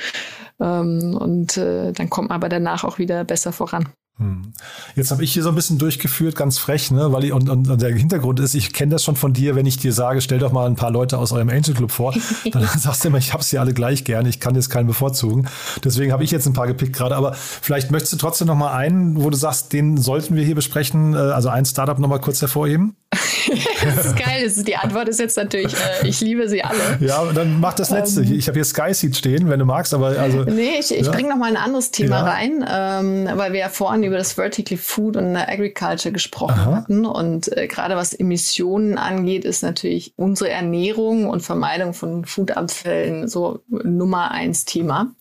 Ähm, 0.59 1.15
und 1.17 1.57
äh, 1.57 1.93
dann 1.93 2.09
kommt 2.09 2.29
man 2.29 2.35
aber 2.35 2.49
danach 2.49 2.83
auch 2.83 2.97
wieder 2.97 3.23
besser 3.23 3.53
voran. 3.53 3.89
Hm. 4.19 4.51
Jetzt 4.95 5.11
habe 5.11 5.23
ich 5.23 5.31
hier 5.31 5.43
so 5.43 5.49
ein 5.49 5.55
bisschen 5.55 5.77
durchgeführt, 5.77 6.35
ganz 6.35 6.57
frech, 6.57 6.91
ne? 6.91 7.13
Weil 7.13 7.23
ich, 7.23 7.31
und, 7.31 7.49
und, 7.49 7.81
der 7.81 7.95
Hintergrund 7.95 8.41
ist, 8.41 8.53
ich 8.53 8.73
kenne 8.73 8.91
das 8.91 9.03
schon 9.05 9.15
von 9.15 9.31
dir, 9.31 9.55
wenn 9.55 9.65
ich 9.65 9.77
dir 9.77 9.93
sage, 9.93 10.19
stell 10.19 10.39
doch 10.39 10.51
mal 10.51 10.67
ein 10.67 10.75
paar 10.75 10.91
Leute 10.91 11.17
aus 11.17 11.31
eurem 11.31 11.47
Angel 11.47 11.73
Club 11.73 11.91
vor, 11.91 12.13
dann 12.51 12.67
sagst 12.77 13.03
du 13.03 13.07
immer, 13.07 13.17
ich 13.17 13.31
habe 13.31 13.43
sie 13.43 13.57
alle 13.57 13.73
gleich 13.73 14.03
gern, 14.03 14.25
ich 14.25 14.41
kann 14.41 14.55
jetzt 14.55 14.69
keinen 14.69 14.87
bevorzugen. 14.87 15.47
Deswegen 15.85 16.11
habe 16.11 16.25
ich 16.25 16.31
jetzt 16.31 16.45
ein 16.47 16.53
paar 16.53 16.67
gepickt 16.67 16.93
gerade. 16.93 17.15
Aber 17.15 17.33
vielleicht 17.33 17.91
möchtest 17.91 18.13
du 18.13 18.17
trotzdem 18.17 18.47
noch 18.47 18.55
mal 18.55 18.73
einen, 18.73 19.23
wo 19.23 19.29
du 19.29 19.37
sagst, 19.37 19.71
den 19.71 19.95
sollten 19.95 20.35
wir 20.35 20.43
hier 20.43 20.55
besprechen, 20.55 21.13
äh, 21.13 21.17
also 21.17 21.47
ein 21.47 21.63
Startup 21.63 21.97
noch 21.97 22.09
mal 22.09 22.19
kurz 22.19 22.41
hervorheben. 22.41 22.97
das 23.83 24.05
ist 24.05 24.15
geil. 24.17 24.43
Das 24.43 24.57
ist, 24.57 24.67
die 24.67 24.75
Antwort 24.75 25.07
ist 25.09 25.19
jetzt 25.19 25.35
natürlich, 25.37 25.73
äh, 25.73 26.07
ich 26.07 26.21
liebe 26.21 26.47
sie 26.47 26.63
alle. 26.63 26.97
Ja, 26.99 27.23
dann 27.33 27.59
mach 27.59 27.73
das 27.73 27.89
letzte. 27.89 28.21
Ähm, 28.21 28.33
ich 28.33 28.47
habe 28.47 28.57
hier 28.57 28.65
Skyseed 28.65 29.15
stehen, 29.15 29.49
wenn 29.49 29.59
du 29.59 29.65
magst, 29.65 29.93
aber 29.93 30.19
also. 30.19 30.43
Nee, 30.43 30.77
ich, 30.79 30.93
ich 30.93 31.05
ja. 31.07 31.11
bringe 31.11 31.29
noch 31.29 31.37
mal 31.37 31.49
ein 31.49 31.57
anderes 31.57 31.91
Thema 31.91 32.17
ja. 32.17 32.23
rein, 32.25 32.65
ähm, 32.69 33.29
weil 33.37 33.53
wir 33.53 33.61
ja 33.61 33.69
vorhin 33.69 34.03
über 34.03 34.17
das 34.17 34.33
Vertical 34.33 34.77
Food 34.77 35.17
und 35.17 35.35
Agriculture 35.35 36.11
gesprochen 36.11 36.59
Aha. 36.59 36.75
hatten. 36.75 37.05
Und 37.05 37.55
äh, 37.57 37.67
gerade 37.67 37.95
was 37.95 38.13
Emissionen 38.13 38.97
angeht, 38.97 39.45
ist 39.45 39.63
natürlich 39.63 40.13
unsere 40.15 40.51
Ernährung 40.51 41.27
und 41.27 41.41
Vermeidung 41.41 41.93
von 41.93 42.25
Foodabfällen 42.25 43.27
so 43.27 43.61
Nummer 43.67 44.31
eins 44.31 44.65
Thema. 44.65 45.11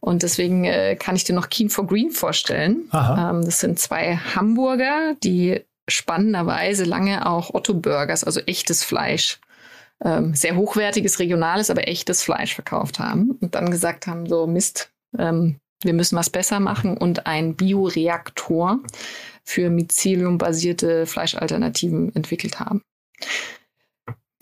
Und 0.00 0.22
deswegen 0.22 0.64
äh, 0.64 0.96
kann 0.96 1.16
ich 1.16 1.24
dir 1.24 1.34
noch 1.34 1.48
Keen 1.48 1.70
for 1.70 1.86
Green 1.86 2.10
vorstellen. 2.10 2.90
Ähm, 2.92 3.44
das 3.44 3.60
sind 3.60 3.78
zwei 3.78 4.16
Hamburger, 4.16 5.14
die 5.22 5.62
spannenderweise 5.88 6.84
lange 6.84 7.26
auch 7.26 7.54
Otto 7.54 7.74
Burgers, 7.74 8.24
also 8.24 8.40
echtes 8.40 8.84
Fleisch, 8.84 9.40
ähm, 10.04 10.34
sehr 10.34 10.56
hochwertiges, 10.56 11.18
regionales, 11.18 11.70
aber 11.70 11.88
echtes 11.88 12.22
Fleisch 12.22 12.54
verkauft 12.54 12.98
haben 12.98 13.32
und 13.40 13.54
dann 13.54 13.70
gesagt 13.70 14.06
haben, 14.06 14.26
so 14.26 14.46
Mist, 14.46 14.90
ähm, 15.18 15.56
wir 15.82 15.92
müssen 15.92 16.16
was 16.16 16.30
besser 16.30 16.60
machen 16.60 16.96
und 16.96 17.26
ein 17.26 17.56
Bioreaktor 17.56 18.80
für 19.44 19.70
Mycelium-basierte 19.70 21.06
Fleischalternativen 21.06 22.14
entwickelt 22.14 22.60
haben. 22.60 22.82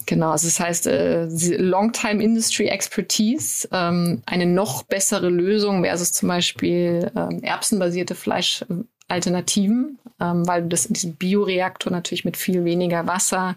Genau, 0.06 0.30
also 0.30 0.48
das 0.48 0.58
heißt, 0.58 0.86
äh, 0.88 1.26
Longtime 1.56 2.22
Industry 2.22 2.66
Expertise, 2.66 3.68
ähm, 3.70 4.22
eine 4.26 4.46
noch 4.46 4.82
bessere 4.82 5.28
Lösung 5.28 5.84
versus 5.84 6.12
zum 6.12 6.28
Beispiel 6.28 7.10
ähm, 7.14 7.42
erbsenbasierte 7.42 8.14
Fleischalternativen, 9.10 9.98
ähm, 10.20 10.46
weil 10.46 10.62
du 10.62 10.68
das 10.68 10.86
in 10.86 10.94
diesem 10.94 11.16
Bioreaktor 11.16 11.92
natürlich 11.92 12.24
mit 12.24 12.36
viel 12.36 12.64
weniger 12.64 13.06
Wasser, 13.06 13.56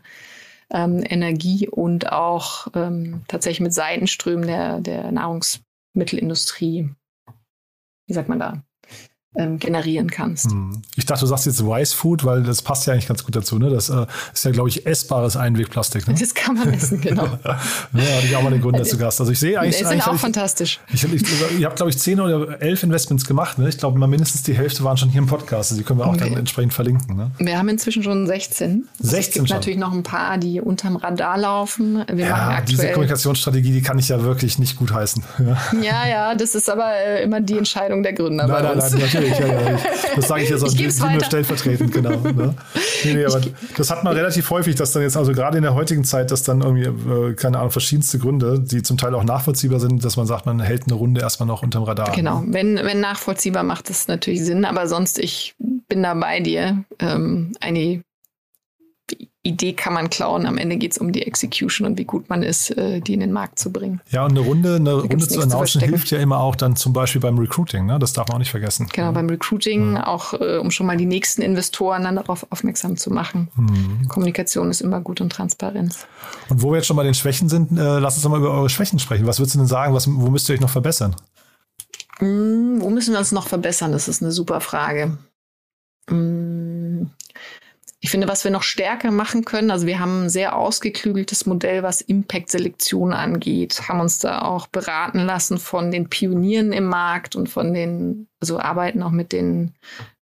ähm, 0.71 1.03
Energie 1.07 1.67
und 1.67 2.11
auch 2.11 2.67
ähm, 2.73 3.21
tatsächlich 3.27 3.61
mit 3.61 3.73
Seitenströmen 3.73 4.47
der, 4.47 4.79
der 4.79 5.11
Nahrungsmittelindustrie, 5.11 6.89
wie 8.07 8.13
sagt 8.13 8.29
man 8.29 8.39
da, 8.39 8.63
ähm, 9.35 9.57
generieren 9.57 10.09
kannst. 10.09 10.51
Hm. 10.51 10.81
Ich 10.95 11.05
dachte, 11.05 11.21
du 11.21 11.27
sagst 11.27 11.45
jetzt 11.45 11.63
Wise 11.65 11.95
Food, 11.95 12.23
weil 12.23 12.43
das 12.43 12.61
passt 12.61 12.85
ja 12.85 12.93
eigentlich 12.93 13.07
ganz 13.07 13.23
gut 13.23 13.35
dazu. 13.35 13.57
Ne? 13.57 13.69
Das 13.69 13.89
äh, 13.89 14.05
ist 14.33 14.45
ja, 14.45 14.51
glaube 14.51 14.69
ich, 14.69 14.85
essbares 14.85 15.35
Einwegplastik. 15.35 16.07
Ne? 16.07 16.15
Das 16.19 16.33
kann 16.33 16.55
man 16.55 16.71
essen, 16.73 17.01
genau. 17.01 17.23
ja, 17.43 17.55
hatte 17.55 18.25
ich 18.25 18.35
auch 18.35 18.43
mal 18.43 18.51
den 18.51 18.61
Gründer 18.61 18.83
zu 18.83 18.97
Gast. 18.97 19.19
Also 19.19 19.31
ich 19.31 19.39
sehe 19.39 19.59
eigentlich. 19.59 19.77
Die 19.77 19.85
sind 19.85 20.07
auch 20.07 20.17
fantastisch. 20.17 20.79
Ich, 20.93 21.03
ich, 21.03 21.13
ich, 21.13 21.59
ihr 21.59 21.65
habt, 21.65 21.77
glaube 21.77 21.89
ich, 21.89 21.97
zehn 21.97 22.19
oder 22.19 22.61
elf 22.61 22.83
Investments 22.83 23.25
gemacht. 23.25 23.57
Ne? 23.57 23.69
Ich 23.69 23.77
glaube, 23.77 23.97
mal 23.97 24.07
mindestens 24.07 24.43
die 24.43 24.53
Hälfte 24.53 24.83
waren 24.83 24.97
schon 24.97 25.09
hier 25.09 25.21
im 25.21 25.27
Podcast. 25.27 25.71
Also 25.71 25.81
die 25.81 25.83
können 25.83 25.99
wir 25.99 26.05
auch 26.05 26.13
okay. 26.13 26.29
dann 26.29 26.37
entsprechend 26.37 26.73
verlinken. 26.73 27.15
Ne? 27.15 27.31
Wir 27.39 27.57
haben 27.57 27.69
inzwischen 27.69 28.03
schon 28.03 28.27
16. 28.27 28.87
Also 28.99 29.11
16 29.11 29.19
es 29.19 29.33
gibt 29.33 29.47
schon. 29.47 29.57
natürlich 29.57 29.79
noch 29.79 29.93
ein 29.93 30.03
paar, 30.03 30.37
die 30.37 30.61
unterm 30.61 30.95
Radar 30.95 31.37
laufen. 31.37 32.03
Wir 32.11 32.27
ja, 32.27 32.61
diese 32.61 32.91
Kommunikationsstrategie, 32.91 33.71
die 33.71 33.81
kann 33.81 33.97
ich 33.97 34.09
ja 34.09 34.21
wirklich 34.23 34.59
nicht 34.59 34.77
gut 34.77 34.93
heißen. 34.93 35.23
Ja, 35.39 35.57
ja, 35.81 36.07
ja 36.07 36.35
das 36.35 36.55
ist 36.55 36.69
aber 36.69 36.93
äh, 36.93 37.23
immer 37.23 37.41
die 37.41 37.57
Entscheidung 37.57 38.03
der 38.03 38.13
Gründer. 38.13 38.47
Nein, 38.47 38.63
nein, 38.63 38.77
nein, 38.77 39.22
natürlich. 39.29 39.53
Ja, 39.53 39.71
ja, 39.71 39.79
das 40.15 40.27
sage 40.27 40.43
ich 40.43 40.49
jetzt 40.49 41.01
auch 41.03 41.11
nur 41.11 41.23
stellvertretend, 41.23 41.91
genau. 41.91 42.17
Ne? 42.19 42.55
Nee, 43.05 43.15
nee, 43.15 43.25
aber 43.25 43.41
das 43.75 43.89
hat 43.91 44.05
man 44.05 44.13
relativ 44.13 44.49
häufig, 44.49 44.75
dass 44.75 44.93
dann 44.93 45.01
jetzt, 45.01 45.17
also 45.17 45.33
gerade 45.33 45.57
in 45.57 45.63
der 45.63 45.73
heutigen 45.73 46.05
Zeit, 46.05 46.31
dass 46.31 46.43
dann 46.43 46.61
irgendwie, 46.61 46.83
äh, 46.83 47.33
keine 47.33 47.57
Ahnung, 47.59 47.71
verschiedenste 47.71 48.17
Gründe, 48.17 48.61
die 48.61 48.81
zum 48.81 48.97
Teil 48.97 49.13
auch 49.13 49.25
nachvollziehbar 49.25 49.81
sind, 49.81 50.05
dass 50.05 50.15
man 50.15 50.25
sagt, 50.25 50.45
man 50.45 50.61
hält 50.61 50.83
eine 50.87 50.93
Runde 50.93 51.19
erstmal 51.19 51.47
noch 51.47 51.63
unterm 51.63 51.83
Radar. 51.83 52.11
Genau, 52.15 52.43
wenn, 52.45 52.77
wenn 52.77 53.01
nachvollziehbar 53.01 53.63
macht 53.63 53.89
es 53.89 54.07
natürlich 54.07 54.45
Sinn, 54.45 54.63
aber 54.63 54.87
sonst, 54.87 55.19
ich 55.19 55.55
bin 55.89 56.03
da 56.03 56.13
bei 56.13 56.39
dir. 56.39 56.85
Ähm, 56.99 57.51
eine 57.59 58.03
Idee 59.45 59.73
kann 59.73 59.93
man 59.93 60.09
klauen. 60.09 60.45
Am 60.45 60.57
Ende 60.57 60.77
geht 60.77 60.93
es 60.93 60.97
um 60.97 61.11
die 61.11 61.27
Execution 61.27 61.85
und 61.85 61.97
wie 61.97 62.05
gut 62.05 62.29
man 62.29 62.43
ist, 62.43 62.71
äh, 62.77 63.01
die 63.01 63.13
in 63.13 63.19
den 63.19 63.33
Markt 63.33 63.59
zu 63.59 63.73
bringen. 63.73 63.99
Ja, 64.09 64.23
und 64.23 64.31
eine 64.31 64.39
Runde, 64.39 64.77
eine 64.77 64.93
Runde 64.93 65.27
zu 65.27 65.41
announcen 65.41 65.81
hilft 65.81 66.11
ja 66.11 66.19
immer 66.19 66.39
auch 66.39 66.55
dann 66.55 66.77
zum 66.77 66.93
Beispiel 66.93 67.19
beim 67.19 67.37
Recruiting. 67.37 67.85
Ne? 67.85 67.99
Das 67.99 68.13
darf 68.13 68.29
man 68.29 68.35
auch 68.35 68.39
nicht 68.39 68.51
vergessen. 68.51 68.87
Genau, 68.93 69.11
beim 69.11 69.29
Recruiting 69.29 69.91
mhm. 69.91 69.97
auch, 69.97 70.33
äh, 70.33 70.57
um 70.59 70.71
schon 70.71 70.85
mal 70.85 70.95
die 70.95 71.05
nächsten 71.05 71.41
Investoren 71.41 72.03
dann 72.03 72.15
darauf 72.15 72.47
aufmerksam 72.51 72.95
zu 72.95 73.11
machen. 73.11 73.49
Mhm. 73.55 74.07
Kommunikation 74.07 74.69
ist 74.69 74.79
immer 74.79 75.01
gut 75.01 75.19
und 75.19 75.29
Transparenz. 75.33 76.07
Und 76.47 76.61
wo 76.61 76.71
wir 76.71 76.77
jetzt 76.77 76.87
schon 76.87 76.95
bei 76.95 77.03
den 77.03 77.13
Schwächen 77.13 77.49
sind, 77.49 77.77
äh, 77.77 77.99
lass 77.99 78.15
uns 78.15 78.23
doch 78.23 78.29
mal 78.29 78.39
über 78.39 78.51
eure 78.51 78.69
Schwächen 78.69 78.97
sprechen. 78.99 79.27
Was 79.27 79.39
würdest 79.39 79.55
du 79.55 79.59
denn 79.59 79.67
sagen? 79.67 79.93
Was, 79.93 80.07
wo 80.07 80.29
müsst 80.29 80.47
ihr 80.47 80.55
euch 80.55 80.61
noch 80.61 80.69
verbessern? 80.69 81.17
Mhm, 82.21 82.81
wo 82.81 82.89
müssen 82.89 83.11
wir 83.11 83.19
uns 83.19 83.33
noch 83.33 83.47
verbessern? 83.47 83.91
Das 83.91 84.07
ist 84.07 84.23
eine 84.23 84.31
super 84.31 84.61
Frage. 84.61 85.17
Ich 88.03 88.11
finde, 88.11 88.27
was 88.27 88.43
wir 88.43 88.51
noch 88.51 88.63
stärker 88.63 89.11
machen 89.11 89.45
können, 89.45 89.71
also 89.71 89.87
wir 89.87 89.97
haben 89.97 90.25
ein 90.25 90.29
sehr 90.29 90.57
ausgeklügeltes 90.57 91.45
Modell, 91.45 91.83
was 91.83 92.01
Impact-Selektion 92.01 93.13
angeht, 93.13 93.87
haben 93.87 94.01
uns 94.01 94.19
da 94.19 94.41
auch 94.41 94.67
beraten 94.67 95.19
lassen 95.19 95.57
von 95.57 95.89
den 95.89 96.09
Pionieren 96.09 96.73
im 96.73 96.83
Markt 96.83 97.37
und 97.37 97.47
von 97.47 97.73
den, 97.73 98.27
also 98.41 98.59
arbeiten 98.59 99.01
auch 99.03 99.11
mit 99.11 99.31
den 99.31 99.71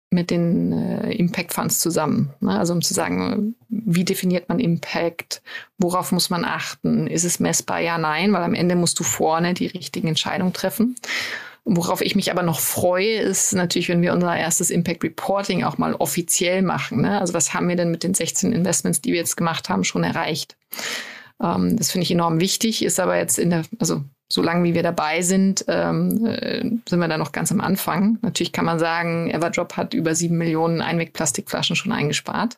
mit 0.10 0.32
den 0.32 0.71
äh, 0.71 1.12
Impact 1.12 1.53
Funds 1.53 1.80
zusammen. 1.80 2.34
Ne? 2.39 2.58
Also 2.58 2.71
um 2.71 2.82
zu 2.82 2.93
sagen, 2.93 3.56
wie 3.67 4.06
definiert 4.06 4.47
man 4.47 4.60
Impact, 4.60 5.41
worauf 5.77 6.13
muss 6.13 6.30
man 6.30 6.45
achten, 6.45 7.08
ist 7.08 7.25
es 7.25 7.41
messbar, 7.41 7.82
ja, 7.82 7.97
nein, 7.97 8.32
weil 8.32 8.43
am 8.43 8.53
Ende 8.53 8.77
musst 8.77 8.97
du 8.97 9.03
vorne 9.03 9.53
die 9.53 9.67
richtigen 9.67 10.08
Entscheidungen 10.08 10.53
treffen. 10.53 10.95
Worauf 11.69 11.99
ich 11.99 12.15
mich 12.15 12.32
aber 12.32 12.43
noch 12.43 12.62
freue, 12.62 13.17
ist 13.17 13.51
natürlich, 13.51 13.89
wenn 13.89 14.01
wir 14.01 14.13
unser 14.13 14.38
erstes 14.38 14.69
Impact 14.69 15.03
Reporting 15.03 15.65
auch 15.65 15.77
mal 15.77 15.95
offiziell 15.95 16.62
machen. 16.62 17.01
Ne? 17.01 17.19
Also 17.19 17.34
was 17.34 17.53
haben 17.53 17.67
wir 17.67 17.75
denn 17.75 17.91
mit 17.91 18.03
den 18.03 18.13
16 18.13 18.53
Investments, 18.53 19.01
die 19.01 19.12
wir 19.12 19.19
jetzt 19.19 19.36
gemacht 19.36 19.67
haben, 19.67 19.84
schon 19.84 20.06
erreicht? 20.06 20.56
Ähm, 21.43 21.75
das 21.75 21.91
finde 21.91 22.03
ich 22.03 22.12
enorm 22.12 22.39
wichtig, 22.39 22.86
ist 22.86 23.01
aber 23.01 23.17
jetzt 23.17 23.38
in 23.38 23.49
der, 23.49 23.63
also 23.80 24.01
solange 24.32 24.63
wie 24.63 24.75
wir 24.75 24.84
dabei 24.84 25.21
sind, 25.21 25.65
ähm, 25.67 26.25
äh, 26.25 26.62
sind 26.62 26.99
wir 26.99 27.08
da 27.10 27.17
noch 27.17 27.34
ganz 27.34 27.51
am 27.51 27.60
Anfang. 27.60 28.17
Natürlich 28.21 28.53
kann 28.53 28.65
man 28.65 28.80
sagen, 28.80 29.30
Everdrop 29.30 29.75
hat 29.75 29.93
über 29.93 30.15
sieben 30.15 30.38
Millionen 30.38 30.80
Einwegplastikflaschen 30.82 31.75
schon 31.75 31.91
eingespart. 31.91 32.58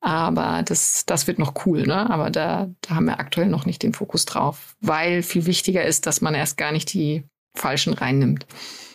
Aber 0.00 0.64
das, 0.64 1.04
das 1.06 1.28
wird 1.28 1.38
noch 1.38 1.64
cool, 1.64 1.86
ne? 1.86 2.10
Aber 2.10 2.30
da, 2.30 2.68
da 2.80 2.96
haben 2.96 3.06
wir 3.06 3.20
aktuell 3.20 3.48
noch 3.48 3.66
nicht 3.66 3.84
den 3.84 3.92
Fokus 3.92 4.24
drauf, 4.24 4.74
weil 4.80 5.22
viel 5.22 5.46
wichtiger 5.46 5.84
ist, 5.84 6.06
dass 6.06 6.20
man 6.20 6.34
erst 6.34 6.56
gar 6.56 6.72
nicht 6.72 6.92
die 6.92 7.22
falschen 7.56 7.94
reinnimmt. 7.94 8.46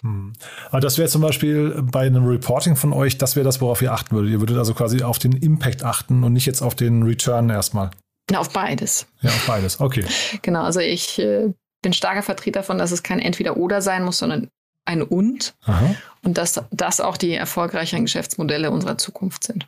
Hm. 0.02 0.34
Aber 0.70 0.80
das 0.80 0.98
wäre 0.98 1.10
zum 1.10 1.22
Beispiel 1.22 1.84
bei 1.84 2.02
einem 2.02 2.26
Reporting 2.26 2.76
von 2.76 2.94
euch, 2.94 3.18
das 3.18 3.36
wäre 3.36 3.44
das, 3.44 3.62
worauf 3.62 3.82
ihr 3.82 3.94
achten 3.94 4.16
würdet. 4.16 4.32
Ihr 4.32 4.40
würdet 4.40 4.58
also 4.58 4.74
quasi 4.74 5.04
auf 5.04 5.20
den 5.20 5.34
Impact 5.34 5.84
achten 5.84 6.24
und 6.24 6.34
nicht 6.34 6.46
jetzt 6.46 6.62
auf 6.62 6.76
den 6.76 7.04
Return 7.04 7.50
erstmal. 7.50 7.92
Na, 8.32 8.40
auf 8.40 8.50
beides. 8.52 9.08
Ja, 9.22 9.30
auf 9.30 9.46
beides, 9.46 9.80
okay. 9.80 10.06
genau, 10.42 10.64
also 10.64 10.80
ich 10.80 11.20
äh, 11.20 11.54
bin 11.82 11.94
starker 11.94 12.24
Vertreter 12.24 12.62
davon, 12.62 12.78
dass 12.78 12.92
es 12.92 13.04
kein 13.04 13.20
Entweder-Oder 13.20 13.82
sein 13.82 14.04
muss, 14.04 14.20
sondern 14.20 14.50
ein 14.86 15.02
Und. 15.02 15.54
Aha. 15.64 15.96
Und 16.24 16.38
dass 16.38 16.62
das 16.72 17.02
auch 17.02 17.18
die 17.18 17.34
erfolgreichen 17.34 18.02
Geschäftsmodelle 18.02 18.72
unserer 18.72 18.98
Zukunft 18.98 19.44
sind. 19.44 19.68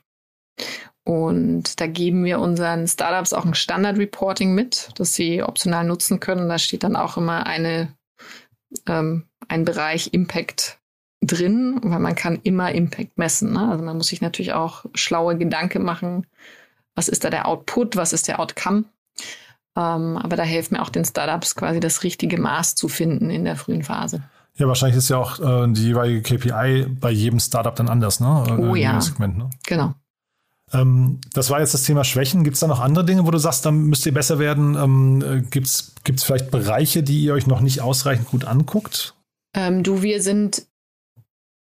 Und 1.06 1.82
da 1.82 1.88
geben 1.88 2.23
wir 2.23 2.39
unseren 2.39 2.88
Startups 2.88 3.34
auch 3.34 3.45
ein 3.45 3.56
Standard-Reporting 3.56 4.53
mit, 4.53 4.89
das 4.95 5.13
sie 5.13 5.44
optional 5.44 5.83
nutzen 5.83 6.19
können. 6.19 6.48
Da 6.48 6.58
steht 6.58 6.83
dann 6.83 6.96
auch 6.96 7.17
immer 7.17 7.46
eine 7.46 7.94
ähm, 8.88 9.26
ein 9.48 9.65
Bereich 9.65 10.13
Impact 10.13 10.80
drin, 11.21 11.80
weil 11.84 12.00
man 12.00 12.15
kann 12.15 12.40
immer 12.44 12.71
Impact 12.71 13.17
messen. 13.17 13.54
Ne? 13.54 13.69
Also 13.69 13.84
man 13.84 13.98
muss 13.98 14.08
sich 14.08 14.21
natürlich 14.21 14.54
auch 14.54 14.86
schlaue 14.94 15.38
Gedanken 15.38 15.84
machen, 15.84 16.28
was 16.96 17.08
ist 17.08 17.24
da 17.24 17.30
der 17.30 17.48
Output, 17.48 17.96
was 17.96 18.13
ist 18.13 18.28
der 18.28 18.40
Outcome. 18.40 18.86
Ähm, 19.76 20.17
aber 20.17 20.36
da 20.36 20.44
hilft 20.44 20.71
mir 20.71 20.82
auch 20.82 20.90
den 20.90 21.06
Startups 21.06 21.56
quasi 21.56 21.80
das 21.80 22.04
richtige 22.04 22.40
Maß 22.40 22.76
zu 22.76 22.90
finden 22.90 23.30
in 23.30 23.46
der 23.46 23.56
frühen 23.56 23.84
Phase. 23.84 24.24
Ja, 24.56 24.67
wahrscheinlich 24.67 24.98
ist 24.98 25.10
ja 25.10 25.17
auch 25.17 25.40
äh, 25.40 25.71
die 25.71 25.88
jeweilige 25.88 26.21
KPI 26.21 26.86
bei 26.88 27.10
jedem 27.10 27.40
Startup 27.40 27.76
dann 27.76 27.90
anders, 27.90 28.19
ne? 28.19 28.46
Äh, 28.48 28.52
oh 28.52 28.76
ja. 28.76 29.02
Segment, 29.02 29.38
ne? 29.38 29.50
Genau. 29.65 29.96
Ähm, 30.71 31.19
das 31.33 31.49
war 31.49 31.59
jetzt 31.59 31.73
das 31.73 31.83
Thema 31.83 32.03
Schwächen. 32.03 32.43
Gibt 32.43 32.55
es 32.55 32.59
da 32.59 32.67
noch 32.67 32.79
andere 32.79 33.05
Dinge, 33.05 33.25
wo 33.25 33.31
du 33.31 33.37
sagst, 33.37 33.65
dann 33.65 33.85
müsst 33.85 34.05
ihr 34.05 34.13
besser 34.13 34.39
werden? 34.39 34.75
Ähm, 34.75 35.21
äh, 35.21 35.41
Gibt 35.41 35.67
es 35.67 36.23
vielleicht 36.23 36.51
Bereiche, 36.51 37.03
die 37.03 37.23
ihr 37.23 37.33
euch 37.33 37.47
noch 37.47 37.61
nicht 37.61 37.81
ausreichend 37.81 38.27
gut 38.27 38.45
anguckt? 38.45 39.15
Ähm, 39.55 39.83
du, 39.83 40.01
wir 40.01 40.21
sind 40.21 40.65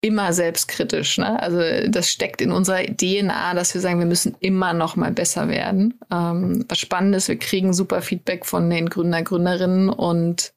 immer 0.03 0.33
selbstkritisch. 0.33 1.19
Ne? 1.19 1.41
Also 1.43 1.61
das 1.89 2.11
steckt 2.11 2.41
in 2.41 2.53
unserer 2.53 2.85
DNA, 2.85 3.55
dass 3.55 3.75
wir 3.75 3.81
sagen, 3.81 3.99
wir 3.99 4.07
müssen 4.07 4.35
immer 4.41 4.73
noch 4.73 4.97
mal 4.97 5.13
besser 5.13 5.49
werden. 5.49 5.99
Ähm, 6.11 6.65
was 6.69 6.79
spannend 6.79 7.15
ist, 7.15 7.29
wir 7.29 7.39
kriegen 7.39 7.75
super 7.75 8.01
Feedback 8.01 8.47
von 8.47 8.71
den 8.71 8.89
Gründer, 8.89 9.23
Gründerinnen 9.23 9.91
und 9.91 10.55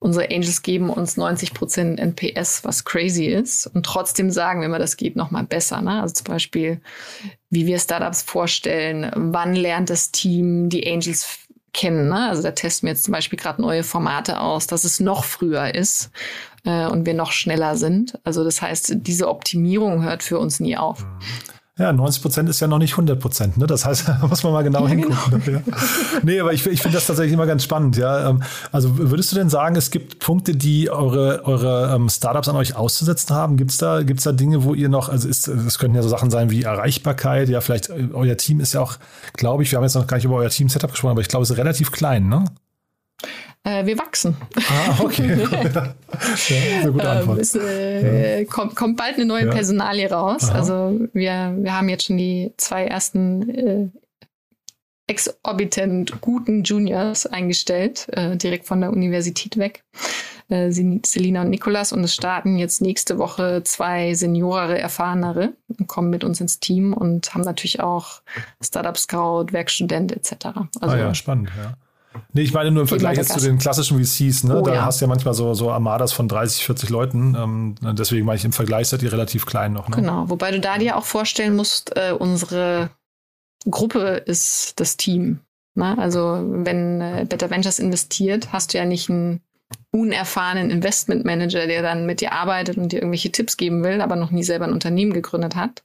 unsere 0.00 0.30
Angels 0.30 0.62
geben 0.62 0.90
uns 0.90 1.16
90 1.16 1.54
Prozent 1.54 1.98
NPS, 1.98 2.64
was 2.64 2.84
crazy 2.84 3.26
ist. 3.26 3.66
Und 3.66 3.84
trotzdem 3.84 4.30
sagen 4.30 4.60
wir 4.60 4.66
immer, 4.66 4.78
das 4.78 4.96
geht 4.96 5.16
noch 5.16 5.30
mal 5.30 5.44
besser. 5.44 5.80
Ne? 5.80 6.00
Also 6.00 6.14
zum 6.14 6.26
Beispiel, 6.26 6.80
wie 7.50 7.66
wir 7.66 7.78
Startups 7.78 8.22
vorstellen, 8.22 9.10
wann 9.14 9.54
lernt 9.54 9.90
das 9.90 10.12
Team 10.12 10.68
die 10.68 10.90
Angels 10.90 11.40
kennen. 11.72 12.08
Ne? 12.08 12.28
Also 12.28 12.42
da 12.42 12.52
testen 12.52 12.86
wir 12.86 12.92
jetzt 12.92 13.04
zum 13.04 13.12
Beispiel 13.12 13.38
gerade 13.38 13.60
neue 13.60 13.82
Formate 13.82 14.40
aus, 14.40 14.66
dass 14.66 14.84
es 14.84 15.00
noch 15.00 15.24
früher 15.24 15.74
ist 15.74 16.10
äh, 16.64 16.86
und 16.86 17.04
wir 17.04 17.14
noch 17.14 17.32
schneller 17.32 17.76
sind. 17.76 18.18
Also 18.24 18.44
das 18.44 18.62
heißt, 18.62 18.94
diese 18.98 19.28
Optimierung 19.28 20.02
hört 20.02 20.22
für 20.22 20.38
uns 20.38 20.60
nie 20.60 20.76
auf. 20.76 21.04
Mhm. 21.04 21.57
Ja, 21.78 21.92
90 21.92 22.22
Prozent 22.22 22.48
ist 22.48 22.58
ja 22.58 22.66
noch 22.66 22.78
nicht 22.78 22.92
100 22.92 23.20
Prozent. 23.20 23.56
Ne? 23.56 23.68
Das 23.68 23.84
heißt, 23.84 24.08
da 24.20 24.26
muss 24.26 24.42
man 24.42 24.52
mal 24.52 24.62
genau 24.62 24.82
ja, 24.82 24.88
hingucken. 24.88 25.42
Genau. 25.44 25.58
Ja. 25.58 25.76
Nee, 26.22 26.40
aber 26.40 26.52
ich, 26.52 26.66
ich 26.66 26.82
finde 26.82 26.96
das 26.96 27.06
tatsächlich 27.06 27.32
immer 27.32 27.46
ganz 27.46 27.62
spannend. 27.62 27.96
Ja, 27.96 28.30
ähm, 28.30 28.42
Also 28.72 28.98
würdest 28.98 29.30
du 29.30 29.36
denn 29.36 29.48
sagen, 29.48 29.76
es 29.76 29.90
gibt 29.90 30.18
Punkte, 30.18 30.56
die 30.56 30.90
eure, 30.90 31.44
eure 31.44 31.94
ähm, 31.94 32.08
Startups 32.08 32.48
an 32.48 32.56
euch 32.56 32.74
auszusetzen 32.74 33.34
haben? 33.34 33.56
Gibt 33.56 33.70
es 33.70 33.78
da, 33.78 34.02
gibt's 34.02 34.24
da 34.24 34.32
Dinge, 34.32 34.64
wo 34.64 34.74
ihr 34.74 34.88
noch, 34.88 35.08
also 35.08 35.28
es 35.28 35.78
könnten 35.78 35.94
ja 35.94 36.02
so 36.02 36.08
Sachen 36.08 36.30
sein 36.30 36.50
wie 36.50 36.64
Erreichbarkeit. 36.64 37.48
Ja, 37.48 37.60
vielleicht 37.60 37.90
äh, 37.90 38.08
euer 38.12 38.36
Team 38.36 38.58
ist 38.58 38.74
ja 38.74 38.80
auch, 38.80 38.96
glaube 39.34 39.62
ich, 39.62 39.70
wir 39.70 39.76
haben 39.76 39.84
jetzt 39.84 39.94
noch 39.94 40.06
gar 40.06 40.16
nicht 40.16 40.24
über 40.24 40.36
euer 40.36 40.50
Team-Setup 40.50 40.90
gesprochen, 40.90 41.12
aber 41.12 41.20
ich 41.20 41.28
glaube, 41.28 41.44
es 41.44 41.50
ist 41.50 41.58
relativ 41.58 41.92
klein, 41.92 42.28
ne? 42.28 42.44
Äh, 43.64 43.86
wir 43.86 43.98
wachsen. 43.98 44.36
Ah, 44.68 44.96
okay. 45.00 45.46
ja, 45.74 45.94
sehr 46.48 46.90
gute 46.90 47.08
Antwort. 47.08 47.38
Ähm, 47.38 47.42
es, 47.42 47.54
äh, 47.54 48.40
ja. 48.40 48.44
kommt, 48.44 48.76
kommt 48.76 48.96
bald 48.96 49.16
eine 49.16 49.26
neue 49.26 49.46
ja. 49.46 49.52
Personalie 49.52 50.10
raus. 50.10 50.48
Aha. 50.48 50.58
Also 50.58 51.00
wir, 51.12 51.54
wir 51.58 51.76
haben 51.76 51.88
jetzt 51.88 52.04
schon 52.04 52.16
die 52.16 52.52
zwei 52.56 52.84
ersten 52.84 53.48
äh, 53.50 53.88
exorbitant 55.08 56.20
guten 56.20 56.62
Juniors 56.62 57.26
eingestellt, 57.26 58.06
äh, 58.12 58.36
direkt 58.36 58.66
von 58.66 58.80
der 58.80 58.90
Universität 58.90 59.56
weg. 59.56 59.82
Äh, 60.48 60.70
Selina 60.70 61.42
und 61.42 61.50
Nikolas 61.50 61.92
und 61.92 62.04
es 62.04 62.14
starten 62.14 62.56
jetzt 62.56 62.80
nächste 62.80 63.18
Woche 63.18 63.62
zwei 63.64 64.14
Seniorere, 64.14 64.78
erfahrenere 64.78 65.54
und 65.78 65.88
kommen 65.88 66.08
mit 66.08 66.24
uns 66.24 66.40
ins 66.40 66.58
Team 66.60 66.94
und 66.94 67.34
haben 67.34 67.42
natürlich 67.42 67.80
auch 67.80 68.22
Startup 68.62 68.96
Scout, 68.96 69.46
Werkstudent 69.50 70.12
etc. 70.12 70.46
Also, 70.80 70.94
ah 70.94 70.96
ja, 70.96 71.14
spannend, 71.14 71.50
ja. 71.56 71.74
Nee, 72.32 72.42
ich 72.42 72.52
meine 72.52 72.70
nur 72.70 72.82
im 72.82 72.88
Vergleich 72.88 73.16
jetzt 73.16 73.32
zu 73.32 73.40
den 73.40 73.58
klassischen 73.58 74.02
VCs, 74.02 74.44
ne? 74.44 74.58
Oh, 74.58 74.62
da 74.62 74.74
ja. 74.74 74.84
hast 74.84 75.00
du 75.00 75.04
ja 75.04 75.08
manchmal 75.08 75.34
so, 75.34 75.54
so 75.54 75.70
Armadas 75.70 76.12
von 76.12 76.28
30, 76.28 76.64
40 76.64 76.90
Leuten. 76.90 77.34
Ähm, 77.34 77.74
deswegen 77.96 78.26
meine 78.26 78.36
ich 78.36 78.44
im 78.44 78.52
Vergleich 78.52 78.88
seid 78.88 79.02
ihr 79.02 79.12
relativ 79.12 79.46
klein 79.46 79.72
noch. 79.72 79.88
Ne? 79.88 79.96
Genau, 79.96 80.28
wobei 80.28 80.50
du 80.50 80.60
da 80.60 80.78
dir 80.78 80.96
auch 80.96 81.04
vorstellen 81.04 81.56
musst, 81.56 81.96
äh, 81.96 82.12
unsere 82.12 82.90
Gruppe 83.68 84.22
ist 84.26 84.78
das 84.80 84.96
Team. 84.96 85.40
Ne? 85.74 85.96
Also 85.98 86.44
wenn 86.44 87.00
äh, 87.00 87.26
Better 87.28 87.50
Ventures 87.50 87.78
investiert, 87.78 88.52
hast 88.52 88.74
du 88.74 88.78
ja 88.78 88.84
nicht 88.84 89.08
ein 89.08 89.40
unerfahrenen 89.90 90.70
Investmentmanager, 90.70 91.66
der 91.66 91.82
dann 91.82 92.04
mit 92.04 92.20
dir 92.20 92.32
arbeitet 92.32 92.76
und 92.76 92.92
dir 92.92 92.98
irgendwelche 92.98 93.32
Tipps 93.32 93.56
geben 93.56 93.82
will, 93.82 94.00
aber 94.00 94.16
noch 94.16 94.30
nie 94.30 94.42
selber 94.42 94.66
ein 94.66 94.72
Unternehmen 94.72 95.14
gegründet 95.14 95.56
hat, 95.56 95.82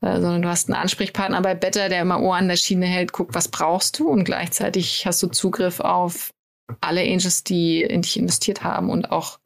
äh, 0.00 0.20
sondern 0.20 0.42
du 0.42 0.48
hast 0.48 0.68
einen 0.68 0.80
Ansprechpartner 0.80 1.40
bei 1.42 1.54
Better, 1.54 1.88
der 1.88 2.02
immer 2.02 2.20
Ohr 2.20 2.36
an 2.36 2.48
der 2.48 2.56
Schiene 2.56 2.86
hält, 2.86 3.12
guckt, 3.12 3.34
was 3.34 3.48
brauchst 3.48 3.98
du 3.98 4.08
und 4.08 4.24
gleichzeitig 4.24 5.06
hast 5.06 5.22
du 5.22 5.26
Zugriff 5.26 5.80
auf 5.80 6.32
alle 6.80 7.02
Angels, 7.02 7.42
die 7.42 7.82
in 7.82 8.02
dich 8.02 8.16
investiert 8.16 8.62
haben 8.62 8.90
und 8.90 9.10
auch 9.10 9.38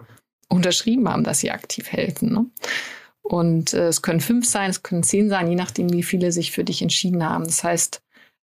unterschrieben 0.49 1.09
haben, 1.09 1.25
dass 1.25 1.41
sie 1.41 1.51
aktiv 1.51 1.91
helfen. 1.91 2.33
Ne? 2.33 2.47
Und 3.23 3.73
äh, 3.73 3.89
es 3.89 4.03
können 4.03 4.21
fünf 4.21 4.47
sein, 4.47 4.71
es 4.71 4.83
können 4.83 5.03
zehn 5.03 5.29
sein, 5.31 5.49
je 5.49 5.55
nachdem, 5.55 5.93
wie 5.93 6.03
viele 6.03 6.33
sich 6.33 6.51
für 6.51 6.65
dich 6.65 6.83
entschieden 6.83 7.25
haben. 7.27 7.45
Das 7.45 7.65
heißt, 7.65 8.03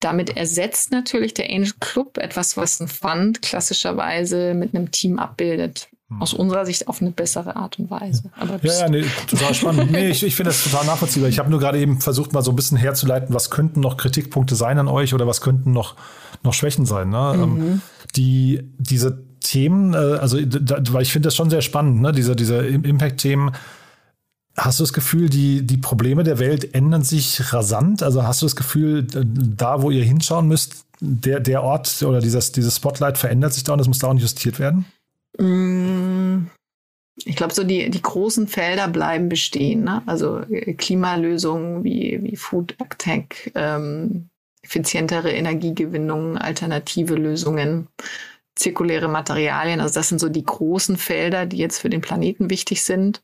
damit 0.01 0.35
ersetzt 0.35 0.91
natürlich 0.91 1.33
der 1.33 1.49
Angel 1.49 1.73
Club 1.79 2.17
etwas, 2.17 2.57
was 2.57 2.79
ein 2.81 2.87
Fund 2.87 3.41
klassischerweise 3.41 4.53
mit 4.53 4.75
einem 4.75 4.91
Team 4.91 5.19
abbildet. 5.19 5.87
Hm. 6.09 6.21
Aus 6.21 6.33
unserer 6.33 6.65
Sicht 6.65 6.87
auf 6.87 7.01
eine 7.01 7.11
bessere 7.11 7.55
Art 7.55 7.79
und 7.79 7.89
Weise. 7.89 8.23
Aber 8.37 8.59
ja, 8.63 8.79
ja, 8.79 8.89
nee, 8.89 9.05
total 9.27 9.53
spannend. 9.53 9.91
nee, 9.91 10.09
ich, 10.09 10.23
ich 10.23 10.35
finde 10.35 10.49
das 10.49 10.63
total 10.63 10.85
nachvollziehbar. 10.85 11.29
Ich 11.29 11.39
habe 11.39 11.49
nur 11.49 11.59
gerade 11.59 11.79
eben 11.79 12.01
versucht, 12.01 12.33
mal 12.33 12.41
so 12.41 12.51
ein 12.51 12.55
bisschen 12.55 12.77
herzuleiten, 12.77 13.33
was 13.33 13.49
könnten 13.49 13.79
noch 13.79 13.95
Kritikpunkte 13.95 14.55
sein 14.55 14.77
an 14.77 14.87
euch 14.87 15.13
oder 15.13 15.27
was 15.27 15.39
könnten 15.39 15.71
noch, 15.71 15.95
noch 16.43 16.53
Schwächen 16.53 16.85
sein. 16.85 17.09
Ne? 17.09 17.31
Ähm, 17.35 17.53
mhm. 17.53 17.81
die, 18.15 18.61
diese 18.77 19.23
Themen, 19.39 19.93
äh, 19.93 19.97
also 19.97 20.39
da, 20.41 20.81
weil 20.91 21.03
ich 21.03 21.13
finde 21.13 21.27
das 21.27 21.35
schon 21.35 21.49
sehr 21.49 21.61
spannend, 21.61 22.01
ne? 22.01 22.11
diese, 22.11 22.35
diese 22.35 22.57
Impact-Themen, 22.65 23.51
Hast 24.57 24.79
du 24.79 24.83
das 24.83 24.93
Gefühl, 24.93 25.29
die, 25.29 25.65
die 25.65 25.77
Probleme 25.77 26.23
der 26.23 26.39
Welt 26.39 26.75
ändern 26.75 27.03
sich 27.03 27.53
rasant? 27.53 28.03
Also 28.03 28.23
hast 28.23 28.41
du 28.41 28.45
das 28.45 28.55
Gefühl, 28.55 29.03
da, 29.03 29.81
wo 29.81 29.91
ihr 29.91 30.03
hinschauen 30.03 30.47
müsst, 30.47 30.85
der, 30.99 31.39
der 31.39 31.63
Ort 31.63 32.03
oder 32.03 32.19
dieses, 32.19 32.51
dieses 32.51 32.75
Spotlight 32.75 33.17
verändert 33.17 33.53
sich 33.53 33.63
da 33.63 33.73
und 33.73 33.79
es 33.79 33.87
muss 33.87 33.99
da 33.99 34.07
auch 34.07 34.13
justiert 34.13 34.59
werden? 34.59 34.85
Mm, 35.37 36.47
ich 37.25 37.35
glaube, 37.35 37.53
so 37.53 37.63
die, 37.63 37.89
die 37.89 38.01
großen 38.01 38.47
Felder 38.47 38.87
bleiben 38.87 39.29
bestehen. 39.29 39.83
Ne? 39.83 40.03
Also 40.05 40.39
äh, 40.39 40.73
Klimalösungen 40.73 41.83
wie, 41.83 42.19
wie 42.21 42.35
Food 42.35 42.75
Tech, 42.97 43.51
ähm, 43.55 44.29
effizientere 44.63 45.31
Energiegewinnung, 45.31 46.37
alternative 46.37 47.15
Lösungen, 47.15 47.87
zirkuläre 48.55 49.07
Materialien. 49.07 49.79
Also 49.79 49.95
das 49.95 50.09
sind 50.09 50.19
so 50.19 50.29
die 50.29 50.45
großen 50.45 50.97
Felder, 50.97 51.45
die 51.45 51.57
jetzt 51.57 51.79
für 51.79 51.89
den 51.89 52.01
Planeten 52.01 52.49
wichtig 52.49 52.83
sind. 52.83 53.21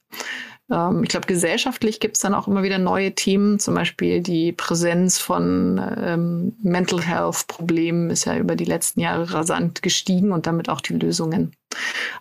Ähm, 0.71 1.03
ich 1.03 1.09
glaube, 1.09 1.27
gesellschaftlich 1.27 1.99
gibt 1.99 2.15
es 2.15 2.21
dann 2.21 2.33
auch 2.33 2.47
immer 2.47 2.63
wieder 2.63 2.77
neue 2.77 3.13
Themen, 3.13 3.59
zum 3.59 3.75
Beispiel 3.75 4.21
die 4.21 4.51
Präsenz 4.51 5.17
von 5.17 5.81
ähm, 5.97 6.55
Mental 6.61 7.01
Health-Problemen 7.01 8.09
ist 8.09 8.25
ja 8.25 8.37
über 8.37 8.55
die 8.55 8.65
letzten 8.65 8.99
Jahre 8.99 9.33
rasant 9.33 9.81
gestiegen 9.81 10.31
und 10.31 10.47
damit 10.47 10.69
auch 10.69 10.81
die 10.81 10.93
Lösungen. 10.93 11.55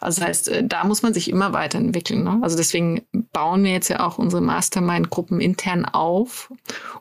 Also 0.00 0.20
das 0.20 0.28
heißt, 0.28 0.48
äh, 0.48 0.64
da 0.64 0.84
muss 0.84 1.02
man 1.02 1.14
sich 1.14 1.30
immer 1.30 1.52
weiterentwickeln. 1.52 2.24
Ne? 2.24 2.38
Also 2.42 2.56
deswegen 2.56 3.02
bauen 3.32 3.64
wir 3.64 3.72
jetzt 3.72 3.88
ja 3.88 4.06
auch 4.06 4.18
unsere 4.18 4.42
Mastermind-Gruppen 4.42 5.40
intern 5.40 5.84
auf, 5.84 6.52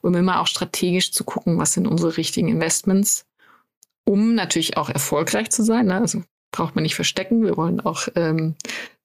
um 0.02 0.16
immer 0.16 0.42
auch 0.42 0.48
strategisch 0.48 1.12
zu 1.12 1.24
gucken, 1.24 1.58
was 1.58 1.74
sind 1.74 1.88
unsere 1.88 2.18
richtigen 2.18 2.48
Investments, 2.48 3.26
um 4.04 4.36
natürlich 4.36 4.78
auch 4.78 4.90
erfolgreich 4.90 5.50
zu 5.52 5.64
sein. 5.64 5.88
Ne? 5.88 5.96
Also 5.96 6.22
braucht 6.56 6.76
man 6.76 6.84
nicht 6.84 6.96
verstecken. 6.96 7.44
Wir 7.44 7.58
wollen 7.58 7.82
auch 7.82 8.08
ähm, 8.16 8.56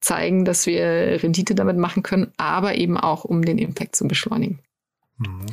zeigen, 0.00 0.44
dass 0.44 0.66
wir 0.66 1.20
Rendite 1.22 1.54
damit 1.54 1.76
machen 1.76 2.02
können, 2.02 2.28
aber 2.36 2.76
eben 2.76 2.96
auch, 2.96 3.24
um 3.24 3.44
den 3.44 3.58
Impact 3.58 3.96
zu 3.96 4.06
beschleunigen. 4.06 4.60
Mhm. 5.18 5.46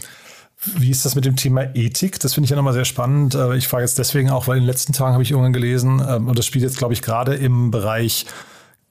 Wie 0.77 0.91
ist 0.91 1.05
das 1.05 1.15
mit 1.15 1.25
dem 1.25 1.35
Thema 1.35 1.75
Ethik? 1.75 2.19
Das 2.19 2.33
finde 2.33 2.45
ich 2.45 2.49
ja 2.51 2.55
nochmal 2.55 2.73
sehr 2.73 2.85
spannend. 2.85 3.35
Äh, 3.35 3.57
ich 3.57 3.67
frage 3.67 3.83
jetzt 3.83 3.97
deswegen 3.97 4.29
auch, 4.29 4.47
weil 4.47 4.57
in 4.57 4.63
den 4.63 4.67
letzten 4.67 4.93
Tagen 4.93 5.13
habe 5.13 5.23
ich 5.23 5.31
irgendwann 5.31 5.53
gelesen, 5.53 6.01
ähm, 6.07 6.27
und 6.27 6.37
das 6.37 6.45
spielt 6.45 6.63
jetzt, 6.63 6.77
glaube 6.77 6.93
ich, 6.93 7.01
gerade 7.01 7.35
im 7.35 7.71
Bereich 7.71 8.25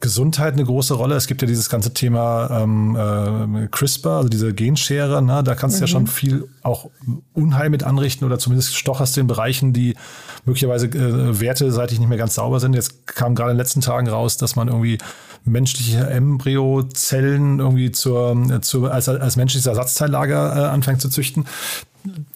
Gesundheit 0.01 0.53
eine 0.53 0.65
große 0.65 0.93
Rolle. 0.93 1.15
Es 1.15 1.27
gibt 1.27 1.41
ja 1.41 1.49
dieses 1.49 1.71
ganze 1.71 1.95
Thema 1.95 2.51
ähm, 2.51 2.97
äh, 2.97 3.67
CRISPR, 3.69 4.11
also 4.11 4.29
diese 4.29 4.53
Genschere. 4.53 5.23
Ne? 5.23 5.43
Da 5.43 5.55
kannst 5.55 5.79
du 5.79 5.81
ja 5.81 5.87
schon 5.87 6.03
mhm. 6.03 6.09
viel 6.09 6.49
auch 6.63 6.91
Unheil 7.33 7.71
mit 7.71 7.83
anrichten 7.83 8.27
oder 8.27 8.39
zumindest 8.39 8.77
stocherst 8.77 9.17
du 9.17 9.23
in 9.23 9.27
Bereichen, 9.27 9.73
die 9.73 9.97
möglicherweise 10.45 10.89
äh, 10.89 11.41
werteseitig 11.41 11.99
nicht 11.99 12.09
mehr 12.09 12.19
ganz 12.19 12.35
sauber 12.35 12.61
sind. 12.61 12.75
Jetzt 12.75 13.07
kam 13.07 13.35
gerade 13.35 13.53
in 13.53 13.57
den 13.57 13.63
letzten 13.63 13.81
Tagen 13.81 14.09
raus, 14.09 14.37
dass 14.37 14.55
man 14.55 14.69
irgendwie 14.69 14.99
menschliche 15.45 16.07
Embryozellen 16.11 17.61
irgendwie 17.61 17.91
zur, 17.91 18.37
äh, 18.51 18.61
zur 18.61 18.93
als, 18.93 19.09
als 19.09 19.37
menschliches 19.37 19.67
Ersatzteillager 19.67 20.57
äh, 20.57 20.69
anfängt 20.69 21.01
zu 21.01 21.09
züchten 21.09 21.47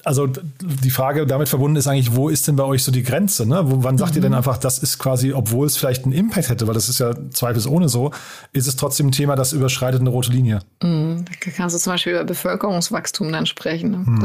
also 0.04 0.26
die 0.26 0.90
Frage 0.90 1.26
damit 1.26 1.48
verbunden 1.48 1.76
ist 1.76 1.86
eigentlich, 1.86 2.14
wo 2.14 2.28
ist 2.28 2.48
denn 2.48 2.56
bei 2.56 2.64
euch 2.64 2.82
so 2.82 2.92
die 2.92 3.02
Grenze? 3.02 3.46
Ne? 3.46 3.62
Wo, 3.64 3.82
wann 3.84 3.98
sagt 3.98 4.12
mhm. 4.12 4.18
ihr 4.18 4.22
denn 4.22 4.32
mhm. 4.32 4.38
einfach, 4.38 4.58
das 4.58 4.78
ist 4.78 4.98
quasi, 4.98 5.32
obwohl 5.32 5.66
es 5.66 5.76
vielleicht 5.76 6.04
einen 6.04 6.12
Impact 6.12 6.48
hätte, 6.48 6.66
weil 6.66 6.74
das 6.74 6.88
ist 6.88 7.00
ja 7.00 7.14
zweifelsohne 7.30 7.88
so, 7.88 8.12
ist 8.52 8.66
es 8.66 8.76
trotzdem 8.76 9.08
ein 9.08 9.12
Thema, 9.12 9.36
das 9.36 9.52
überschreitet 9.52 10.00
eine 10.00 10.10
rote 10.10 10.30
Linie? 10.30 10.60
Mhm. 10.82 11.24
Da 11.26 11.50
kannst 11.50 11.74
du 11.74 11.80
zum 11.80 11.92
Beispiel 11.92 12.12
über 12.12 12.24
Bevölkerungswachstum 12.24 13.30
dann 13.32 13.46
sprechen. 13.46 13.90
Ne? 13.90 13.98
Mhm. 13.98 14.24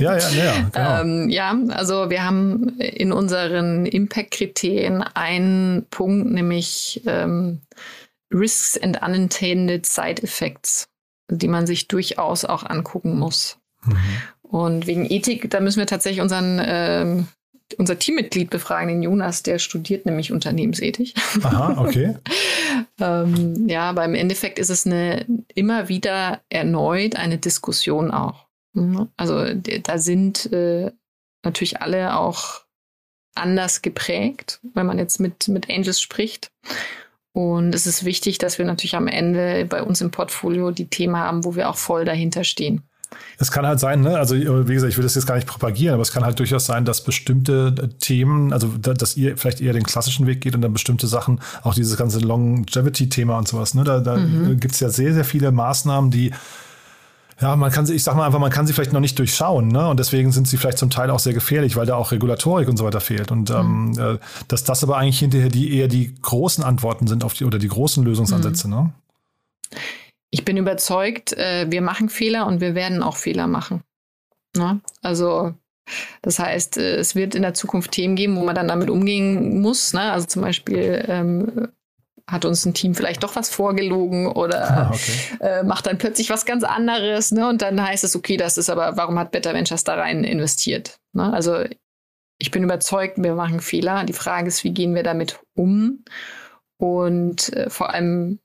ja, 0.00 0.16
ja, 0.16 0.28
ja, 0.30 0.54
genau. 0.72 1.00
ähm, 1.00 1.28
ja, 1.28 1.56
also 1.70 2.10
wir 2.10 2.24
haben 2.24 2.78
in 2.78 3.12
unseren 3.12 3.86
Impact-Kriterien 3.86 5.02
einen 5.02 5.86
Punkt, 5.90 6.30
nämlich 6.30 7.02
ähm, 7.06 7.60
Risks 8.32 8.78
and 8.82 9.00
Unintended 9.02 9.86
Side 9.86 10.22
Effects, 10.22 10.88
die 11.30 11.48
man 11.48 11.66
sich 11.66 11.88
durchaus 11.88 12.44
auch 12.44 12.64
angucken 12.64 13.18
muss. 13.18 13.58
Mhm. 13.84 13.96
Und 14.52 14.86
wegen 14.86 15.10
Ethik, 15.10 15.48
da 15.48 15.60
müssen 15.60 15.78
wir 15.78 15.86
tatsächlich 15.86 16.20
unseren 16.20 16.60
ähm, 16.62 17.26
unser 17.78 17.98
Teammitglied 17.98 18.50
befragen, 18.50 18.88
den 18.88 19.02
Jonas, 19.02 19.42
der 19.42 19.58
studiert 19.58 20.04
nämlich 20.04 20.30
Unternehmensethik. 20.30 21.14
Aha, 21.42 21.80
okay. 21.80 22.16
ähm, 23.00 23.66
ja, 23.66 23.88
aber 23.88 24.04
im 24.04 24.14
Endeffekt 24.14 24.58
ist 24.58 24.68
es 24.68 24.84
eine 24.84 25.24
immer 25.54 25.88
wieder 25.88 26.42
erneut 26.50 27.16
eine 27.16 27.38
Diskussion 27.38 28.10
auch. 28.10 28.46
Mhm. 28.74 29.08
Also 29.16 29.54
da 29.54 29.96
sind 29.96 30.52
äh, 30.52 30.92
natürlich 31.42 31.80
alle 31.80 32.14
auch 32.18 32.60
anders 33.34 33.80
geprägt, 33.80 34.60
wenn 34.74 34.84
man 34.84 34.98
jetzt 34.98 35.18
mit, 35.18 35.48
mit 35.48 35.70
Angels 35.70 35.98
spricht. 35.98 36.52
Und 37.32 37.74
es 37.74 37.86
ist 37.86 38.04
wichtig, 38.04 38.36
dass 38.36 38.58
wir 38.58 38.66
natürlich 38.66 38.96
am 38.96 39.08
Ende 39.08 39.64
bei 39.64 39.82
uns 39.82 40.02
im 40.02 40.10
Portfolio 40.10 40.72
die 40.72 40.88
Themen 40.88 41.16
haben, 41.16 41.46
wo 41.46 41.56
wir 41.56 41.70
auch 41.70 41.76
voll 41.76 42.04
dahinter 42.04 42.44
stehen. 42.44 42.82
Es 43.38 43.50
kann 43.50 43.66
halt 43.66 43.80
sein, 43.80 44.02
ne? 44.02 44.18
also 44.18 44.36
wie 44.36 44.74
gesagt, 44.74 44.92
ich 44.92 44.96
will 44.96 45.04
das 45.04 45.14
jetzt 45.14 45.26
gar 45.26 45.34
nicht 45.34 45.48
propagieren, 45.48 45.94
aber 45.94 46.02
es 46.02 46.12
kann 46.12 46.24
halt 46.24 46.38
durchaus 46.38 46.64
sein, 46.64 46.84
dass 46.84 47.02
bestimmte 47.02 47.90
Themen, 47.98 48.52
also 48.52 48.68
dass 48.68 49.16
ihr 49.16 49.36
vielleicht 49.36 49.60
eher 49.60 49.72
den 49.72 49.82
klassischen 49.82 50.26
Weg 50.26 50.40
geht 50.40 50.54
und 50.54 50.62
dann 50.62 50.72
bestimmte 50.72 51.06
Sachen, 51.06 51.40
auch 51.62 51.74
dieses 51.74 51.96
ganze 51.96 52.20
Longevity-Thema 52.20 53.38
und 53.38 53.48
sowas, 53.48 53.74
ne? 53.74 53.84
da, 53.84 54.00
da 54.00 54.16
mhm. 54.16 54.60
gibt 54.60 54.74
es 54.74 54.80
ja 54.80 54.90
sehr, 54.90 55.12
sehr 55.14 55.24
viele 55.24 55.50
Maßnahmen, 55.50 56.10
die 56.10 56.32
ja, 57.42 57.56
man 57.56 57.72
kann 57.72 57.86
sie, 57.86 57.94
ich 57.94 58.04
sag 58.04 58.14
mal 58.14 58.24
einfach, 58.24 58.38
man 58.38 58.52
kann 58.52 58.68
sie 58.68 58.72
vielleicht 58.72 58.92
noch 58.92 59.00
nicht 59.00 59.18
durchschauen, 59.18 59.66
ne? 59.66 59.88
Und 59.88 59.98
deswegen 59.98 60.30
sind 60.30 60.46
sie 60.46 60.56
vielleicht 60.56 60.78
zum 60.78 60.90
Teil 60.90 61.10
auch 61.10 61.18
sehr 61.18 61.32
gefährlich, 61.32 61.74
weil 61.74 61.86
da 61.86 61.96
auch 61.96 62.12
Regulatorik 62.12 62.68
und 62.68 62.76
so 62.76 62.84
weiter 62.84 63.00
fehlt. 63.00 63.32
Und 63.32 63.50
ähm, 63.50 63.86
mhm. 63.86 63.98
ähm, 63.98 64.18
dass 64.46 64.62
das 64.62 64.84
aber 64.84 64.96
eigentlich 64.96 65.18
hinterher 65.18 65.48
die 65.48 65.76
eher 65.76 65.88
die 65.88 66.14
großen 66.22 66.62
Antworten 66.62 67.08
sind 67.08 67.24
auf 67.24 67.34
die 67.34 67.44
oder 67.44 67.58
die 67.58 67.66
großen 67.66 68.04
Lösungsansätze, 68.04 68.68
mhm. 68.68 68.74
ne? 68.74 68.92
Ich 70.32 70.44
bin 70.44 70.56
überzeugt, 70.56 71.34
äh, 71.34 71.66
wir 71.68 71.82
machen 71.82 72.08
Fehler 72.08 72.46
und 72.46 72.60
wir 72.60 72.74
werden 72.74 73.02
auch 73.02 73.16
Fehler 73.16 73.46
machen. 73.46 73.82
Ne? 74.56 74.80
Also 75.02 75.54
das 76.22 76.38
heißt, 76.38 76.78
äh, 76.78 76.96
es 76.96 77.14
wird 77.14 77.34
in 77.34 77.42
der 77.42 77.54
Zukunft 77.54 77.92
Themen 77.92 78.16
geben, 78.16 78.36
wo 78.36 78.44
man 78.44 78.54
dann 78.54 78.68
damit 78.68 78.90
umgehen 78.90 79.60
muss. 79.60 79.92
Ne? 79.92 80.00
Also 80.10 80.26
zum 80.26 80.42
Beispiel 80.42 81.04
ähm, 81.06 81.68
hat 82.26 82.46
uns 82.46 82.64
ein 82.64 82.72
Team 82.72 82.94
vielleicht 82.94 83.22
doch 83.22 83.36
was 83.36 83.50
vorgelogen 83.50 84.26
oder 84.26 84.70
ah, 84.70 84.90
okay. 84.90 85.12
äh, 85.40 85.62
macht 85.64 85.86
dann 85.86 85.98
plötzlich 85.98 86.30
was 86.30 86.46
ganz 86.46 86.64
anderes. 86.64 87.30
Ne? 87.30 87.46
Und 87.46 87.60
dann 87.60 87.82
heißt 87.82 88.02
es, 88.02 88.16
okay, 88.16 88.38
das 88.38 88.56
ist 88.56 88.70
aber, 88.70 88.96
warum 88.96 89.18
hat 89.18 89.32
Better 89.32 89.52
Ventures 89.52 89.84
da 89.84 89.96
rein 89.96 90.24
investiert? 90.24 90.98
Ne? 91.12 91.30
Also 91.30 91.64
ich 92.38 92.50
bin 92.50 92.62
überzeugt, 92.62 93.18
wir 93.18 93.34
machen 93.34 93.60
Fehler. 93.60 94.04
Die 94.04 94.14
Frage 94.14 94.48
ist, 94.48 94.64
wie 94.64 94.72
gehen 94.72 94.94
wir 94.94 95.02
damit 95.02 95.40
um? 95.54 96.04
Und 96.78 97.52
äh, 97.52 97.68
vor 97.68 97.92
allem, 97.92 98.40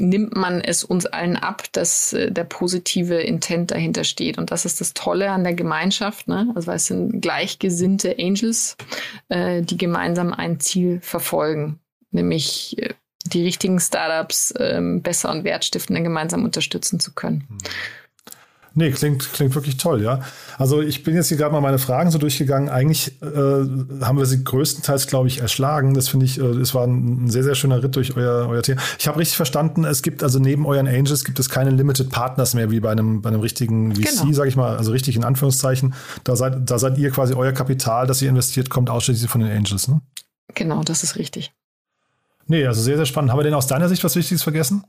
nimmt 0.00 0.36
man 0.36 0.60
es 0.60 0.84
uns 0.84 1.06
allen 1.06 1.36
ab, 1.36 1.64
dass 1.72 2.12
äh, 2.12 2.30
der 2.30 2.44
positive 2.44 3.14
Intent 3.14 3.70
dahinter 3.70 4.04
steht. 4.04 4.38
Und 4.38 4.50
das 4.50 4.64
ist 4.64 4.80
das 4.80 4.94
Tolle 4.94 5.30
an 5.30 5.44
der 5.44 5.54
Gemeinschaft. 5.54 6.28
Ne? 6.28 6.52
Also 6.54 6.72
es 6.72 6.86
sind 6.86 7.20
gleichgesinnte 7.20 8.16
Angels, 8.18 8.76
äh, 9.28 9.62
die 9.62 9.76
gemeinsam 9.76 10.32
ein 10.32 10.60
Ziel 10.60 11.00
verfolgen, 11.00 11.80
nämlich 12.10 12.76
äh, 12.78 12.94
die 13.26 13.42
richtigen 13.42 13.78
Startups 13.80 14.54
ähm, 14.58 15.02
besser 15.02 15.30
und 15.30 15.44
wertstiftender 15.44 16.02
gemeinsam 16.02 16.44
unterstützen 16.44 17.00
zu 17.00 17.12
können. 17.12 17.46
Mhm. 17.48 17.58
Nee, 18.78 18.92
klingt, 18.92 19.32
klingt 19.32 19.56
wirklich 19.56 19.76
toll, 19.76 20.02
ja. 20.02 20.20
Also 20.56 20.80
ich 20.80 21.02
bin 21.02 21.16
jetzt 21.16 21.26
hier 21.26 21.36
gerade 21.36 21.52
mal 21.52 21.60
meine 21.60 21.80
Fragen 21.80 22.12
so 22.12 22.18
durchgegangen. 22.18 22.68
Eigentlich 22.68 23.20
äh, 23.22 23.26
haben 23.26 24.18
wir 24.18 24.24
sie 24.24 24.44
größtenteils, 24.44 25.08
glaube 25.08 25.26
ich, 25.26 25.40
erschlagen. 25.40 25.94
Das 25.94 26.08
finde 26.08 26.26
ich, 26.26 26.38
äh, 26.38 26.44
es 26.44 26.76
war 26.76 26.86
ein, 26.86 27.24
ein, 27.24 27.28
sehr, 27.28 27.42
sehr 27.42 27.56
schöner 27.56 27.82
Ritt 27.82 27.96
durch 27.96 28.16
euer, 28.16 28.48
euer 28.48 28.62
Thema. 28.62 28.80
Ich 28.96 29.08
habe 29.08 29.18
richtig 29.18 29.36
verstanden, 29.36 29.84
es 29.84 30.02
gibt 30.02 30.22
also 30.22 30.38
neben 30.38 30.64
euren 30.64 30.86
Angels 30.86 31.24
gibt 31.24 31.40
es 31.40 31.48
keine 31.48 31.70
Limited 31.70 32.10
Partners 32.10 32.54
mehr, 32.54 32.70
wie 32.70 32.78
bei 32.78 32.92
einem, 32.92 33.20
bei 33.20 33.30
einem 33.30 33.40
richtigen 33.40 33.96
VC, 33.96 34.20
genau. 34.20 34.32
sage 34.32 34.48
ich 34.48 34.54
mal, 34.54 34.76
also 34.76 34.92
richtig 34.92 35.16
in 35.16 35.24
Anführungszeichen. 35.24 35.94
Da 36.22 36.36
seid, 36.36 36.70
da 36.70 36.78
seid 36.78 36.98
ihr 36.98 37.10
quasi 37.10 37.34
euer 37.34 37.50
Kapital, 37.50 38.06
das 38.06 38.22
ihr 38.22 38.28
investiert, 38.28 38.70
kommt 38.70 38.90
ausschließlich 38.90 39.28
von 39.28 39.40
den 39.40 39.50
Angels, 39.50 39.88
ne? 39.88 40.02
Genau, 40.54 40.84
das 40.84 41.02
ist 41.02 41.16
richtig. 41.16 41.50
Nee, 42.46 42.64
also 42.64 42.80
sehr, 42.80 42.96
sehr 42.96 43.06
spannend. 43.06 43.32
Haben 43.32 43.40
wir 43.40 43.44
denn 43.44 43.54
aus 43.54 43.66
deiner 43.66 43.88
Sicht 43.88 44.04
was 44.04 44.14
Wichtiges 44.14 44.44
vergessen? 44.44 44.84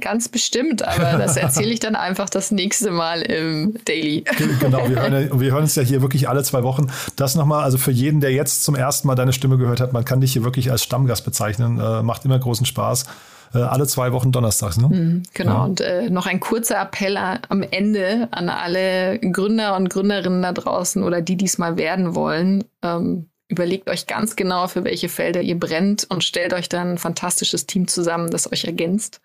Ganz 0.00 0.28
bestimmt, 0.28 0.86
aber 0.86 1.18
das 1.18 1.36
erzähle 1.36 1.72
ich 1.72 1.80
dann 1.80 1.96
einfach 1.96 2.28
das 2.28 2.50
nächste 2.50 2.90
Mal 2.90 3.22
im 3.22 3.74
Daily. 3.84 4.24
Genau, 4.60 4.88
wir 4.88 5.00
hören, 5.00 5.40
wir 5.40 5.52
hören 5.52 5.62
uns 5.62 5.74
ja 5.76 5.82
hier 5.82 6.02
wirklich 6.02 6.28
alle 6.28 6.42
zwei 6.42 6.62
Wochen. 6.62 6.88
Das 7.16 7.34
nochmal, 7.36 7.64
also 7.64 7.78
für 7.78 7.90
jeden, 7.90 8.20
der 8.20 8.32
jetzt 8.32 8.64
zum 8.64 8.74
ersten 8.74 9.06
Mal 9.06 9.14
deine 9.14 9.32
Stimme 9.32 9.56
gehört 9.56 9.80
hat, 9.80 9.92
man 9.92 10.04
kann 10.04 10.20
dich 10.20 10.32
hier 10.32 10.44
wirklich 10.44 10.70
als 10.70 10.82
Stammgast 10.82 11.24
bezeichnen. 11.24 11.80
Äh, 11.80 12.02
macht 12.02 12.24
immer 12.24 12.38
großen 12.38 12.66
Spaß. 12.66 13.06
Äh, 13.54 13.58
alle 13.58 13.86
zwei 13.86 14.12
Wochen 14.12 14.32
donnerstags, 14.32 14.76
ne? 14.76 14.88
Mhm, 14.88 15.22
genau. 15.32 15.54
Ja. 15.54 15.64
Und 15.64 15.80
äh, 15.80 16.10
noch 16.10 16.26
ein 16.26 16.40
kurzer 16.40 16.80
Appell 16.80 17.16
am 17.16 17.62
Ende 17.62 18.28
an 18.32 18.48
alle 18.48 19.18
Gründer 19.20 19.76
und 19.76 19.88
Gründerinnen 19.88 20.42
da 20.42 20.52
draußen 20.52 21.02
oder 21.02 21.22
die 21.22 21.36
diesmal 21.36 21.78
werden 21.78 22.14
wollen. 22.14 22.64
Ähm, 22.82 23.30
Überlegt 23.48 23.88
euch 23.88 24.06
ganz 24.06 24.34
genau, 24.34 24.66
für 24.66 24.82
welche 24.84 25.08
Felder 25.08 25.40
ihr 25.40 25.58
brennt 25.58 26.04
und 26.08 26.24
stellt 26.24 26.52
euch 26.52 26.68
dann 26.68 26.92
ein 26.92 26.98
fantastisches 26.98 27.66
Team 27.66 27.86
zusammen, 27.86 28.30
das 28.30 28.50
euch 28.50 28.64
ergänzt. 28.64 29.20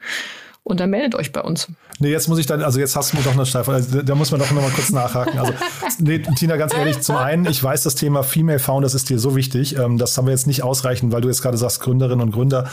Und 0.63 0.80
dann 0.80 0.91
meldet 0.91 1.15
euch 1.15 1.32
bei 1.32 1.41
uns. 1.41 1.67
Nee, 1.97 2.11
jetzt 2.11 2.28
muss 2.28 2.38
ich 2.38 2.45
dann, 2.45 2.61
also 2.61 2.80
jetzt 2.80 2.95
hast 2.95 3.13
du 3.13 3.17
mir 3.17 3.24
doch 3.24 3.34
eine 3.34 3.47
Steife, 3.47 3.72
also 3.72 4.03
da 4.03 4.13
muss 4.13 4.30
man 4.30 4.39
doch 4.39 4.51
noch 4.51 4.61
mal 4.61 4.69
kurz 4.69 4.91
nachhaken. 4.91 5.39
Also, 5.39 5.53
nee, 5.99 6.19
Tina, 6.19 6.55
ganz 6.55 6.76
ehrlich, 6.76 7.01
zum 7.01 7.15
einen, 7.15 7.45
ich 7.47 7.63
weiß, 7.63 7.82
das 7.82 7.95
Thema 7.95 8.22
Female 8.22 8.59
Founders 8.59 8.93
ist 8.93 9.09
dir 9.09 9.17
so 9.17 9.36
wichtig. 9.36 9.78
Ähm, 9.78 9.97
das 9.97 10.15
haben 10.17 10.26
wir 10.26 10.32
jetzt 10.32 10.45
nicht 10.45 10.61
ausreichend, 10.61 11.11
weil 11.11 11.22
du 11.22 11.30
jetzt 11.30 11.41
gerade 11.41 11.57
sagst, 11.57 11.80
Gründerinnen 11.80 12.22
und 12.22 12.32
Gründer. 12.32 12.69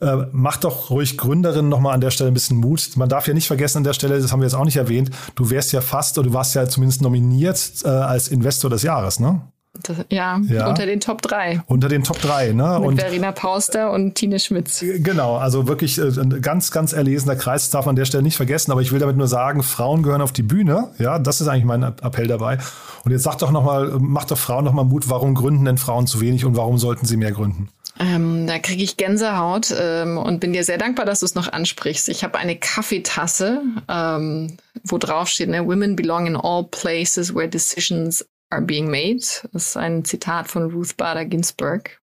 Äh, 0.00 0.26
macht 0.32 0.64
doch 0.64 0.90
ruhig 0.90 1.16
Gründerinnen 1.16 1.68
nochmal 1.68 1.94
an 1.94 2.00
der 2.00 2.10
Stelle 2.10 2.28
ein 2.28 2.34
bisschen 2.34 2.56
Mut. 2.56 2.96
Man 2.96 3.08
darf 3.08 3.28
ja 3.28 3.34
nicht 3.34 3.46
vergessen 3.46 3.78
an 3.78 3.84
der 3.84 3.92
Stelle, 3.92 4.20
das 4.20 4.32
haben 4.32 4.40
wir 4.40 4.46
jetzt 4.46 4.56
auch 4.56 4.64
nicht 4.64 4.76
erwähnt, 4.76 5.10
du 5.36 5.48
wärst 5.48 5.70
ja 5.70 5.80
fast 5.80 6.18
oder 6.18 6.28
du 6.28 6.34
warst 6.34 6.56
ja 6.56 6.66
zumindest 6.68 7.02
nominiert 7.02 7.70
äh, 7.84 7.88
als 7.88 8.26
Investor 8.26 8.68
des 8.68 8.82
Jahres, 8.82 9.20
ne? 9.20 9.42
Das, 9.82 9.96
ja, 10.10 10.38
ja, 10.48 10.68
unter 10.68 10.84
den 10.84 11.00
Top 11.00 11.22
3. 11.22 11.62
Unter 11.66 11.88
den 11.88 12.04
Top 12.04 12.20
3, 12.20 12.52
ne? 12.52 12.76
Mit 12.78 12.88
und 12.88 13.00
Verena 13.00 13.32
Pauster 13.32 13.90
und 13.90 14.14
Tine 14.14 14.38
Schmitz. 14.38 14.84
Genau, 14.98 15.36
also 15.36 15.66
wirklich 15.66 15.96
äh, 15.98 16.02
ein 16.02 16.42
ganz, 16.42 16.70
ganz 16.70 16.92
erlesener 16.92 17.36
Kreis, 17.36 17.62
das 17.62 17.70
darf 17.70 17.86
man 17.86 17.92
an 17.92 17.96
der 17.96 18.04
Stelle 18.04 18.22
nicht 18.22 18.36
vergessen. 18.36 18.70
Aber 18.70 18.82
ich 18.82 18.92
will 18.92 18.98
damit 18.98 19.16
nur 19.16 19.28
sagen, 19.28 19.62
Frauen 19.62 20.02
gehören 20.02 20.20
auf 20.20 20.32
die 20.32 20.42
Bühne. 20.42 20.90
Ja, 20.98 21.18
das 21.18 21.40
ist 21.40 21.48
eigentlich 21.48 21.64
mein 21.64 21.82
Appell 21.82 22.26
dabei. 22.26 22.58
Und 23.04 23.12
jetzt 23.12 23.22
sag 23.22 23.38
doch 23.38 23.50
nochmal, 23.50 23.92
macht 23.98 24.30
doch 24.30 24.38
Frauen 24.38 24.64
nochmal 24.64 24.84
Mut, 24.84 25.08
warum 25.08 25.34
gründen 25.34 25.64
denn 25.64 25.78
Frauen 25.78 26.06
zu 26.06 26.20
wenig 26.20 26.44
und 26.44 26.54
warum 26.54 26.76
sollten 26.76 27.06
sie 27.06 27.16
mehr 27.16 27.32
gründen? 27.32 27.68
Ähm, 27.98 28.46
da 28.46 28.58
kriege 28.58 28.82
ich 28.82 28.96
Gänsehaut 28.96 29.74
ähm, 29.78 30.18
und 30.18 30.40
bin 30.40 30.52
dir 30.52 30.64
sehr 30.64 30.78
dankbar, 30.78 31.04
dass 31.04 31.20
du 31.20 31.26
es 31.26 31.34
noch 31.34 31.52
ansprichst. 31.52 32.08
Ich 32.08 32.24
habe 32.24 32.38
eine 32.38 32.56
Kaffeetasse, 32.56 33.62
ähm, 33.88 34.56
wo 34.84 34.98
drauf 34.98 35.28
steht, 35.28 35.48
ne, 35.48 35.66
Women 35.66 35.94
belong 35.94 36.26
in 36.26 36.36
all 36.36 36.64
places 36.64 37.34
where 37.34 37.48
decisions 37.48 38.24
are 38.52 38.62
being 38.62 38.90
made. 38.90 39.22
Das 39.52 39.68
ist 39.68 39.76
ein 39.76 40.04
Zitat 40.04 40.48
von 40.48 40.70
Ruth 40.70 40.96
Bader 40.96 41.24
Ginsburg. 41.24 42.00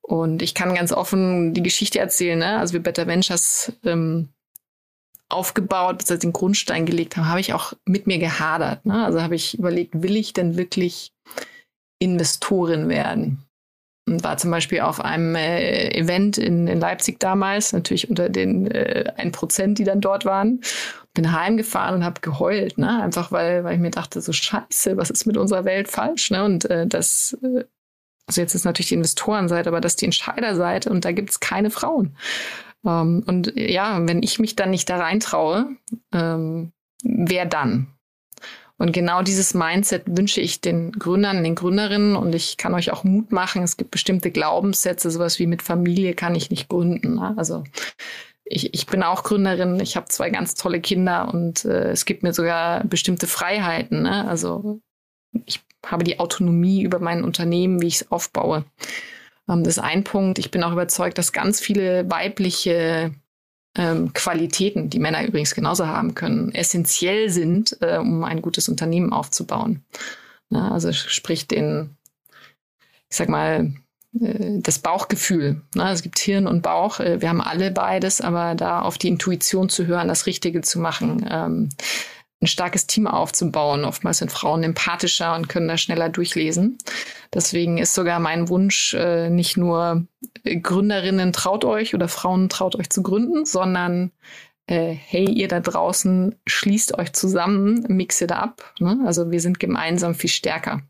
Und 0.00 0.42
ich 0.42 0.54
kann 0.54 0.74
ganz 0.74 0.92
offen 0.92 1.54
die 1.54 1.62
Geschichte 1.62 1.98
erzählen. 1.98 2.38
Ne? 2.38 2.58
Also 2.58 2.72
wir 2.74 2.82
Better 2.82 3.06
Ventures 3.06 3.72
ähm, 3.84 4.28
aufgebaut, 5.28 5.98
bis 5.98 6.18
den 6.18 6.32
Grundstein 6.32 6.86
gelegt 6.86 7.16
haben, 7.16 7.28
habe 7.28 7.40
ich 7.40 7.54
auch 7.54 7.72
mit 7.86 8.06
mir 8.06 8.18
gehadert. 8.18 8.84
Ne? 8.84 9.04
Also 9.04 9.22
habe 9.22 9.34
ich 9.34 9.58
überlegt, 9.58 10.02
will 10.02 10.16
ich 10.16 10.32
denn 10.32 10.56
wirklich 10.56 11.12
Investorin 11.98 12.88
werden? 12.88 13.44
Und 14.08 14.24
war 14.24 14.36
zum 14.36 14.50
Beispiel 14.50 14.80
auf 14.80 15.00
einem 15.00 15.36
äh, 15.36 15.88
Event 15.96 16.36
in, 16.36 16.66
in, 16.66 16.80
Leipzig 16.80 17.20
damals, 17.20 17.72
natürlich 17.72 18.10
unter 18.10 18.28
den 18.28 18.68
äh, 18.68 19.12
1%, 19.16 19.74
die 19.74 19.84
dann 19.84 20.00
dort 20.00 20.24
waren. 20.24 20.60
Bin 21.14 21.30
heimgefahren 21.32 21.96
und 21.96 22.04
habe 22.04 22.20
geheult, 22.20 22.78
ne? 22.78 23.00
Einfach 23.00 23.30
weil, 23.30 23.62
weil 23.62 23.74
ich 23.74 23.80
mir 23.80 23.90
dachte, 23.90 24.20
so 24.20 24.32
scheiße, 24.32 24.96
was 24.96 25.10
ist 25.10 25.26
mit 25.26 25.36
unserer 25.36 25.64
Welt 25.64 25.88
falsch? 25.88 26.30
Ne? 26.30 26.42
Und 26.42 26.68
äh, 26.68 26.86
das, 26.86 27.36
äh, 27.42 27.64
also 28.26 28.40
jetzt 28.40 28.54
ist 28.54 28.64
natürlich 28.64 28.88
die 28.88 28.94
Investorenseite, 28.94 29.68
aber 29.68 29.80
das 29.80 29.92
ist 29.92 30.00
die 30.00 30.06
Entscheiderseite 30.06 30.90
und 30.90 31.04
da 31.04 31.12
gibt 31.12 31.30
es 31.30 31.38
keine 31.38 31.70
Frauen. 31.70 32.16
Ähm, 32.84 33.22
und 33.26 33.52
ja, 33.56 34.00
wenn 34.08 34.22
ich 34.22 34.38
mich 34.38 34.56
dann 34.56 34.70
nicht 34.70 34.90
da 34.90 34.96
reintraue, 34.96 35.76
ähm, 36.12 36.72
wer 37.04 37.46
dann? 37.46 37.88
Und 38.82 38.90
genau 38.90 39.22
dieses 39.22 39.54
Mindset 39.54 40.02
wünsche 40.06 40.40
ich 40.40 40.60
den 40.60 40.90
Gründern, 40.90 41.44
den 41.44 41.54
Gründerinnen 41.54 42.16
und 42.16 42.34
ich 42.34 42.56
kann 42.56 42.74
euch 42.74 42.90
auch 42.90 43.04
Mut 43.04 43.30
machen. 43.30 43.62
Es 43.62 43.76
gibt 43.76 43.92
bestimmte 43.92 44.32
Glaubenssätze, 44.32 45.08
sowas 45.08 45.38
wie 45.38 45.46
mit 45.46 45.62
Familie 45.62 46.14
kann 46.14 46.34
ich 46.34 46.50
nicht 46.50 46.68
gründen. 46.68 47.14
Ne? 47.14 47.32
Also 47.36 47.62
ich, 48.42 48.74
ich 48.74 48.86
bin 48.86 49.04
auch 49.04 49.22
Gründerin, 49.22 49.78
ich 49.78 49.96
habe 49.96 50.08
zwei 50.08 50.30
ganz 50.30 50.54
tolle 50.54 50.80
Kinder 50.80 51.32
und 51.32 51.64
äh, 51.64 51.92
es 51.92 52.06
gibt 52.06 52.24
mir 52.24 52.32
sogar 52.32 52.82
bestimmte 52.82 53.28
Freiheiten. 53.28 54.02
Ne? 54.02 54.26
Also 54.26 54.80
ich 55.46 55.60
habe 55.86 56.02
die 56.02 56.18
Autonomie 56.18 56.82
über 56.82 56.98
mein 56.98 57.22
Unternehmen, 57.22 57.80
wie 57.82 57.86
ich 57.86 58.00
es 58.00 58.10
aufbaue. 58.10 58.64
Ähm, 59.48 59.62
das 59.62 59.76
ist 59.76 59.82
ein 59.84 60.02
Punkt. 60.02 60.40
Ich 60.40 60.50
bin 60.50 60.64
auch 60.64 60.72
überzeugt, 60.72 61.18
dass 61.18 61.32
ganz 61.32 61.60
viele 61.60 62.10
weibliche 62.10 63.14
ähm, 63.76 64.12
Qualitäten, 64.12 64.90
die 64.90 64.98
Männer 64.98 65.24
übrigens 65.26 65.54
genauso 65.54 65.86
haben 65.86 66.14
können, 66.14 66.54
essentiell 66.54 67.30
sind, 67.30 67.76
äh, 67.80 67.98
um 67.98 68.24
ein 68.24 68.42
gutes 68.42 68.68
Unternehmen 68.68 69.12
aufzubauen. 69.12 69.82
Na, 70.50 70.72
also 70.72 70.92
sprich 70.92 71.48
den, 71.48 71.96
ich 73.08 73.16
sag 73.16 73.28
mal, 73.28 73.72
äh, 74.20 74.58
das 74.60 74.78
Bauchgefühl. 74.78 75.62
Ne? 75.74 75.90
Es 75.90 76.02
gibt 76.02 76.18
Hirn 76.18 76.46
und 76.46 76.62
Bauch. 76.62 77.00
Äh, 77.00 77.20
wir 77.22 77.28
haben 77.28 77.40
alle 77.40 77.70
beides, 77.70 78.20
aber 78.20 78.54
da 78.54 78.82
auf 78.82 78.98
die 78.98 79.08
Intuition 79.08 79.68
zu 79.68 79.86
hören, 79.86 80.08
das 80.08 80.26
Richtige 80.26 80.60
zu 80.60 80.78
machen, 80.78 81.26
ähm, 81.30 81.68
ein 82.42 82.46
starkes 82.48 82.86
Team 82.86 83.06
aufzubauen. 83.06 83.84
Oftmals 83.84 84.18
sind 84.18 84.32
Frauen 84.32 84.64
empathischer 84.64 85.34
und 85.34 85.48
können 85.48 85.68
da 85.68 85.78
schneller 85.78 86.08
durchlesen. 86.08 86.76
Deswegen 87.32 87.78
ist 87.78 87.94
sogar 87.94 88.18
mein 88.18 88.48
Wunsch 88.48 88.94
äh, 88.94 89.30
nicht 89.30 89.56
nur 89.56 90.06
äh, 90.44 90.56
Gründerinnen 90.56 91.32
traut 91.32 91.64
euch 91.64 91.94
oder 91.94 92.08
Frauen 92.08 92.48
traut 92.48 92.76
euch 92.76 92.90
zu 92.90 93.02
gründen, 93.02 93.46
sondern 93.46 94.10
äh, 94.66 94.90
hey, 94.92 95.24
ihr 95.24 95.48
da 95.48 95.60
draußen 95.60 96.34
schließt 96.46 96.98
euch 96.98 97.12
zusammen, 97.12 97.84
mixet 97.88 98.32
ab. 98.32 98.74
Ne? 98.80 99.00
Also 99.06 99.30
wir 99.30 99.40
sind 99.40 99.60
gemeinsam 99.60 100.14
viel 100.14 100.30
stärker. 100.30 100.82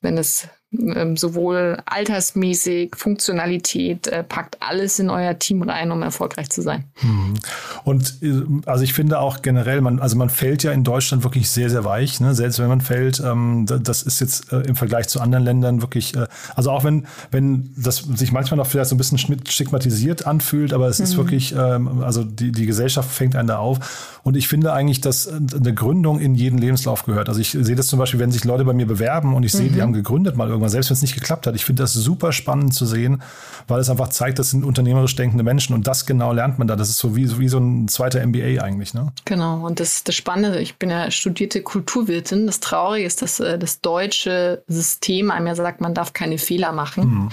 Wenn 0.00 0.16
es 0.16 0.48
ähm, 0.70 1.16
sowohl 1.16 1.78
altersmäßig, 1.86 2.94
Funktionalität, 2.94 4.06
äh, 4.08 4.22
packt 4.22 4.58
alles 4.60 4.98
in 4.98 5.08
euer 5.08 5.38
Team 5.38 5.62
rein, 5.62 5.90
um 5.90 6.02
erfolgreich 6.02 6.50
zu 6.50 6.60
sein. 6.60 6.84
Mhm. 7.00 7.34
Und 7.84 8.22
äh, 8.22 8.42
also 8.66 8.84
ich 8.84 8.92
finde 8.92 9.18
auch 9.18 9.40
generell, 9.40 9.80
man, 9.80 9.98
also 9.98 10.16
man 10.16 10.28
fällt 10.28 10.62
ja 10.62 10.72
in 10.72 10.84
Deutschland 10.84 11.24
wirklich 11.24 11.48
sehr, 11.48 11.70
sehr 11.70 11.84
weich, 11.84 12.20
ne? 12.20 12.34
selbst 12.34 12.58
wenn 12.58 12.68
man 12.68 12.82
fällt. 12.82 13.20
Ähm, 13.20 13.64
das 13.66 14.02
ist 14.02 14.20
jetzt 14.20 14.52
äh, 14.52 14.60
im 14.60 14.76
Vergleich 14.76 15.08
zu 15.08 15.20
anderen 15.22 15.44
Ländern 15.44 15.80
wirklich, 15.80 16.14
äh, 16.14 16.26
also 16.54 16.70
auch 16.70 16.84
wenn, 16.84 17.06
wenn 17.30 17.72
das 17.76 17.98
sich 17.98 18.30
manchmal 18.30 18.58
noch 18.58 18.66
vielleicht 18.66 18.90
so 18.90 18.94
ein 18.94 18.98
bisschen 18.98 19.18
stigmatisiert 19.18 20.26
anfühlt, 20.26 20.74
aber 20.74 20.88
es 20.88 20.98
mhm. 20.98 21.04
ist 21.04 21.16
wirklich, 21.16 21.54
ähm, 21.56 22.02
also 22.02 22.24
die, 22.24 22.52
die 22.52 22.66
Gesellschaft 22.66 23.10
fängt 23.10 23.36
einen 23.36 23.48
da 23.48 23.56
auf. 23.56 24.18
Und 24.22 24.36
ich 24.36 24.48
finde 24.48 24.74
eigentlich, 24.74 25.00
dass 25.00 25.28
eine 25.28 25.72
Gründung 25.72 26.20
in 26.20 26.34
jeden 26.34 26.58
Lebenslauf 26.58 27.04
gehört. 27.04 27.30
Also 27.30 27.40
ich 27.40 27.52
sehe 27.52 27.74
das 27.74 27.86
zum 27.86 27.98
Beispiel, 27.98 28.20
wenn 28.20 28.30
sich 28.30 28.44
Leute 28.44 28.64
bei 28.64 28.74
mir 28.74 28.86
bewerben 28.86 29.34
und 29.34 29.42
ich 29.44 29.52
sehe, 29.52 29.70
mhm. 29.70 29.74
die 29.74 29.80
haben 29.80 29.92
gegründet 29.94 30.36
mal 30.36 30.57
irgendwann, 30.58 30.70
selbst 30.70 30.90
wenn 30.90 30.94
es 30.94 31.02
nicht 31.02 31.14
geklappt 31.14 31.46
hat. 31.46 31.54
Ich 31.54 31.64
finde 31.64 31.82
das 31.82 31.92
super 31.94 32.32
spannend 32.32 32.74
zu 32.74 32.86
sehen, 32.86 33.22
weil 33.66 33.80
es 33.80 33.88
einfach 33.88 34.08
zeigt, 34.08 34.38
das 34.38 34.50
sind 34.50 34.64
unternehmerisch 34.64 35.14
denkende 35.16 35.44
Menschen 35.44 35.74
und 35.74 35.86
das 35.86 36.06
genau 36.06 36.32
lernt 36.32 36.58
man 36.58 36.68
da. 36.68 36.76
Das 36.76 36.88
ist 36.88 36.98
so 36.98 37.16
wie, 37.16 37.38
wie 37.38 37.48
so 37.48 37.58
ein 37.58 37.88
zweiter 37.88 38.24
MBA 38.26 38.62
eigentlich. 38.62 38.94
Ne? 38.94 39.12
Genau, 39.24 39.66
und 39.66 39.80
das, 39.80 40.04
das 40.04 40.14
Spannende, 40.14 40.60
ich 40.60 40.76
bin 40.76 40.90
ja 40.90 41.10
studierte 41.10 41.62
Kulturwirtin. 41.62 42.46
Das 42.46 42.60
Traurige 42.60 43.06
ist, 43.06 43.22
dass 43.22 43.40
äh, 43.40 43.58
das 43.58 43.80
deutsche 43.80 44.62
System 44.66 45.30
einem 45.30 45.46
ja 45.46 45.54
sagt, 45.54 45.80
man 45.80 45.94
darf 45.94 46.12
keine 46.12 46.38
Fehler 46.38 46.72
machen. 46.72 47.04
Mhm. 47.04 47.28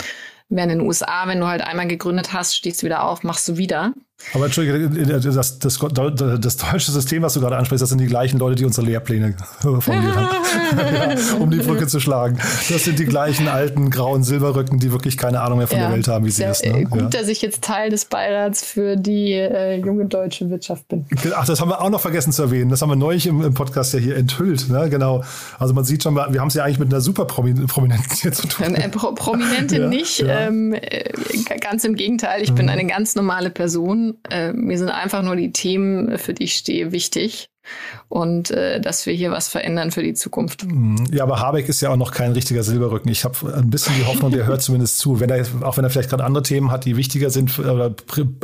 Während 0.49 0.73
in 0.73 0.79
den 0.79 0.87
USA, 0.87 1.27
wenn 1.27 1.39
du 1.39 1.47
halt 1.47 1.61
einmal 1.61 1.87
gegründet 1.87 2.31
hast, 2.31 2.55
stehst 2.55 2.81
du 2.81 2.85
wieder 2.85 3.03
auf, 3.03 3.23
machst 3.23 3.47
du 3.47 3.57
wieder. 3.57 3.93
Aber 4.33 4.45
Entschuldige, 4.45 4.89
das, 5.05 5.59
das, 5.59 5.79
das, 5.79 6.57
deutsche 6.57 6.91
System, 6.91 7.21
was 7.21 7.33
du 7.33 7.41
gerade 7.41 7.57
ansprichst, 7.57 7.81
das 7.81 7.89
sind 7.89 7.99
die 7.99 8.07
gleichen 8.07 8.39
Leute, 8.39 8.55
die 8.55 8.65
unsere 8.65 8.87
Lehrpläne 8.87 9.35
formuliert 9.61 10.15
haben. 10.15 10.29
ja, 10.77 11.35
um 11.37 11.51
die 11.51 11.57
Brücke 11.57 11.87
zu 11.87 11.99
schlagen. 11.99 12.37
Das 12.69 12.85
sind 12.85 12.97
die 12.97 13.05
gleichen 13.05 13.47
alten 13.47 13.89
grauen 13.89 14.23
Silberrücken, 14.23 14.79
die 14.79 14.91
wirklich 14.91 15.17
keine 15.17 15.41
Ahnung 15.41 15.59
mehr 15.59 15.67
von 15.67 15.77
ja, 15.77 15.87
der 15.87 15.95
Welt 15.95 16.07
haben, 16.07 16.25
wie 16.25 16.31
sie 16.31 16.43
ist. 16.43 16.65
Ne? 16.65 16.85
Gut, 16.85 17.01
ja. 17.01 17.07
dass 17.07 17.27
ich 17.27 17.41
jetzt 17.41 17.61
Teil 17.61 17.89
des 17.89 18.05
Beirats 18.05 18.63
für 18.63 18.95
die 18.95 19.33
äh, 19.33 19.75
junge 19.75 20.05
deutsche 20.05 20.49
Wirtschaft 20.49 20.87
bin. 20.87 21.05
Ach, 21.35 21.45
das 21.45 21.61
haben 21.61 21.69
wir 21.69 21.81
auch 21.81 21.89
noch 21.89 22.01
vergessen 22.01 22.31
zu 22.31 22.43
erwähnen. 22.43 22.69
Das 22.69 22.81
haben 22.81 22.89
wir 22.89 22.95
neulich 22.95 23.27
im, 23.27 23.41
im 23.41 23.53
Podcast 23.53 23.93
ja 23.93 23.99
hier 23.99 24.15
enthüllt. 24.15 24.69
Ne? 24.69 24.89
Genau. 24.89 25.23
Also 25.59 25.73
man 25.73 25.83
sieht 25.83 26.03
schon, 26.03 26.15
wir 26.15 26.39
haben 26.39 26.47
es 26.47 26.53
ja 26.53 26.63
eigentlich 26.63 26.79
mit 26.79 26.91
einer 26.91 27.01
super 27.01 27.25
Prominenten 27.25 28.15
hier 28.21 28.31
zu 28.31 28.47
tun. 28.47 28.75
Äh, 28.75 28.89
Pro 28.89 29.13
Prominente 29.13 29.79
nicht. 29.87 30.23
Ähm, 30.27 30.73
äh, 30.73 31.03
ganz 31.59 31.83
im 31.83 31.95
Gegenteil. 31.95 32.41
Ich 32.41 32.51
mhm. 32.51 32.55
bin 32.55 32.69
eine 32.69 32.85
ganz 32.85 33.15
normale 33.15 33.49
Person 33.49 34.04
äh, 34.29 34.53
mir 34.53 34.77
sind 34.77 34.89
einfach 34.89 35.21
nur 35.21 35.35
die 35.35 35.51
Themen, 35.51 36.17
für 36.17 36.33
die 36.33 36.45
ich 36.45 36.55
stehe, 36.55 36.91
wichtig. 36.91 37.49
Und 38.09 38.51
äh, 38.51 38.79
dass 38.79 39.05
wir 39.07 39.13
hier 39.13 39.31
was 39.31 39.47
verändern 39.47 39.89
für 39.89 40.03
die 40.03 40.13
Zukunft. 40.13 40.65
Mhm. 40.65 41.07
Ja, 41.11 41.23
aber 41.23 41.39
Habeck 41.39 41.67
ist 41.67 41.81
ja 41.81 41.89
auch 41.89 41.97
noch 41.97 42.11
kein 42.11 42.31
richtiger 42.31 42.63
Silberrücken. 42.63 43.11
Ich 43.11 43.23
habe 43.25 43.53
ein 43.55 43.71
bisschen 43.71 43.95
die 43.95 44.05
Hoffnung, 44.05 44.31
der 44.31 44.45
hört 44.45 44.61
zumindest 44.61 44.99
zu. 44.99 45.19
Wenn 45.19 45.31
er, 45.31 45.45
auch 45.61 45.77
wenn 45.77 45.83
er 45.83 45.89
vielleicht 45.89 46.11
gerade 46.11 46.23
andere 46.23 46.43
Themen 46.43 46.69
hat, 46.69 46.85
die 46.85 46.95
wichtiger 46.95 47.31
sind 47.31 47.57
oder 47.57 47.95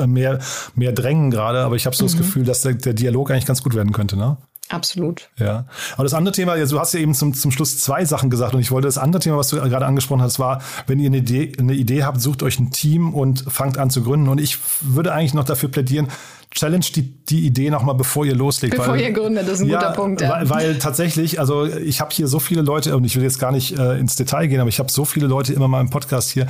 mehr, 0.07 0.39
mehr 0.75 0.91
drängen 0.91 1.29
gerade, 1.29 1.59
aber 1.59 1.75
ich 1.75 1.85
habe 1.85 1.95
so 1.95 2.03
mhm. 2.03 2.07
das 2.07 2.17
Gefühl, 2.17 2.43
dass 2.45 2.61
der, 2.61 2.73
der 2.73 2.93
Dialog 2.93 3.29
eigentlich 3.29 3.45
ganz 3.45 3.61
gut 3.61 3.75
werden 3.75 3.91
könnte, 3.91 4.17
ne? 4.17 4.37
Absolut. 4.71 5.29
Ja. 5.37 5.65
Aber 5.93 6.03
das 6.03 6.13
andere 6.13 6.33
Thema, 6.33 6.55
du 6.55 6.79
hast 6.79 6.93
ja 6.93 6.99
eben 6.99 7.13
zum, 7.13 7.33
zum 7.33 7.51
Schluss 7.51 7.79
zwei 7.79 8.05
Sachen 8.05 8.29
gesagt 8.29 8.53
und 8.53 8.61
ich 8.61 8.71
wollte 8.71 8.87
das 8.87 8.97
andere 8.97 9.21
Thema, 9.21 9.37
was 9.37 9.49
du 9.49 9.57
gerade 9.57 9.85
angesprochen 9.85 10.21
hast, 10.21 10.39
war, 10.39 10.61
wenn 10.87 10.99
ihr 10.99 11.07
eine 11.07 11.17
Idee, 11.17 11.51
eine 11.59 11.73
Idee 11.73 12.03
habt, 12.03 12.21
sucht 12.21 12.41
euch 12.43 12.59
ein 12.59 12.71
Team 12.71 13.13
und 13.13 13.45
fangt 13.47 13.77
an 13.77 13.89
zu 13.89 14.01
gründen. 14.01 14.29
Und 14.29 14.39
ich 14.39 14.57
würde 14.81 15.13
eigentlich 15.13 15.33
noch 15.33 15.43
dafür 15.43 15.69
plädieren, 15.69 16.07
challenge 16.53 16.87
die, 16.95 17.03
die 17.03 17.45
Idee 17.45 17.69
nochmal, 17.69 17.95
bevor 17.95 18.25
ihr 18.25 18.35
loslegt. 18.35 18.75
Bevor 18.75 18.93
weil, 18.93 19.01
ihr 19.01 19.11
gründet, 19.11 19.47
das 19.47 19.55
ist 19.55 19.61
ein 19.61 19.69
ja, 19.69 19.79
guter 19.79 19.91
Punkt. 19.93 20.21
Ja. 20.21 20.29
Weil, 20.29 20.49
weil, 20.49 20.79
tatsächlich, 20.79 21.39
also 21.39 21.65
ich 21.65 22.01
habe 22.01 22.11
hier 22.13 22.27
so 22.27 22.39
viele 22.39 22.61
Leute, 22.61 22.95
und 22.95 23.05
ich 23.05 23.15
will 23.15 23.23
jetzt 23.23 23.39
gar 23.39 23.51
nicht 23.51 23.77
äh, 23.77 23.97
ins 23.97 24.15
Detail 24.15 24.47
gehen, 24.47 24.59
aber 24.59 24.69
ich 24.69 24.79
habe 24.79 24.91
so 24.91 25.05
viele 25.05 25.27
Leute 25.27 25.53
immer 25.53 25.67
mal 25.67 25.81
im 25.81 25.89
Podcast 25.89 26.31
hier, 26.31 26.47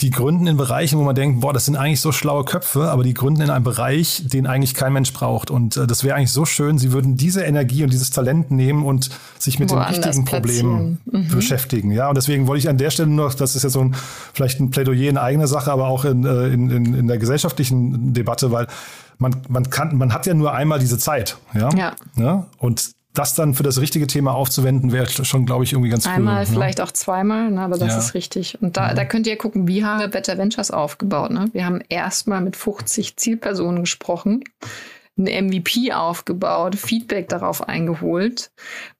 die 0.00 0.10
gründen 0.10 0.46
in 0.46 0.56
Bereichen, 0.56 0.96
wo 0.98 1.02
man 1.02 1.16
denkt, 1.16 1.40
boah, 1.40 1.52
das 1.52 1.64
sind 1.64 1.74
eigentlich 1.74 2.00
so 2.00 2.12
schlaue 2.12 2.44
Köpfe, 2.44 2.88
aber 2.88 3.02
die 3.02 3.14
gründen 3.14 3.42
in 3.42 3.50
einem 3.50 3.64
Bereich, 3.64 4.22
den 4.26 4.46
eigentlich 4.46 4.74
kein 4.74 4.92
Mensch 4.92 5.12
braucht. 5.12 5.50
Und 5.50 5.76
äh, 5.76 5.88
das 5.88 6.04
wäre 6.04 6.14
eigentlich 6.14 6.30
so 6.30 6.44
schön, 6.44 6.78
sie 6.78 6.92
würden 6.92 7.16
diese 7.16 7.42
Energie 7.42 7.82
und 7.82 7.92
dieses 7.92 8.10
Talent 8.10 8.52
nehmen 8.52 8.84
und 8.84 9.10
sich 9.38 9.58
mit 9.58 9.70
Woanders 9.70 9.96
den 9.96 10.04
richtigen 10.04 10.24
Problemen 10.24 10.98
mhm. 11.10 11.28
beschäftigen. 11.28 11.90
Ja, 11.90 12.08
und 12.08 12.16
deswegen 12.16 12.46
wollte 12.46 12.60
ich 12.60 12.68
an 12.68 12.78
der 12.78 12.90
Stelle 12.90 13.10
noch, 13.10 13.34
das 13.34 13.56
ist 13.56 13.64
ja 13.64 13.70
so 13.70 13.80
ein, 13.80 13.96
vielleicht 14.32 14.60
ein 14.60 14.70
Plädoyer 14.70 15.10
in 15.10 15.18
eigener 15.18 15.48
Sache, 15.48 15.72
aber 15.72 15.88
auch 15.88 16.04
in, 16.04 16.24
äh, 16.24 16.46
in, 16.46 16.70
in, 16.70 16.94
in 16.94 17.08
der 17.08 17.18
gesellschaftlichen 17.18 18.12
Debatte, 18.12 18.52
weil 18.52 18.68
man, 19.18 19.34
man 19.48 19.68
kann, 19.68 19.96
man 19.96 20.14
hat 20.14 20.26
ja 20.26 20.34
nur 20.34 20.54
einmal 20.54 20.78
diese 20.78 20.98
Zeit. 20.98 21.38
Ja. 21.54 21.70
ja. 21.74 21.92
ja? 22.16 22.46
Und 22.58 22.92
das 23.18 23.34
dann 23.34 23.54
für 23.54 23.64
das 23.64 23.80
richtige 23.80 24.06
Thema 24.06 24.32
aufzuwenden, 24.32 24.92
wäre 24.92 25.08
schon, 25.08 25.44
glaube 25.44 25.64
ich, 25.64 25.72
irgendwie 25.72 25.90
ganz 25.90 26.06
Einmal, 26.06 26.18
cool. 26.18 26.28
Einmal, 26.28 26.44
ne? 26.44 26.52
vielleicht 26.52 26.80
auch 26.80 26.92
zweimal, 26.92 27.50
ne, 27.50 27.60
aber 27.62 27.76
das 27.76 27.88
ja. 27.88 27.98
ist 27.98 28.14
richtig. 28.14 28.62
Und 28.62 28.76
da, 28.76 28.88
ja. 28.88 28.94
da 28.94 29.04
könnt 29.04 29.26
ihr 29.26 29.36
gucken, 29.36 29.66
wie 29.66 29.84
haben 29.84 29.98
wir 29.98 30.08
Better 30.08 30.38
Ventures 30.38 30.70
aufgebaut. 30.70 31.32
Ne? 31.32 31.46
Wir 31.52 31.66
haben 31.66 31.80
erstmal 31.88 32.40
mit 32.40 32.54
50 32.54 33.16
Zielpersonen 33.16 33.80
gesprochen, 33.80 34.44
ein 35.18 35.46
MVP 35.46 35.92
aufgebaut, 35.92 36.76
Feedback 36.76 37.28
darauf 37.28 37.68
eingeholt 37.68 38.52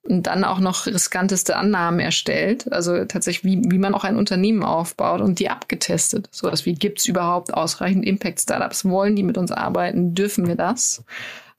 und 0.02 0.26
dann 0.26 0.42
auch 0.42 0.58
noch 0.58 0.86
riskanteste 0.86 1.54
Annahmen 1.54 2.00
erstellt. 2.00 2.72
Also 2.72 3.04
tatsächlich, 3.04 3.44
wie, 3.44 3.70
wie 3.70 3.78
man 3.78 3.94
auch 3.94 4.02
ein 4.02 4.16
Unternehmen 4.16 4.64
aufbaut 4.64 5.20
und 5.20 5.38
die 5.38 5.48
abgetestet. 5.48 6.28
So 6.32 6.50
dass 6.50 6.66
wie 6.66 6.74
gibt 6.74 6.98
es 6.98 7.06
überhaupt 7.06 7.54
ausreichend 7.54 8.04
Impact-Startups? 8.04 8.84
Wollen 8.84 9.14
die 9.14 9.22
mit 9.22 9.38
uns 9.38 9.52
arbeiten? 9.52 10.14
Dürfen 10.14 10.48
wir 10.48 10.56
das? 10.56 11.04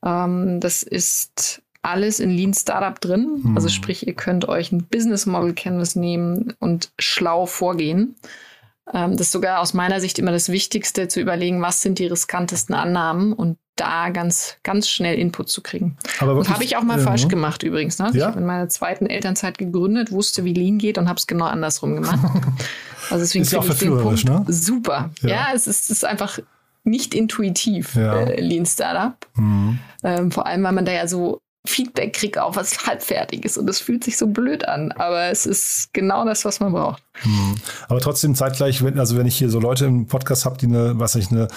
Ähm, 0.05 0.59
das 0.59 0.83
ist 0.83 1.61
alles 1.81 2.19
in 2.19 2.29
Lean 2.29 2.53
Startup 2.53 2.99
drin. 2.99 3.41
Mhm. 3.43 3.55
Also 3.55 3.69
sprich, 3.69 4.05
ihr 4.07 4.13
könnt 4.13 4.47
euch 4.47 4.71
ein 4.71 4.83
Business 4.85 5.25
Model 5.25 5.53
Canvas 5.53 5.95
nehmen 5.95 6.53
und 6.59 6.91
schlau 6.99 7.45
vorgehen. 7.45 8.15
Ähm, 8.93 9.11
das 9.11 9.27
ist 9.27 9.31
sogar 9.31 9.59
aus 9.59 9.73
meiner 9.73 10.01
Sicht 10.01 10.19
immer 10.19 10.31
das 10.31 10.49
Wichtigste, 10.49 11.07
zu 11.07 11.21
überlegen, 11.21 11.61
was 11.61 11.81
sind 11.81 11.99
die 11.99 12.07
riskantesten 12.07 12.75
Annahmen 12.75 13.33
und 13.33 13.57
da 13.75 14.09
ganz, 14.09 14.57
ganz 14.63 14.89
schnell 14.89 15.17
Input 15.17 15.49
zu 15.49 15.61
kriegen. 15.61 15.97
Aber 16.19 16.33
und 16.33 16.49
habe 16.49 16.63
ich 16.63 16.75
auch 16.75 16.83
mal 16.83 16.99
äh, 16.99 17.03
falsch 17.03 17.27
gemacht 17.29 17.63
übrigens. 17.63 17.97
Ne? 17.99 18.07
Ja? 18.07 18.13
Ich 18.13 18.23
habe 18.23 18.39
in 18.39 18.45
meiner 18.45 18.67
zweiten 18.67 19.05
Elternzeit 19.05 19.57
gegründet, 19.57 20.11
wusste, 20.11 20.43
wie 20.43 20.53
Lean 20.53 20.79
geht 20.79 20.97
und 20.97 21.07
habe 21.07 21.17
es 21.17 21.27
genau 21.27 21.45
andersrum 21.45 21.95
gemacht. 21.95 22.19
also 23.09 23.23
deswegen 23.23 23.43
ist 23.43 23.53
ja 23.53 23.59
auch 23.59 23.67
Punkt 23.67 24.25
ne? 24.25 24.45
super. 24.49 25.11
Ja, 25.21 25.29
ja 25.29 25.47
es, 25.53 25.67
ist, 25.67 25.85
es 25.85 25.89
ist 25.91 26.05
einfach 26.05 26.39
nicht 26.83 27.13
intuitiv, 27.13 27.95
ja. 27.95 28.21
äh, 28.21 28.41
Lean 28.41 28.65
Startup. 28.65 29.15
Mhm. 29.35 29.79
Ähm, 30.03 30.31
vor 30.31 30.45
allem, 30.45 30.63
weil 30.63 30.73
man 30.73 30.85
da 30.85 30.91
ja 30.91 31.07
so 31.07 31.39
Feedback 31.69 32.13
kriege 32.13 32.43
auf 32.43 32.55
was 32.55 32.85
halbfertig 32.85 33.45
ist 33.45 33.57
und 33.57 33.69
es 33.69 33.79
fühlt 33.79 34.03
sich 34.03 34.17
so 34.17 34.27
blöd 34.27 34.67
an, 34.67 34.91
aber 34.93 35.25
es 35.25 35.45
ist 35.45 35.93
genau 35.93 36.25
das, 36.25 36.43
was 36.43 36.59
man 36.59 36.71
braucht. 36.73 37.03
Mhm. 37.23 37.55
Aber 37.87 37.99
trotzdem 37.99 38.35
zeitgleich, 38.35 38.83
wenn, 38.83 38.99
also 38.99 39.17
wenn 39.17 39.27
ich 39.27 39.37
hier 39.37 39.49
so 39.49 39.59
Leute 39.59 39.85
im 39.85 40.07
Podcast 40.07 40.45
habe, 40.45 40.57
die 40.57 40.65
eine, 40.65 40.99
was 40.99 41.15
ich, 41.15 41.31
eine 41.31 41.47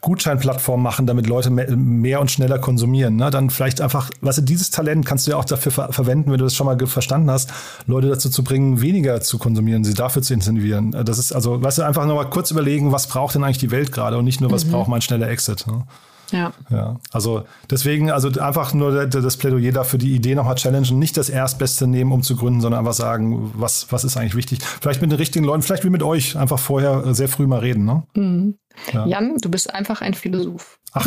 Gutscheinplattform 0.00 0.82
machen, 0.82 1.06
damit 1.06 1.26
Leute 1.26 1.50
mehr, 1.50 2.20
und 2.20 2.30
schneller 2.30 2.58
konsumieren, 2.58 3.16
ne, 3.16 3.30
dann 3.30 3.50
vielleicht 3.50 3.80
einfach, 3.80 4.10
weißt 4.20 4.38
du, 4.38 4.42
dieses 4.42 4.70
Talent 4.70 5.06
kannst 5.06 5.26
du 5.26 5.32
ja 5.32 5.36
auch 5.36 5.44
dafür 5.44 5.72
ver 5.72 5.92
verwenden, 5.92 6.30
wenn 6.30 6.38
du 6.38 6.44
das 6.44 6.54
schon 6.54 6.66
mal 6.66 6.78
verstanden 6.86 7.30
hast, 7.30 7.50
Leute 7.86 8.08
dazu 8.08 8.30
zu 8.30 8.42
bringen, 8.42 8.80
weniger 8.80 9.20
zu 9.20 9.38
konsumieren, 9.38 9.84
sie 9.84 9.94
dafür 9.94 10.22
zu 10.22 10.34
incentivieren. 10.34 10.92
Das 11.04 11.18
ist 11.18 11.32
also, 11.32 11.62
weißt 11.62 11.78
du, 11.78 11.82
einfach 11.82 12.06
nochmal 12.06 12.28
kurz 12.30 12.50
überlegen, 12.50 12.92
was 12.92 13.06
braucht 13.06 13.34
denn 13.34 13.44
eigentlich 13.44 13.58
die 13.58 13.70
Welt 13.70 13.92
gerade 13.92 14.18
und 14.18 14.24
nicht 14.24 14.40
nur, 14.40 14.50
was 14.50 14.64
mhm. 14.64 14.72
braucht 14.72 14.88
mein 14.88 15.02
schneller 15.02 15.28
Exit. 15.28 15.66
Ne? 15.66 15.84
Ja. 16.32 16.52
ja. 16.70 16.98
Also 17.12 17.44
deswegen, 17.70 18.10
also 18.10 18.28
einfach 18.40 18.74
nur 18.74 19.06
das 19.06 19.36
Plädoyer 19.36 19.72
dafür, 19.72 19.98
die 19.98 20.14
Idee 20.14 20.34
nochmal 20.34 20.54
challengen, 20.56 20.98
nicht 20.98 21.16
das 21.16 21.28
Erstbeste 21.28 21.86
nehmen, 21.86 22.12
um 22.12 22.22
zu 22.22 22.36
gründen, 22.36 22.60
sondern 22.60 22.80
einfach 22.80 22.94
sagen, 22.94 23.52
was, 23.54 23.90
was 23.90 24.04
ist 24.04 24.16
eigentlich 24.16 24.34
wichtig. 24.34 24.60
Vielleicht 24.80 25.00
mit 25.00 25.10
den 25.10 25.18
richtigen 25.18 25.44
Leuten, 25.44 25.62
vielleicht 25.62 25.84
wie 25.84 25.90
mit 25.90 26.02
euch, 26.02 26.36
einfach 26.36 26.58
vorher 26.58 27.14
sehr 27.14 27.28
früh 27.28 27.46
mal 27.46 27.60
reden. 27.60 27.84
Ne? 27.84 28.02
Mhm. 28.14 28.54
Ja. 28.92 29.06
Jan, 29.06 29.36
du 29.38 29.50
bist 29.50 29.72
einfach 29.74 30.00
ein 30.00 30.14
Philosoph. 30.14 30.78
Ach, 30.92 31.06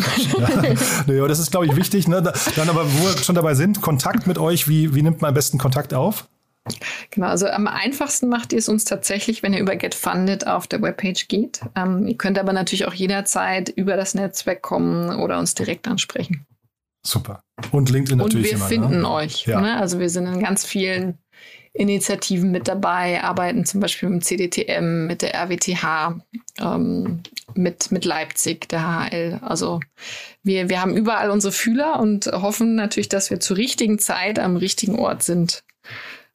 ja. 1.08 1.14
ja, 1.14 1.28
das 1.28 1.40
ist, 1.40 1.52
glaube 1.52 1.66
ich, 1.66 1.76
wichtig. 1.76 2.08
Ne? 2.08 2.22
Dann 2.22 2.70
aber, 2.70 2.86
wo 2.86 3.08
wir 3.08 3.18
schon 3.18 3.36
dabei 3.36 3.56
sind, 3.56 3.82
Kontakt 3.82 4.28
mit 4.28 4.38
euch, 4.38 4.68
wie, 4.68 4.96
wie 4.96 5.02
nimmt 5.02 5.22
man 5.22 5.30
am 5.30 5.34
besten 5.34 5.58
Kontakt 5.58 5.94
auf? 5.94 6.28
Genau, 7.12 7.28
also 7.28 7.48
am 7.48 7.68
einfachsten 7.68 8.30
macht 8.30 8.54
ihr 8.54 8.60
es 8.60 8.70
uns 8.70 8.86
tatsächlich, 8.86 9.44
wenn 9.44 9.54
ihr 9.54 9.60
über 9.60 9.76
GetFunded 9.76 10.48
auf 10.48 10.66
der 10.68 10.82
Webpage 10.82 11.28
geht. 11.28 11.62
Ähm, 11.76 12.08
ihr 12.08 12.18
könnt 12.18 12.40
aber 12.40 12.54
natürlich 12.54 12.86
auch 12.86 12.94
jederzeit 12.94 13.70
über 13.70 13.98
das 13.98 14.16
Netzwerk 14.16 14.62
kommen 14.62 15.20
oder 15.20 15.40
uns 15.40 15.56
direkt 15.56 15.88
ansprechen. 15.88 16.46
Super. 17.06 17.44
Und 17.72 17.90
LinkedIn 17.90 18.18
natürlich. 18.18 18.46
Und 18.46 18.52
wir 18.52 18.58
immer, 18.58 18.68
finden 18.68 19.02
ne? 19.02 19.10
euch. 19.10 19.46
Ja. 19.46 19.60
Ne? 19.60 19.78
Also 19.78 20.00
wir 20.00 20.10
sind 20.10 20.26
in 20.26 20.40
ganz 20.42 20.66
vielen 20.66 21.18
Initiativen 21.74 22.52
mit 22.52 22.68
dabei, 22.68 23.24
arbeiten 23.24 23.66
zum 23.66 23.80
Beispiel 23.80 24.08
mit 24.08 24.22
dem 24.22 24.24
CDTM, 24.24 25.08
mit 25.08 25.22
der 25.22 25.34
RWTH, 25.34 26.22
ähm, 26.62 27.24
mit, 27.56 27.92
mit 27.92 28.06
Leipzig, 28.06 28.70
der 28.70 29.10
HL. 29.10 29.40
Also 29.42 29.82
wir, 30.44 30.70
wir 30.70 30.82
haben 30.82 30.96
überall 30.96 31.30
unsere 31.30 31.52
Fühler 31.52 32.00
und 32.00 32.28
hoffen 32.28 32.76
natürlich, 32.76 33.10
dass 33.10 33.32
wir 33.32 33.40
zur 33.40 33.58
richtigen 33.58 34.00
Zeit 34.00 34.40
am 34.40 34.56
richtigen 34.56 34.98
Ort 34.98 35.24
sind, 35.24 35.64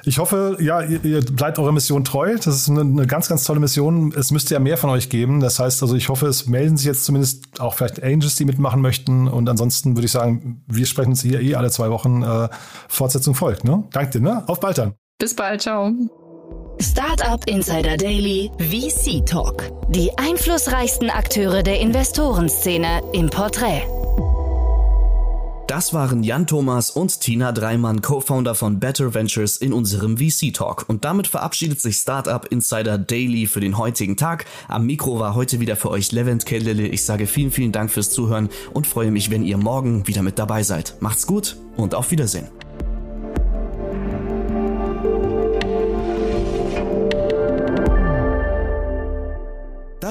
Ich 0.07 0.19
hoffe, 0.19 0.57
ja, 0.59 0.81
ihr, 0.81 1.03
ihr 1.03 1.21
bleibt 1.21 1.57
eurer 1.57 1.71
Mission 1.71 2.03
treu. 2.03 2.35
Das 2.35 2.47
ist 2.47 2.69
eine, 2.69 2.81
eine, 2.81 3.07
ganz, 3.07 3.27
ganz 3.27 3.43
tolle 3.43 3.59
Mission. 3.59 4.13
Es 4.15 4.31
müsste 4.31 4.53
ja 4.53 4.59
mehr 4.59 4.77
von 4.77 4.91
euch 4.91 5.09
geben. 5.09 5.39
Das 5.39 5.59
heißt 5.59 5.81
also, 5.81 5.95
ich 5.95 6.09
hoffe, 6.09 6.27
es 6.27 6.45
melden 6.45 6.77
sich 6.77 6.85
jetzt 6.85 7.05
zumindest 7.05 7.59
auch 7.59 7.73
vielleicht 7.73 8.03
Angels, 8.03 8.35
die 8.35 8.45
mitmachen 8.45 8.81
möchten. 8.81 9.27
Und 9.27 9.49
ansonsten 9.49 9.95
würde 9.95 10.05
ich 10.05 10.11
sagen, 10.11 10.63
wir 10.67 10.85
sprechen 10.85 11.09
uns 11.09 11.23
hier 11.23 11.41
eh 11.41 11.55
alle 11.55 11.71
zwei 11.71 11.89
Wochen. 11.89 12.21
Äh, 12.21 12.49
Fortsetzung 12.87 13.33
folgt. 13.33 13.63
Ne? 13.63 13.83
Danke 13.91 14.19
dir. 14.19 14.21
Ne? 14.21 14.43
Auf 14.47 14.59
bald 14.59 14.77
dann. 14.77 14.93
Bis 15.17 15.35
bald. 15.35 15.61
Ciao. 15.61 15.91
Startup 16.79 17.41
Insider 17.47 17.97
Daily 17.97 18.51
VC 18.59 19.25
Talk. 19.25 19.71
Die 19.89 20.15
einflussreichsten 20.17 21.09
Akteure 21.09 21.63
der 21.63 21.79
Investorenszene 21.79 23.01
im 23.13 23.29
Porträt. 23.29 23.83
Das 25.67 25.95
waren 25.95 26.21
Jan 26.21 26.45
Thomas 26.45 26.91
und 26.91 27.21
Tina 27.21 27.51
Dreimann, 27.51 28.03
Co-Founder 28.03 28.53
von 28.53 28.79
Better 28.79 29.15
Ventures 29.15 29.57
in 29.57 29.73
unserem 29.73 30.17
VC 30.17 30.53
Talk. 30.53 30.85
Und 30.87 31.05
damit 31.05 31.25
verabschiedet 31.25 31.81
sich 31.81 31.97
Startup 31.97 32.45
Insider 32.45 32.99
Daily 32.99 33.47
für 33.47 33.61
den 33.61 33.79
heutigen 33.79 34.15
Tag. 34.15 34.45
Am 34.67 34.85
Mikro 34.85 35.19
war 35.19 35.33
heute 35.33 35.59
wieder 35.59 35.75
für 35.75 35.89
euch 35.89 36.11
Levent 36.11 36.45
Kellele. 36.45 36.87
Ich 36.87 37.03
sage 37.03 37.25
vielen, 37.25 37.49
vielen 37.49 37.71
Dank 37.71 37.89
fürs 37.89 38.11
Zuhören 38.11 38.49
und 38.73 38.85
freue 38.85 39.09
mich, 39.09 39.31
wenn 39.31 39.43
ihr 39.43 39.57
morgen 39.57 40.07
wieder 40.07 40.21
mit 40.21 40.37
dabei 40.37 40.61
seid. 40.61 40.97
Macht's 40.99 41.25
gut 41.25 41.57
und 41.77 41.95
auf 41.95 42.11
Wiedersehen. 42.11 42.47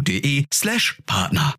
www.startupinsider.de 0.00 0.46
slash 0.48 0.98
Partner. 1.04 1.54